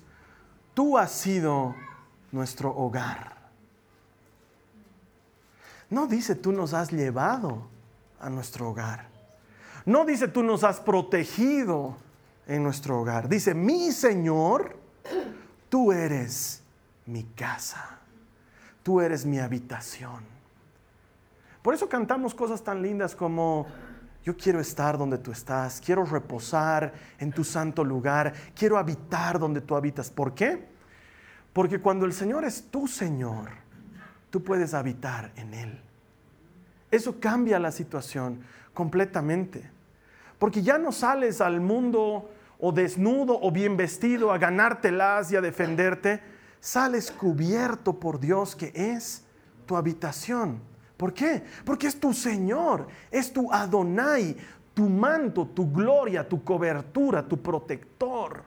tú 0.74 0.96
has 0.96 1.10
sido 1.10 1.74
nuestro 2.30 2.70
hogar. 2.70 3.34
No 5.90 6.06
dice 6.06 6.36
tú 6.36 6.52
nos 6.52 6.72
has 6.72 6.92
llevado 6.92 7.66
a 8.20 8.30
nuestro 8.30 8.70
hogar. 8.70 9.08
No 9.84 10.04
dice 10.04 10.28
tú 10.28 10.44
nos 10.44 10.62
has 10.62 10.78
protegido 10.78 11.96
en 12.46 12.62
nuestro 12.62 13.00
hogar. 13.00 13.28
Dice, 13.28 13.54
mi 13.54 13.90
Señor, 13.90 14.76
tú 15.68 15.90
eres 15.90 16.62
mi 17.06 17.24
casa. 17.24 17.98
Tú 18.84 19.00
eres 19.00 19.26
mi 19.26 19.40
habitación. 19.40 20.20
Por 21.60 21.74
eso 21.74 21.88
cantamos 21.88 22.36
cosas 22.36 22.62
tan 22.62 22.82
lindas 22.82 23.16
como 23.16 23.66
yo 24.26 24.36
quiero 24.36 24.58
estar 24.58 24.98
donde 24.98 25.18
tú 25.18 25.30
estás, 25.30 25.80
quiero 25.80 26.04
reposar 26.04 26.92
en 27.20 27.30
tu 27.30 27.44
santo 27.44 27.84
lugar, 27.84 28.32
quiero 28.56 28.76
habitar 28.76 29.38
donde 29.38 29.60
tú 29.60 29.76
habitas. 29.76 30.10
¿Por 30.10 30.34
qué? 30.34 30.66
Porque 31.52 31.80
cuando 31.80 32.04
el 32.06 32.12
Señor 32.12 32.44
es 32.44 32.64
tu 32.68 32.88
Señor, 32.88 33.50
tú 34.28 34.42
puedes 34.42 34.74
habitar 34.74 35.30
en 35.36 35.54
Él. 35.54 35.80
Eso 36.90 37.20
cambia 37.20 37.60
la 37.60 37.70
situación 37.70 38.40
completamente. 38.74 39.70
Porque 40.40 40.60
ya 40.60 40.76
no 40.76 40.90
sales 40.90 41.40
al 41.40 41.60
mundo 41.60 42.28
o 42.58 42.72
desnudo 42.72 43.38
o 43.40 43.52
bien 43.52 43.76
vestido 43.76 44.32
a 44.32 44.38
ganártelas 44.38 45.30
y 45.30 45.36
a 45.36 45.40
defenderte, 45.40 46.20
sales 46.58 47.12
cubierto 47.12 48.00
por 48.00 48.18
Dios 48.18 48.56
que 48.56 48.72
es 48.74 49.22
tu 49.66 49.76
habitación. 49.76 50.58
¿Por 50.96 51.12
qué? 51.12 51.42
Porque 51.64 51.86
es 51.86 52.00
tu 52.00 52.12
Señor, 52.12 52.88
es 53.10 53.32
tu 53.32 53.52
Adonai, 53.52 54.36
tu 54.72 54.88
manto, 54.88 55.46
tu 55.46 55.70
gloria, 55.70 56.28
tu 56.28 56.42
cobertura, 56.42 57.26
tu 57.26 57.40
protector. 57.40 58.44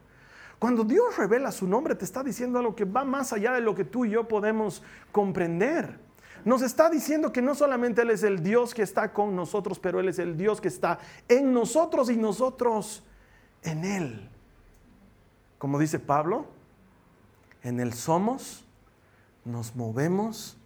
Cuando 0.58 0.84
Dios 0.84 1.16
revela 1.18 1.52
su 1.52 1.68
nombre, 1.68 1.95
te 1.95 2.06
está 2.06 2.24
diciendo 2.24 2.60
algo 2.60 2.76
que 2.76 2.86
va 2.86 3.06
más 3.06 3.32
allá 3.34 3.54
de 3.54 3.62
lo 3.62 3.74
que 3.74 3.86
tú 3.86 4.06
y 4.06 4.12
yo 4.12 4.28
podemos 4.28 4.84
comprender. 5.12 5.97
Nos 6.43 6.62
está 6.62 6.89
diciendo 6.89 7.32
que 7.32 7.41
no 7.41 7.56
solamente 7.56 8.02
Él 8.02 8.12
es 8.12 8.24
el 8.24 8.43
Dios 8.43 8.74
que 8.74 8.82
está 8.82 9.14
con 9.14 9.36
nosotros, 9.36 9.80
pero 9.80 10.00
Él 10.00 10.10
es 10.10 10.20
el 10.20 10.38
Dios 10.38 10.60
que 10.60 10.68
está 10.68 11.00
en 11.28 11.54
nosotros 11.54 12.10
y 12.10 12.18
nosotros 12.18 13.04
en 13.64 13.86
Él. 13.86 14.30
Como 15.58 15.80
dice 15.80 16.00
Pablo, 16.00 16.47
en 17.64 17.80
Él 17.80 17.93
somos, 17.93 18.66
nos 19.45 19.76
movemos 19.76 20.58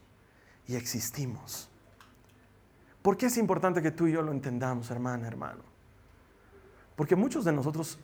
y 0.68 0.76
existimos. 0.76 1.70
¿Por 3.04 3.18
qué 3.18 3.28
es 3.28 3.38
importante 3.38 3.82
que 3.82 3.92
tú 3.92 4.08
y 4.08 4.14
yo 4.14 4.22
lo 4.22 4.32
entendamos, 4.32 4.90
hermana, 4.90 5.28
hermano? 5.28 5.62
Porque 6.96 7.16
muchos 7.16 7.44
de 7.44 7.52
nosotros 7.52 8.00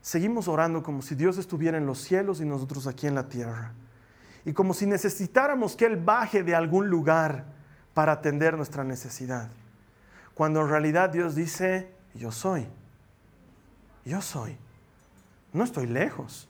seguimos 0.00 0.48
orando 0.48 0.82
como 0.82 1.02
si 1.02 1.16
Dios 1.16 1.36
estuviera 1.38 1.76
en 1.76 1.86
los 1.86 1.98
cielos 1.98 2.40
y 2.40 2.44
nosotros 2.44 2.86
aquí 2.86 3.08
en 3.08 3.16
la 3.16 3.28
tierra. 3.28 3.72
Y 4.44 4.52
como 4.52 4.72
si 4.72 4.86
necesitáramos 4.86 5.74
que 5.74 5.86
Él 5.86 5.96
baje 5.96 6.44
de 6.44 6.54
algún 6.54 6.88
lugar 6.88 7.46
para 7.94 8.12
atender 8.12 8.56
nuestra 8.56 8.84
necesidad. 8.84 9.50
Cuando 10.34 10.60
en 10.60 10.68
realidad 10.68 11.10
Dios 11.10 11.34
dice, 11.34 11.92
yo 12.14 12.30
soy. 12.30 12.68
Yo 14.04 14.22
soy. 14.22 14.56
No 15.52 15.64
estoy 15.64 15.86
lejos. 15.86 16.48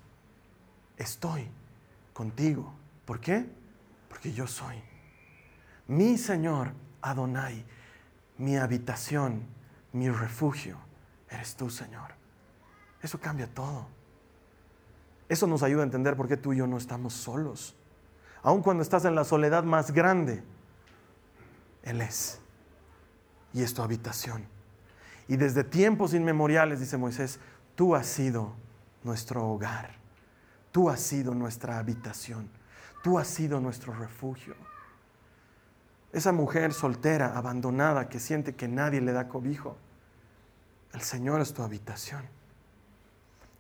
Estoy 0.99 1.49
contigo. 2.13 2.75
¿Por 3.07 3.21
qué? 3.21 3.47
Porque 4.11 4.33
yo 4.33 4.47
soy. 4.47 4.77
Mi 5.87 6.19
Señor 6.19 6.73
Adonai, 7.01 7.65
mi 8.39 8.57
habitación, 8.57 9.47
mi 9.93 10.11
refugio, 10.11 10.79
eres 11.29 11.55
tú, 11.57 11.71
Señor. 11.71 12.13
Eso 13.03 13.21
cambia 13.21 13.47
todo. 13.47 13.87
Eso 15.29 15.47
nos 15.47 15.63
ayuda 15.63 15.83
a 15.83 15.85
entender 15.85 16.17
por 16.17 16.29
qué 16.29 16.37
tú 16.37 16.53
y 16.53 16.59
yo 16.59 16.67
no 16.67 16.77
estamos 16.77 17.15
solos. 17.15 17.75
Aun 18.43 18.63
cuando 18.63 18.83
estás 18.83 19.05
en 19.05 19.15
la 19.15 19.25
soledad 19.25 19.65
más 19.65 19.91
grande, 19.93 20.43
Él 21.83 22.01
es. 22.01 22.41
Y 23.53 23.63
es 23.63 23.73
tu 23.73 23.83
habitación. 23.83 24.47
Y 25.29 25.37
desde 25.37 25.65
tiempos 25.65 26.13
inmemoriales, 26.13 26.81
dice 26.81 26.97
Moisés, 26.97 27.41
tú 27.75 27.95
has 27.95 28.07
sido 28.07 28.55
nuestro 29.03 29.47
hogar. 29.49 29.95
Tú 30.73 30.91
has 30.91 31.01
sido 31.01 31.35
nuestra 31.35 31.79
habitación. 31.79 32.51
Tú 33.03 33.19
has 33.19 33.29
sido 33.29 33.61
nuestro 33.61 33.95
refugio. 33.95 34.55
Esa 36.15 36.31
mujer 36.31 36.73
soltera, 36.73 37.37
abandonada, 37.37 38.09
que 38.09 38.21
siente 38.21 38.55
que 38.55 38.69
nadie 38.69 39.01
le 39.01 39.13
da 39.13 39.29
cobijo. 39.29 39.77
El 40.93 41.01
Señor 41.01 41.41
es 41.41 41.53
tu 41.53 41.63
habitación. 41.63 42.23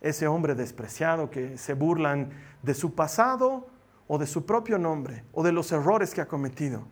Ese 0.00 0.28
hombre 0.28 0.54
despreciado 0.54 1.30
que 1.30 1.58
se 1.58 1.74
burlan 1.74 2.30
de 2.62 2.74
su 2.74 2.94
pasado 2.94 3.66
o 4.06 4.18
de 4.18 4.28
su 4.28 4.46
propio 4.46 4.78
nombre 4.78 5.24
o 5.32 5.42
de 5.42 5.50
los 5.50 5.72
errores 5.72 6.14
que 6.14 6.20
ha 6.20 6.28
cometido. 6.28 6.86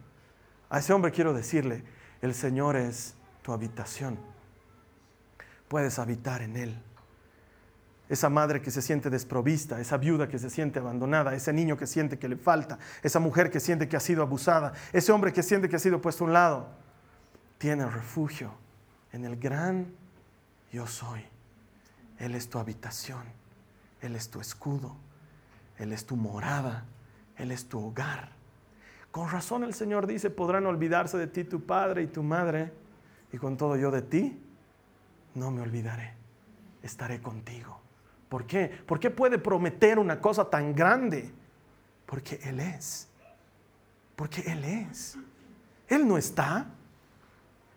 A 0.68 0.80
ese 0.80 0.92
hombre 0.92 1.12
quiero 1.12 1.32
decirle, 1.32 1.84
el 2.22 2.34
Señor 2.34 2.74
es 2.74 3.14
tu 3.42 3.52
habitación. 3.52 4.18
Puedes 5.68 6.00
habitar 6.00 6.42
en 6.42 6.56
Él 6.56 6.82
esa 8.12 8.28
madre 8.28 8.60
que 8.60 8.70
se 8.70 8.82
siente 8.82 9.08
desprovista, 9.08 9.80
esa 9.80 9.96
viuda 9.96 10.28
que 10.28 10.38
se 10.38 10.50
siente 10.50 10.78
abandonada, 10.78 11.34
ese 11.34 11.50
niño 11.50 11.78
que 11.78 11.86
siente 11.86 12.18
que 12.18 12.28
le 12.28 12.36
falta, 12.36 12.78
esa 13.02 13.20
mujer 13.20 13.50
que 13.50 13.58
siente 13.58 13.88
que 13.88 13.96
ha 13.96 14.00
sido 14.00 14.20
abusada, 14.20 14.74
ese 14.92 15.12
hombre 15.12 15.32
que 15.32 15.42
siente 15.42 15.66
que 15.66 15.76
ha 15.76 15.78
sido 15.78 15.98
puesto 16.02 16.24
a 16.24 16.26
un 16.26 16.34
lado, 16.34 16.68
tiene 17.56 17.86
refugio 17.86 18.52
en 19.12 19.24
el 19.24 19.36
gran 19.36 19.86
yo 20.70 20.86
soy. 20.86 21.24
Él 22.18 22.34
es 22.34 22.50
tu 22.50 22.58
habitación, 22.58 23.22
Él 24.02 24.14
es 24.14 24.28
tu 24.28 24.42
escudo, 24.42 24.94
Él 25.78 25.94
es 25.94 26.04
tu 26.04 26.14
morada, 26.14 26.84
Él 27.38 27.50
es 27.50 27.66
tu 27.66 27.82
hogar. 27.82 28.28
Con 29.10 29.30
razón 29.30 29.64
el 29.64 29.72
Señor 29.72 30.06
dice, 30.06 30.28
podrán 30.28 30.66
olvidarse 30.66 31.16
de 31.16 31.28
ti 31.28 31.44
tu 31.44 31.64
padre 31.64 32.02
y 32.02 32.08
tu 32.08 32.22
madre, 32.22 32.74
y 33.32 33.38
con 33.38 33.56
todo 33.56 33.74
yo 33.76 33.90
de 33.90 34.02
ti 34.02 34.38
no 35.34 35.50
me 35.50 35.62
olvidaré, 35.62 36.12
estaré 36.82 37.22
contigo. 37.22 37.81
¿Por 38.32 38.46
qué? 38.46 38.66
¿Por 38.86 38.98
qué 38.98 39.10
puede 39.10 39.36
prometer 39.36 39.98
una 39.98 40.18
cosa 40.18 40.48
tan 40.48 40.74
grande? 40.74 41.30
Porque 42.06 42.40
Él 42.44 42.60
es. 42.60 43.06
Porque 44.16 44.40
Él 44.50 44.64
es. 44.64 45.18
Él 45.86 46.08
no 46.08 46.16
está. 46.16 46.64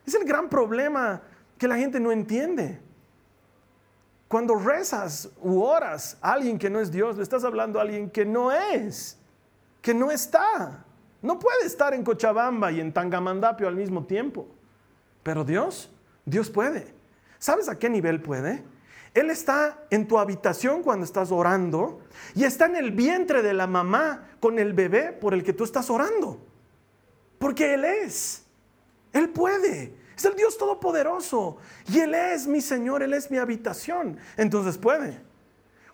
Es 0.05 0.15
el 0.15 0.23
gran 0.23 0.47
problema 0.47 1.21
que 1.57 1.67
la 1.67 1.75
gente 1.75 1.99
no 1.99 2.09
entiende. 2.09 2.79
Cuando 4.29 4.55
rezas 4.55 5.29
u 5.41 5.61
oras 5.61 6.17
a 6.21 6.31
alguien 6.31 6.57
que 6.57 6.69
no 6.69 6.79
es 6.79 6.89
Dios, 6.89 7.17
le 7.17 7.23
estás 7.23 7.43
hablando 7.43 7.77
a 7.77 7.81
alguien 7.81 8.09
que 8.09 8.23
no 8.23 8.49
es, 8.49 9.19
que 9.81 9.93
no 9.93 10.09
está. 10.09 10.85
No 11.21 11.37
puede 11.37 11.65
estar 11.65 11.93
en 11.93 12.01
Cochabamba 12.01 12.71
y 12.71 12.79
en 12.79 12.93
Tangamandapio 12.93 13.67
al 13.67 13.75
mismo 13.75 14.05
tiempo. 14.05 14.47
Pero 15.21 15.43
Dios, 15.43 15.91
Dios 16.23 16.49
puede. 16.49 16.93
¿Sabes 17.39 17.67
a 17.67 17.77
qué 17.77 17.89
nivel 17.89 18.21
puede? 18.21 18.63
Él 19.15 19.29
está 19.29 19.85
en 19.89 20.07
tu 20.07 20.19
habitación 20.19 20.83
cuando 20.83 21.05
estás 21.05 21.31
orando 21.31 22.01
y 22.35 22.43
está 22.43 22.65
en 22.65 22.75
el 22.75 22.91
vientre 22.91 23.41
de 23.41 23.53
la 23.53 23.65
mamá 23.65 24.27
con 24.41 24.59
el 24.59 24.73
bebé 24.73 25.13
por 25.13 25.33
el 25.33 25.41
que 25.41 25.53
tú 25.53 25.63
estás 25.63 25.89
orando. 25.89 26.45
Porque 27.39 27.73
Él 27.73 27.85
es. 27.85 28.43
Él 29.13 29.29
puede. 29.29 29.95
Es 30.17 30.25
el 30.25 30.35
Dios 30.35 30.57
Todopoderoso. 30.57 31.55
Y 31.87 31.99
Él 32.01 32.13
es 32.13 32.45
mi 32.45 32.59
Señor, 32.59 33.03
Él 33.03 33.13
es 33.13 33.31
mi 33.31 33.37
habitación. 33.37 34.17
Entonces 34.35 34.77
puede. 34.77 35.21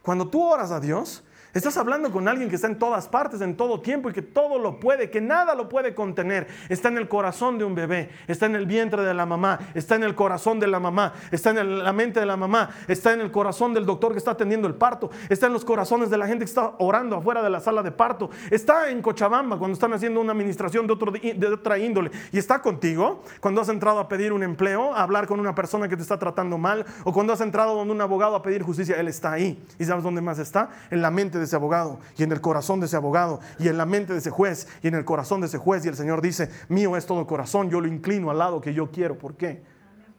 Cuando 0.02 0.28
tú 0.28 0.42
oras 0.42 0.72
a 0.72 0.80
Dios, 0.80 1.24
Estás 1.54 1.76
hablando 1.78 2.12
con 2.12 2.28
alguien 2.28 2.50
que 2.50 2.56
está 2.56 2.68
en 2.68 2.80
todas 2.80 3.08
partes, 3.10 3.42
en 3.42 3.58
todo 3.58 3.82
tiempo 3.82 4.10
y 4.10 4.14
que 4.14 4.22
todo 4.22 4.58
lo 4.58 4.80
puede, 4.80 5.10
que 5.10 5.20
nada 5.20 5.54
lo 5.54 5.68
puede 5.68 5.94
contener. 5.94 6.48
Está 6.70 6.88
en 6.88 6.98
el 6.98 7.10
corazón 7.10 7.58
de 7.58 7.66
un 7.66 7.76
bebé, 7.76 8.10
está 8.28 8.46
en 8.46 8.56
el 8.56 8.66
vientre 8.66 9.04
de 9.04 9.14
la 9.14 9.26
mamá, 9.26 9.60
está 9.74 9.96
en 9.96 10.04
el 10.04 10.16
corazón 10.16 10.60
de 10.60 10.68
la 10.68 10.80
mamá, 10.80 11.14
está 11.30 11.50
en 11.50 11.84
la 11.84 11.92
mente 11.92 12.22
de 12.22 12.26
la 12.26 12.38
mamá, 12.38 12.70
está 12.88 13.12
en 13.14 13.20
el 13.20 13.32
corazón 13.32 13.74
del 13.74 13.86
doctor 13.86 14.14
que 14.14 14.18
está 14.18 14.32
atendiendo 14.32 14.68
el 14.68 14.76
parto, 14.76 15.12
está 15.28 15.48
en 15.48 15.54
los 15.54 15.66
corazones 15.66 16.10
de 16.10 16.18
la 16.18 16.26
gente 16.26 16.46
que 16.46 16.50
está 16.50 16.74
orando 16.80 17.18
afuera 17.18 17.44
de 17.44 17.50
la 17.50 17.60
sala 17.60 17.84
de 17.84 17.92
parto, 17.92 18.30
está 18.50 18.90
en 18.90 19.02
Cochabamba 19.02 19.58
cuando 19.58 19.74
están 19.74 19.92
haciendo 19.94 20.22
una 20.22 20.32
administración 20.32 20.88
de, 20.88 20.94
otro, 20.94 21.12
de 21.12 21.48
otra 21.48 21.78
índole 21.78 22.12
y 22.32 22.38
está 22.38 22.62
contigo 22.62 23.24
cuando 23.42 23.60
has 23.60 23.70
entrado 23.70 24.00
a 24.00 24.08
pedir 24.08 24.32
un 24.32 24.44
empleo, 24.44 24.94
a 24.94 25.04
hablar 25.04 25.28
con 25.28 25.40
una 25.40 25.54
persona 25.54 25.90
que 25.90 25.98
te 25.98 26.02
está 26.02 26.18
tratando 26.18 26.58
mal 26.58 26.86
o 27.04 27.12
cuando 27.12 27.34
has 27.34 27.42
entrado 27.42 27.76
donde 27.76 27.94
un 27.94 28.00
abogado 28.00 28.36
a 28.36 28.42
pedir 28.42 28.64
justicia, 28.64 28.96
él 28.98 29.10
está 29.10 29.34
ahí. 29.34 29.62
¿Y 29.78 29.84
sabes 29.84 30.04
dónde 30.04 30.22
más 30.22 30.40
está? 30.40 30.70
En 30.90 31.02
la 31.02 31.12
mente 31.12 31.41
de 31.42 31.48
ese 31.48 31.56
abogado 31.56 32.00
y 32.18 32.24
en 32.24 32.32
el 32.32 32.42
corazón 32.42 32.80
de 32.80 32.86
ese 32.86 32.96
abogado 32.96 33.40
y 33.60 33.68
en 33.68 33.78
la 33.78 33.86
mente 33.86 34.14
de 34.14 34.20
ese 34.20 34.30
juez 34.30 34.68
y 34.82 34.88
en 34.88 34.96
el 34.96 35.06
corazón 35.06 35.42
de 35.42 35.48
ese 35.48 35.58
juez. 35.58 35.86
Y 35.86 35.90
el 35.90 35.96
Señor 35.96 36.22
dice, 36.22 36.50
mío 36.70 36.96
es 36.96 37.06
todo 37.06 37.28
corazón, 37.28 37.70
yo 37.70 37.82
lo 37.82 37.88
inclino 37.88 38.32
al 38.32 38.38
lado 38.38 38.62
que 38.62 38.74
yo 38.74 38.92
quiero. 38.92 39.18
¿Por 39.18 39.36
qué? 39.36 39.64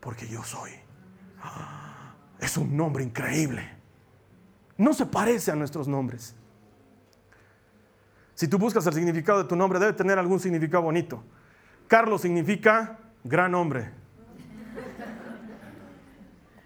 Porque 0.01 0.29
yo 0.29 0.43
soy. 0.43 0.73
Es 2.39 2.57
un 2.57 2.77
nombre 2.77 3.05
increíble. 3.05 3.69
No 4.77 4.93
se 4.93 5.07
parece 5.07 5.51
a 5.51 5.55
nuestros 5.55 5.87
nombres. 5.89 6.35
Si 8.35 8.49
tú 8.49 8.59
buscas 8.59 8.85
el 8.87 8.95
significado 8.95 9.43
de 9.43 9.49
tu 9.49 9.55
nombre, 9.55 9.79
debe 9.79 9.93
tener 9.93 10.19
algún 10.19 10.41
significado 10.41 10.83
bonito. 10.83 11.23
Carlos 11.87 12.23
significa 12.23 12.99
gran 13.23 13.55
hombre. 13.55 13.91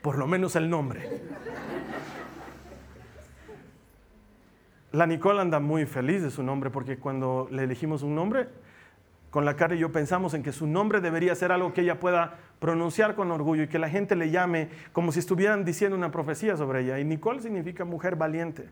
Por 0.01 0.17
lo 0.17 0.27
menos 0.27 0.57
el 0.57 0.71
nombre. 0.71 1.23
La 4.97 5.07
Nicole 5.07 5.43
anda 5.43 5.61
muy 5.61 5.85
feliz 5.85 6.23
de 6.23 6.31
su 6.31 6.43
nombre 6.43 6.71
porque 6.71 6.97
cuando 6.97 7.49
le 7.51 7.65
elegimos 7.65 8.03
un 8.03 8.15
nombre, 8.15 8.49
con 9.29 9.45
la 9.45 9.55
cara 9.55 9.75
y 9.75 9.79
yo 9.79 9.93
pensamos 9.93 10.33
en 10.33 10.43
que 10.43 10.53
su 10.53 10.67
nombre 10.67 11.03
debería 11.03 11.35
ser 11.35 11.53
algo 11.53 11.75
que 11.75 11.83
ella 11.83 12.01
pueda 12.01 12.39
pronunciar 12.61 13.15
con 13.15 13.31
orgullo 13.31 13.65
y 13.65 13.69
que 13.69 13.79
la 13.79 13.91
gente 13.91 14.17
le 14.17 14.31
llame 14.31 14.71
como 14.95 15.13
si 15.13 15.19
estuvieran 15.19 15.67
diciendo 15.67 15.99
una 15.99 16.11
profecía 16.11 16.57
sobre 16.57 16.81
ella. 16.81 16.99
Y 16.99 17.05
Nicole 17.05 17.43
significa 17.43 17.85
mujer 17.85 18.17
valiente. 18.17 18.71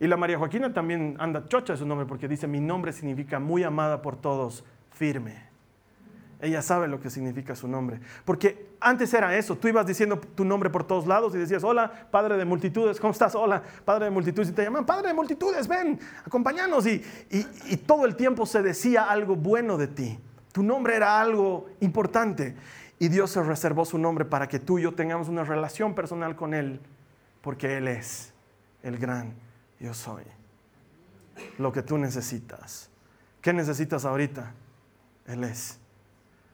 Y 0.00 0.08
la 0.08 0.16
María 0.16 0.36
Joaquina 0.36 0.74
también 0.74 1.14
anda 1.20 1.46
chocha 1.46 1.74
de 1.74 1.78
su 1.78 1.86
nombre 1.86 2.08
porque 2.08 2.26
dice, 2.26 2.48
mi 2.48 2.58
nombre 2.58 2.92
significa 2.92 3.38
muy 3.38 3.62
amada 3.62 4.02
por 4.02 4.16
todos, 4.16 4.64
firme. 4.90 5.49
Ella 6.40 6.62
sabe 6.62 6.88
lo 6.88 7.00
que 7.00 7.10
significa 7.10 7.54
su 7.54 7.68
nombre. 7.68 8.00
Porque 8.24 8.70
antes 8.80 9.12
era 9.12 9.36
eso, 9.36 9.56
tú 9.56 9.68
ibas 9.68 9.86
diciendo 9.86 10.18
tu 10.18 10.44
nombre 10.44 10.70
por 10.70 10.84
todos 10.84 11.06
lados 11.06 11.34
y 11.34 11.38
decías, 11.38 11.62
hola, 11.64 12.08
Padre 12.10 12.36
de 12.36 12.44
multitudes, 12.44 12.98
¿cómo 12.98 13.12
estás? 13.12 13.34
Hola, 13.34 13.62
Padre 13.84 14.06
de 14.06 14.10
multitudes. 14.10 14.48
Y 14.48 14.52
te 14.52 14.64
llaman, 14.64 14.86
Padre 14.86 15.08
de 15.08 15.14
multitudes, 15.14 15.68
ven, 15.68 16.00
acompáñanos. 16.26 16.86
Y, 16.86 17.02
y 17.30 17.76
todo 17.76 18.06
el 18.06 18.16
tiempo 18.16 18.46
se 18.46 18.62
decía 18.62 19.10
algo 19.10 19.36
bueno 19.36 19.76
de 19.76 19.88
ti. 19.88 20.18
Tu 20.52 20.62
nombre 20.62 20.96
era 20.96 21.20
algo 21.20 21.68
importante. 21.80 22.56
Y 22.98 23.08
Dios 23.08 23.30
se 23.30 23.42
reservó 23.42 23.84
su 23.84 23.98
nombre 23.98 24.24
para 24.24 24.48
que 24.48 24.58
tú 24.58 24.78
y 24.78 24.82
yo 24.82 24.94
tengamos 24.94 25.28
una 25.28 25.44
relación 25.44 25.94
personal 25.94 26.36
con 26.36 26.54
Él. 26.54 26.80
Porque 27.40 27.78
Él 27.78 27.88
es 27.88 28.32
el 28.82 28.98
gran 28.98 29.34
yo 29.80 29.94
soy. 29.94 30.24
Lo 31.58 31.72
que 31.72 31.82
tú 31.82 31.96
necesitas. 31.96 32.90
¿Qué 33.40 33.52
necesitas 33.52 34.04
ahorita? 34.04 34.52
Él 35.26 35.44
es. 35.44 35.79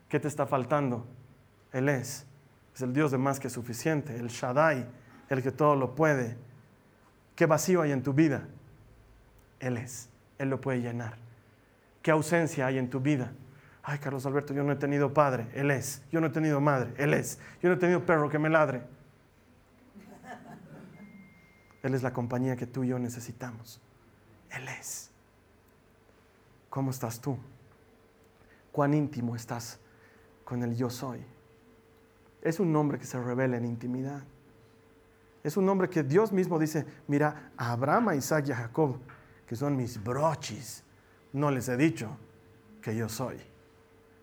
¿Qué 0.09 0.19
te 0.19 0.27
está 0.27 0.45
faltando? 0.45 1.05
Él 1.71 1.89
es. 1.89 2.25
Es 2.73 2.81
el 2.81 2.93
Dios 2.93 3.11
de 3.11 3.17
más 3.17 3.39
que 3.39 3.49
suficiente, 3.49 4.15
el 4.15 4.27
Shaddai, 4.27 4.87
el 5.29 5.43
que 5.43 5.51
todo 5.51 5.75
lo 5.75 5.95
puede. 5.95 6.37
¿Qué 7.35 7.45
vacío 7.45 7.81
hay 7.81 7.91
en 7.91 8.03
tu 8.03 8.13
vida? 8.13 8.47
Él 9.59 9.77
es. 9.77 10.09
Él 10.37 10.49
lo 10.49 10.61
puede 10.61 10.81
llenar. 10.81 11.17
¿Qué 12.01 12.11
ausencia 12.11 12.67
hay 12.67 12.77
en 12.77 12.89
tu 12.89 12.99
vida? 12.99 13.33
Ay, 13.83 13.99
Carlos 13.99 14.25
Alberto, 14.25 14.53
yo 14.53 14.63
no 14.63 14.71
he 14.71 14.75
tenido 14.75 15.13
padre. 15.13 15.47
Él 15.53 15.71
es. 15.71 16.03
Yo 16.11 16.21
no 16.21 16.27
he 16.27 16.29
tenido 16.29 16.61
madre. 16.61 16.93
Él 16.97 17.13
es. 17.13 17.39
Yo 17.61 17.69
no 17.69 17.75
he 17.75 17.79
tenido 17.79 18.05
perro 18.05 18.29
que 18.29 18.39
me 18.39 18.49
ladre. 18.49 18.81
Él 21.83 21.93
es 21.93 22.03
la 22.03 22.11
compañía 22.11 22.55
que 22.55 22.67
tú 22.67 22.83
y 22.83 22.89
yo 22.89 22.99
necesitamos. 22.99 23.81
Él 24.51 24.67
es. 24.67 25.09
¿Cómo 26.69 26.91
estás 26.91 27.19
tú? 27.19 27.37
¿Cuán 28.71 28.93
íntimo 28.93 29.35
estás 29.35 29.79
con 30.47 30.63
el 30.63 30.77
yo 30.77 30.89
soy? 30.89 31.19
Es 32.41 32.61
un 32.61 32.71
nombre 32.71 32.97
que 32.97 33.03
se 33.03 33.21
revela 33.21 33.57
en 33.57 33.65
intimidad. 33.65 34.23
Es 35.43 35.57
un 35.57 35.65
nombre 35.65 35.89
que 35.89 36.03
Dios 36.03 36.31
mismo 36.31 36.57
dice, 36.57 36.85
mira, 37.07 37.51
a 37.57 37.73
Abraham, 37.73 38.07
a 38.07 38.15
Isaac 38.15 38.45
y 38.47 38.53
a 38.53 38.55
Jacob, 38.55 38.97
que 39.45 39.57
son 39.57 39.75
mis 39.75 40.01
brochis, 40.01 40.85
no 41.33 41.51
les 41.51 41.67
he 41.67 41.75
dicho 41.75 42.15
que 42.81 42.95
yo 42.95 43.09
soy. 43.09 43.35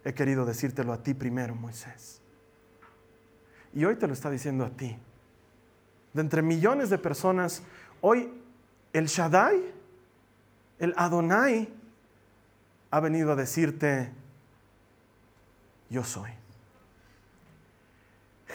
He 0.03 0.15
querido 0.15 0.47
decírtelo 0.47 0.95
a 0.95 1.03
ti 1.03 1.13
primero, 1.13 1.55
Moisés. 1.55 2.23
Y 3.75 3.85
hoy 3.85 3.97
te 3.97 4.07
lo 4.07 4.15
está 4.15 4.31
diciendo 4.31 4.65
a 4.65 4.71
ti. 4.71 4.97
De 6.15 6.23
entre 6.23 6.41
millones 6.41 6.89
de 6.89 6.97
personas, 6.97 7.63
hoy 8.01 8.33
el 8.95 9.09
Shaddai, 9.09 9.61
el 10.79 10.95
Adonai, 10.97 11.69
ha 12.91 13.01
venido 13.01 13.33
a 13.33 13.37
decirte, 13.37 14.11
yo 15.91 16.05
soy. 16.05 16.31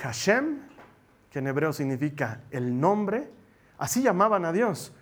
Hashem, 0.02 0.60
que 1.32 1.40
en 1.40 1.48
hebreo 1.48 1.74
significa 1.74 2.42
el 2.52 2.80
nombre, 2.80 3.30
así 3.78 4.02
llamaban 4.02 4.46
a 4.46 4.52
Dios. 4.52 4.94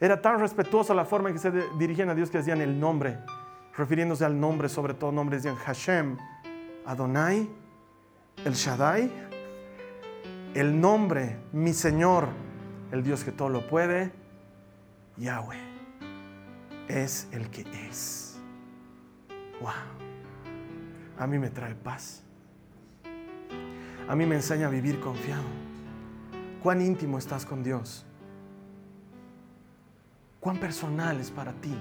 Era 0.00 0.20
tan 0.22 0.40
respetuosa 0.40 0.94
la 0.94 1.04
forma 1.04 1.28
en 1.28 1.34
que 1.34 1.40
se 1.40 1.50
dirigían 1.78 2.08
a 2.08 2.14
Dios 2.14 2.30
que 2.30 2.38
decían 2.38 2.60
el 2.60 2.78
nombre, 2.78 3.18
refiriéndose 3.76 4.24
al 4.24 4.38
nombre, 4.38 4.68
sobre 4.68 4.94
todo 4.94 5.12
nombres, 5.12 5.42
decían 5.42 5.60
Hashem, 5.60 6.16
Adonai, 6.86 7.48
el 8.44 8.54
Shaddai, 8.54 9.10
el 10.54 10.80
nombre, 10.80 11.38
mi 11.52 11.72
Señor, 11.72 12.28
el 12.92 13.02
Dios 13.02 13.24
que 13.24 13.32
todo 13.32 13.48
lo 13.48 13.66
puede, 13.66 14.12
Yahweh, 15.16 15.60
es 16.88 17.28
el 17.32 17.50
que 17.50 17.66
es. 17.88 18.38
Wow. 19.60 20.07
A 21.18 21.26
mí 21.26 21.38
me 21.38 21.50
trae 21.50 21.74
paz. 21.74 22.22
A 24.08 24.14
mí 24.14 24.24
me 24.24 24.36
enseña 24.36 24.68
a 24.68 24.70
vivir 24.70 25.00
confiado. 25.00 25.44
Cuán 26.62 26.80
íntimo 26.80 27.18
estás 27.18 27.44
con 27.44 27.62
Dios. 27.62 28.06
Cuán 30.40 30.58
personal 30.58 31.20
es 31.20 31.30
para 31.30 31.52
ti. 31.52 31.76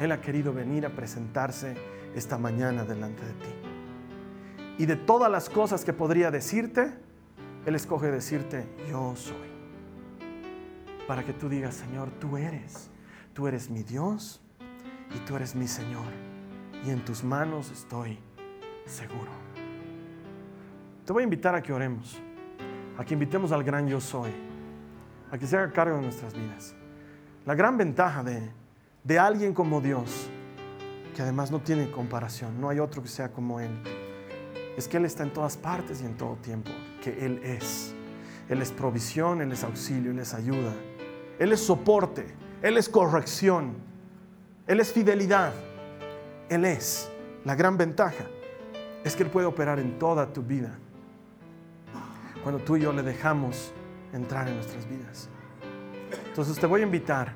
Él 0.00 0.12
ha 0.12 0.20
querido 0.20 0.52
venir 0.52 0.84
a 0.84 0.90
presentarse 0.90 1.76
esta 2.14 2.38
mañana 2.38 2.84
delante 2.84 3.24
de 3.24 3.32
ti. 3.32 3.54
Y 4.78 4.86
de 4.86 4.96
todas 4.96 5.30
las 5.30 5.48
cosas 5.48 5.84
que 5.84 5.92
podría 5.92 6.30
decirte, 6.30 6.92
Él 7.66 7.74
escoge 7.74 8.10
decirte, 8.10 8.66
yo 8.88 9.14
soy. 9.16 9.48
Para 11.06 11.24
que 11.24 11.32
tú 11.32 11.48
digas, 11.48 11.74
Señor, 11.74 12.10
tú 12.20 12.36
eres. 12.36 12.90
Tú 13.32 13.46
eres 13.46 13.70
mi 13.70 13.82
Dios 13.82 14.40
y 15.14 15.18
tú 15.20 15.36
eres 15.36 15.54
mi 15.54 15.66
Señor. 15.66 16.27
Y 16.84 16.90
en 16.90 17.04
tus 17.04 17.24
manos 17.24 17.70
estoy 17.70 18.18
seguro. 18.86 19.30
Te 21.04 21.12
voy 21.12 21.22
a 21.22 21.24
invitar 21.24 21.54
a 21.54 21.62
que 21.62 21.72
oremos, 21.72 22.20
a 22.96 23.04
que 23.04 23.14
invitemos 23.14 23.52
al 23.52 23.64
gran 23.64 23.88
yo 23.88 24.00
soy, 24.00 24.30
a 25.30 25.38
que 25.38 25.46
se 25.46 25.56
haga 25.56 25.72
cargo 25.72 25.96
de 25.96 26.02
nuestras 26.02 26.34
vidas. 26.34 26.74
La 27.46 27.54
gran 27.54 27.76
ventaja 27.76 28.22
de, 28.22 28.50
de 29.04 29.18
alguien 29.18 29.54
como 29.54 29.80
Dios, 29.80 30.28
que 31.14 31.22
además 31.22 31.50
no 31.50 31.60
tiene 31.60 31.90
comparación, 31.90 32.60
no 32.60 32.68
hay 32.68 32.78
otro 32.78 33.02
que 33.02 33.08
sea 33.08 33.32
como 33.32 33.58
Él, 33.58 33.70
es 34.76 34.86
que 34.86 34.98
Él 34.98 35.04
está 35.04 35.22
en 35.22 35.32
todas 35.32 35.56
partes 35.56 36.02
y 36.02 36.04
en 36.04 36.16
todo 36.16 36.36
tiempo, 36.36 36.70
que 37.02 37.24
Él 37.24 37.40
es. 37.42 37.94
Él 38.48 38.62
es 38.62 38.70
provisión, 38.70 39.40
Él 39.40 39.52
es 39.52 39.64
auxilio, 39.64 40.10
Él 40.10 40.18
es 40.18 40.34
ayuda, 40.34 40.72
Él 41.38 41.52
es 41.52 41.60
soporte, 41.60 42.26
Él 42.62 42.76
es 42.76 42.88
corrección, 42.88 43.74
Él 44.66 44.80
es 44.80 44.92
fidelidad, 44.92 45.52
Él 46.48 46.64
es. 46.64 47.10
La 47.44 47.54
gran 47.54 47.76
ventaja 47.76 48.24
es 49.04 49.14
que 49.14 49.22
Él 49.22 49.30
puede 49.30 49.46
operar 49.46 49.78
en 49.78 49.98
toda 49.98 50.32
tu 50.32 50.42
vida 50.42 50.78
cuando 52.42 52.62
tú 52.62 52.76
y 52.76 52.80
yo 52.80 52.92
le 52.92 53.02
dejamos 53.02 53.72
entrar 54.12 54.48
en 54.48 54.54
nuestras 54.54 54.88
vidas. 54.88 55.28
Entonces 56.28 56.58
te 56.58 56.66
voy 56.66 56.80
a 56.80 56.84
invitar 56.84 57.34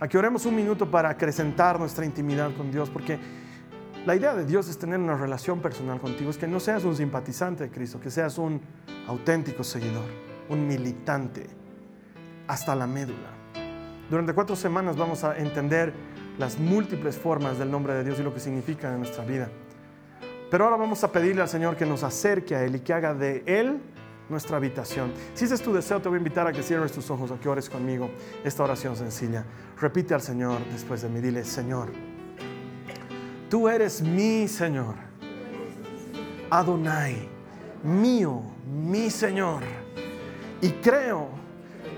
a 0.00 0.08
que 0.08 0.16
oremos 0.16 0.46
un 0.46 0.54
minuto 0.54 0.90
para 0.90 1.10
acrecentar 1.10 1.78
nuestra 1.78 2.04
intimidad 2.04 2.54
con 2.56 2.70
Dios, 2.70 2.88
porque 2.88 3.18
la 4.06 4.14
idea 4.14 4.34
de 4.34 4.44
Dios 4.44 4.68
es 4.68 4.78
tener 4.78 4.98
una 4.98 5.16
relación 5.16 5.60
personal 5.60 6.00
contigo, 6.00 6.30
es 6.30 6.38
que 6.38 6.46
no 6.46 6.60
seas 6.60 6.84
un 6.84 6.94
simpatizante 6.96 7.64
de 7.64 7.70
Cristo, 7.70 8.00
que 8.00 8.10
seas 8.10 8.38
un 8.38 8.60
auténtico 9.08 9.64
seguidor, 9.64 10.06
un 10.48 10.66
militante 10.66 11.46
hasta 12.46 12.74
la 12.74 12.86
médula. 12.86 13.28
Durante 14.08 14.32
cuatro 14.32 14.56
semanas 14.56 14.96
vamos 14.96 15.24
a 15.24 15.36
entender 15.36 15.92
las 16.38 16.58
múltiples 16.58 17.16
formas 17.16 17.58
del 17.58 17.70
nombre 17.70 17.94
de 17.94 18.04
Dios 18.04 18.18
y 18.20 18.22
lo 18.22 18.32
que 18.32 18.40
significa 18.40 18.92
en 18.92 18.98
nuestra 18.98 19.24
vida. 19.24 19.48
Pero 20.50 20.64
ahora 20.64 20.76
vamos 20.76 21.04
a 21.04 21.12
pedirle 21.12 21.42
al 21.42 21.48
Señor 21.48 21.76
que 21.76 21.84
nos 21.84 22.02
acerque 22.02 22.54
a 22.54 22.64
Él 22.64 22.76
y 22.76 22.80
que 22.80 22.94
haga 22.94 23.12
de 23.12 23.42
Él 23.44 23.80
nuestra 24.28 24.56
habitación. 24.56 25.12
Si 25.34 25.44
ese 25.44 25.54
es 25.54 25.62
tu 25.62 25.72
deseo, 25.72 26.00
te 26.00 26.08
voy 26.08 26.16
a 26.16 26.18
invitar 26.18 26.46
a 26.46 26.52
que 26.52 26.62
cierres 26.62 26.92
tus 26.92 27.10
ojos, 27.10 27.30
a 27.30 27.38
que 27.38 27.48
ores 27.48 27.68
conmigo 27.68 28.10
esta 28.44 28.62
oración 28.62 28.96
sencilla. 28.96 29.44
Repite 29.80 30.14
al 30.14 30.22
Señor 30.22 30.60
después 30.72 31.02
de 31.02 31.08
mí, 31.08 31.20
dile, 31.20 31.44
Señor, 31.44 31.90
tú 33.50 33.68
eres 33.68 34.00
mi 34.00 34.48
Señor. 34.48 34.94
Adonai, 36.50 37.28
mío, 37.82 38.42
mi 38.66 39.10
Señor. 39.10 39.62
Y 40.60 40.70
creo 40.70 41.28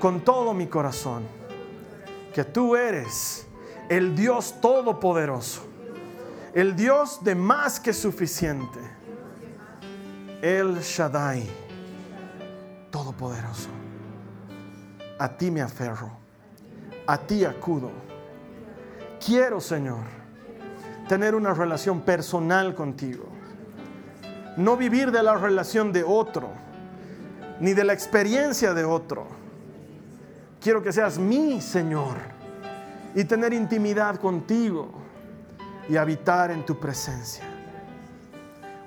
con 0.01 0.21
todo 0.21 0.55
mi 0.55 0.67
corazón 0.67 1.23
que 2.35 2.45
tú 2.45 2.75
eres 2.75 3.47
el 3.91 4.15
Dios 4.15 4.55
todopoderoso, 4.61 5.63
el 6.55 6.77
Dios 6.77 7.25
de 7.25 7.35
más 7.35 7.81
que 7.81 7.93
suficiente, 7.93 8.79
el 10.41 10.79
Shaddai 10.79 11.51
Todopoderoso. 12.89 13.69
A 15.19 15.37
ti 15.37 15.51
me 15.51 15.61
aferro, 15.61 16.09
a 17.05 17.19
ti 17.19 17.45
acudo. 17.45 17.91
Quiero, 19.25 19.61
Señor, 19.61 20.05
tener 21.09 21.35
una 21.35 21.53
relación 21.53 22.01
personal 22.03 22.77
contigo. 22.77 23.25
No 24.57 24.77
vivir 24.77 25.11
de 25.11 25.23
la 25.23 25.35
relación 25.35 25.93
de 25.93 26.05
otro, 26.05 26.49
ni 27.59 27.75
de 27.75 27.83
la 27.83 27.93
experiencia 27.93 28.73
de 28.73 28.85
otro. 28.85 29.27
Quiero 30.61 30.81
que 30.81 30.93
seas 30.93 31.19
mi 31.19 31.61
Señor 31.61 32.30
y 33.15 33.25
tener 33.25 33.53
intimidad 33.53 34.17
contigo 34.17 34.91
y 35.89 35.97
habitar 35.97 36.51
en 36.51 36.65
tu 36.65 36.79
presencia. 36.79 37.45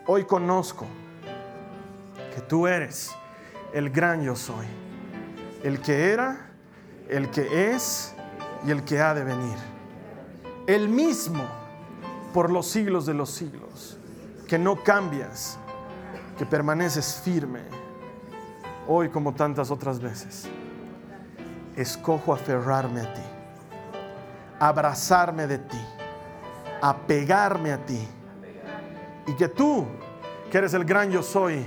Hoy 0.05 0.25
conozco 0.25 0.85
que 2.33 2.41
tú 2.41 2.67
eres 2.67 3.11
el 3.73 3.89
gran 3.89 4.23
yo 4.23 4.35
soy, 4.35 4.65
el 5.63 5.81
que 5.81 6.11
era, 6.11 6.49
el 7.09 7.29
que 7.29 7.71
es 7.71 8.13
y 8.65 8.71
el 8.71 8.83
que 8.83 8.99
ha 8.99 9.13
de 9.13 9.23
venir. 9.23 9.57
El 10.67 10.87
mismo 10.87 11.43
por 12.33 12.51
los 12.51 12.67
siglos 12.67 13.05
de 13.05 13.13
los 13.13 13.29
siglos, 13.29 13.97
que 14.47 14.57
no 14.57 14.83
cambias, 14.83 15.57
que 16.37 16.45
permaneces 16.45 17.21
firme, 17.23 17.61
hoy 18.87 19.09
como 19.09 19.33
tantas 19.33 19.71
otras 19.71 19.99
veces. 19.99 20.47
Escojo 21.75 22.33
aferrarme 22.33 23.01
a 23.01 23.13
ti, 23.13 23.21
abrazarme 24.67 25.45
de 25.45 25.57
ti, 25.57 25.85
apegarme 26.81 27.73
a 27.73 27.85
ti, 27.85 28.07
y 29.27 29.33
que 29.33 29.49
tú, 29.49 29.85
que 30.49 30.57
eres 30.57 30.73
el 30.73 30.85
gran 30.85 31.11
yo 31.11 31.21
soy, 31.21 31.65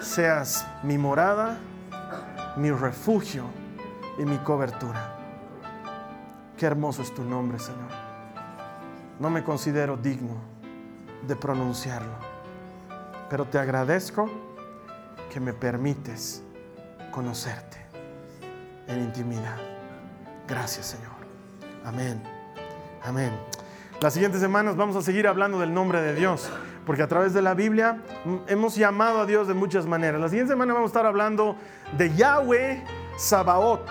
seas 0.00 0.66
mi 0.82 0.96
morada, 0.96 1.58
mi 2.56 2.70
refugio 2.70 3.44
y 4.18 4.24
mi 4.24 4.38
cobertura. 4.38 5.16
Qué 6.56 6.64
hermoso 6.64 7.02
es 7.02 7.14
tu 7.14 7.22
nombre, 7.22 7.58
Señor. 7.58 7.90
No 9.20 9.28
me 9.28 9.44
considero 9.44 9.96
digno 9.96 10.36
de 11.26 11.36
pronunciarlo, 11.36 12.14
pero 13.28 13.44
te 13.44 13.58
agradezco 13.58 14.30
que 15.30 15.40
me 15.40 15.52
permites 15.52 16.42
conocerte 17.10 17.76
en 18.86 19.00
intimidad. 19.00 19.58
Gracias, 20.46 20.86
Señor. 20.86 21.17
Amén. 21.84 22.22
Amén. 23.02 23.32
Las 24.00 24.14
siguientes 24.14 24.40
semanas 24.40 24.76
vamos 24.76 24.96
a 24.96 25.02
seguir 25.02 25.26
hablando 25.26 25.58
del 25.58 25.74
nombre 25.74 26.00
de 26.00 26.14
Dios 26.14 26.50
porque 26.88 27.02
a 27.02 27.06
través 27.06 27.34
de 27.34 27.42
la 27.42 27.52
Biblia 27.52 27.98
hemos 28.46 28.74
llamado 28.74 29.20
a 29.20 29.26
Dios 29.26 29.46
de 29.46 29.52
muchas 29.52 29.84
maneras. 29.84 30.18
La 30.22 30.30
siguiente 30.30 30.54
semana 30.54 30.72
vamos 30.72 30.88
a 30.88 30.92
estar 30.92 31.04
hablando 31.04 31.54
de 31.98 32.14
Yahweh 32.14 32.82
Sabaoth 33.18 33.90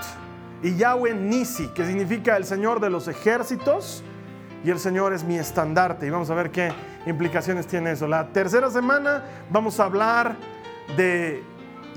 y 0.63 0.75
Yahweh 0.77 1.13
Nisi, 1.13 1.67
que 1.75 1.85
significa 1.85 2.35
el 2.37 2.43
Señor 2.43 2.79
de 2.79 2.89
los 2.89 3.07
ejércitos 3.07 4.03
y 4.63 4.71
el 4.71 4.79
Señor 4.79 5.13
es 5.13 5.23
mi 5.23 5.37
estandarte. 5.37 6.07
Y 6.07 6.09
vamos 6.09 6.31
a 6.31 6.33
ver 6.33 6.49
qué 6.49 6.71
implicaciones 7.05 7.67
tiene 7.67 7.91
eso. 7.91 8.07
La 8.07 8.29
tercera 8.29 8.71
semana 8.71 9.23
vamos 9.51 9.79
a 9.79 9.83
hablar 9.83 10.35
de 10.97 11.43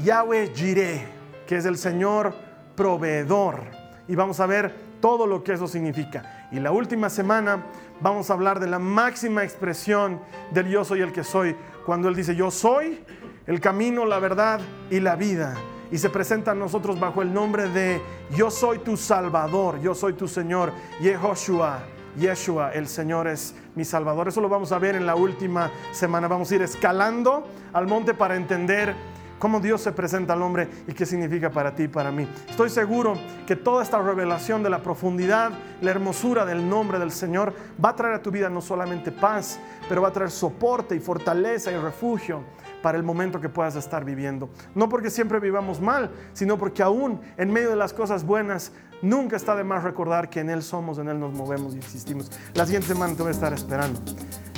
Yahweh 0.05 0.53
Jireh, 0.55 1.09
que 1.47 1.57
es 1.57 1.65
el 1.65 1.79
Señor 1.79 2.35
proveedor. 2.77 3.63
Y 4.07 4.17
vamos 4.17 4.39
a 4.39 4.45
ver 4.45 4.75
todo 5.01 5.27
lo 5.27 5.43
que 5.43 5.53
eso 5.53 5.67
significa. 5.67 6.49
Y 6.53 6.61
la 6.61 6.73
última 6.73 7.11
semana 7.11 7.65
vamos 8.01 8.31
a 8.31 8.35
hablar 8.35 8.61
de 8.61 8.67
la 8.67 8.79
máxima 8.79 9.45
expresión 9.45 10.21
del 10.53 10.69
yo 10.69 10.85
soy 10.85 11.01
el 11.01 11.13
que 11.13 11.25
soy, 11.25 11.57
cuando 11.85 12.09
Él 12.09 12.15
dice 12.15 12.35
yo 12.35 12.51
soy 12.51 13.05
el 13.47 13.61
camino, 13.61 14.05
la 14.05 14.19
verdad 14.19 14.61
y 14.91 15.01
la 15.01 15.17
vida. 15.17 15.55
Y 15.91 15.99
se 15.99 16.09
presenta 16.09 16.53
a 16.53 16.55
nosotros 16.55 17.01
bajo 17.01 17.21
el 17.21 17.33
nombre 17.33 17.69
de 17.69 18.01
yo 18.37 18.51
soy 18.51 18.79
tu 18.79 18.97
Salvador, 18.97 19.81
yo 19.81 19.95
soy 19.95 20.13
tu 20.13 20.29
Señor, 20.29 20.73
Yehoshua. 21.01 21.81
Yeshua, 22.17 22.73
el 22.73 22.89
Señor 22.89 23.29
es 23.29 23.55
mi 23.75 23.85
Salvador. 23.85 24.29
Eso 24.29 24.41
lo 24.41 24.49
vamos 24.49 24.73
a 24.73 24.79
ver 24.79 24.97
en 24.97 25.07
la 25.07 25.15
última 25.15 25.71
semana. 25.93 26.27
Vamos 26.29 26.51
a 26.51 26.57
ir 26.57 26.63
escalando 26.63 27.47
al 27.73 27.87
monte 27.87 28.15
para 28.15 28.37
entender 28.37 28.95
cómo 29.41 29.59
Dios 29.59 29.81
se 29.81 29.91
presenta 29.91 30.35
al 30.35 30.43
hombre 30.43 30.69
y 30.87 30.93
qué 30.93 31.05
significa 31.05 31.51
para 31.51 31.75
ti 31.75 31.85
y 31.85 31.89
para 31.89 32.13
mí. 32.13 32.29
Estoy 32.49 32.71
seguro 32.71 33.15
que 33.47 33.57
toda 33.57 33.83
esta 33.83 33.99
revelación 34.01 34.63
de 34.63 34.71
la 34.71 34.83
profundidad, 34.83 35.51
la 35.81 35.91
hermosura 35.91 36.45
del 36.45 36.69
nombre 36.69 37.01
del 37.01 37.11
Señor 37.11 37.53
va 37.85 37.89
a 37.89 37.97
traer 37.97 38.15
a 38.15 38.23
tu 38.23 38.31
vida 38.31 38.49
no 38.49 38.61
solamente 38.61 39.11
paz, 39.11 39.59
pero 39.89 40.03
va 40.03 40.09
a 40.09 40.13
traer 40.13 40.31
soporte 40.31 40.95
y 40.95 41.01
fortaleza 41.01 41.73
y 41.73 41.77
refugio 41.77 42.45
para 42.83 42.99
el 42.99 43.03
momento 43.03 43.41
que 43.41 43.49
puedas 43.49 43.77
estar 43.77 44.05
viviendo. 44.05 44.51
No 44.75 44.89
porque 44.89 45.11
siempre 45.11 45.41
vivamos 45.41 45.81
mal, 45.81 46.11
sino 46.35 46.59
porque 46.59 46.83
aún 46.83 47.21
en 47.37 47.51
medio 47.51 47.71
de 47.71 47.77
las 47.77 47.93
cosas 47.93 48.25
buenas, 48.25 48.73
nunca 49.01 49.37
está 49.37 49.57
de 49.57 49.65
más 49.65 49.83
recordar 49.83 50.29
que 50.29 50.41
en 50.41 50.51
Él 50.51 50.63
somos, 50.63 50.99
en 50.99 51.09
Él 51.09 51.19
nos 51.19 51.33
movemos 51.33 51.75
y 51.75 51.79
existimos. 51.79 52.31
La 52.55 52.67
siguiente 52.67 52.89
semana 52.89 53.15
te 53.15 53.23
voy 53.23 53.31
a 53.31 53.33
estar 53.33 53.53
esperando. 53.55 54.01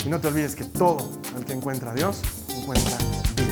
Y 0.05 0.09
no 0.09 0.20
te 0.20 0.26
olvides 0.26 0.57
que 0.57 0.64
todo 0.64 1.09
el 1.37 1.45
que 1.45 1.53
encuentra 1.53 1.93
a 1.93 1.95
Dios 1.95 2.22
encuentra 2.57 2.97
vida. 3.37 3.52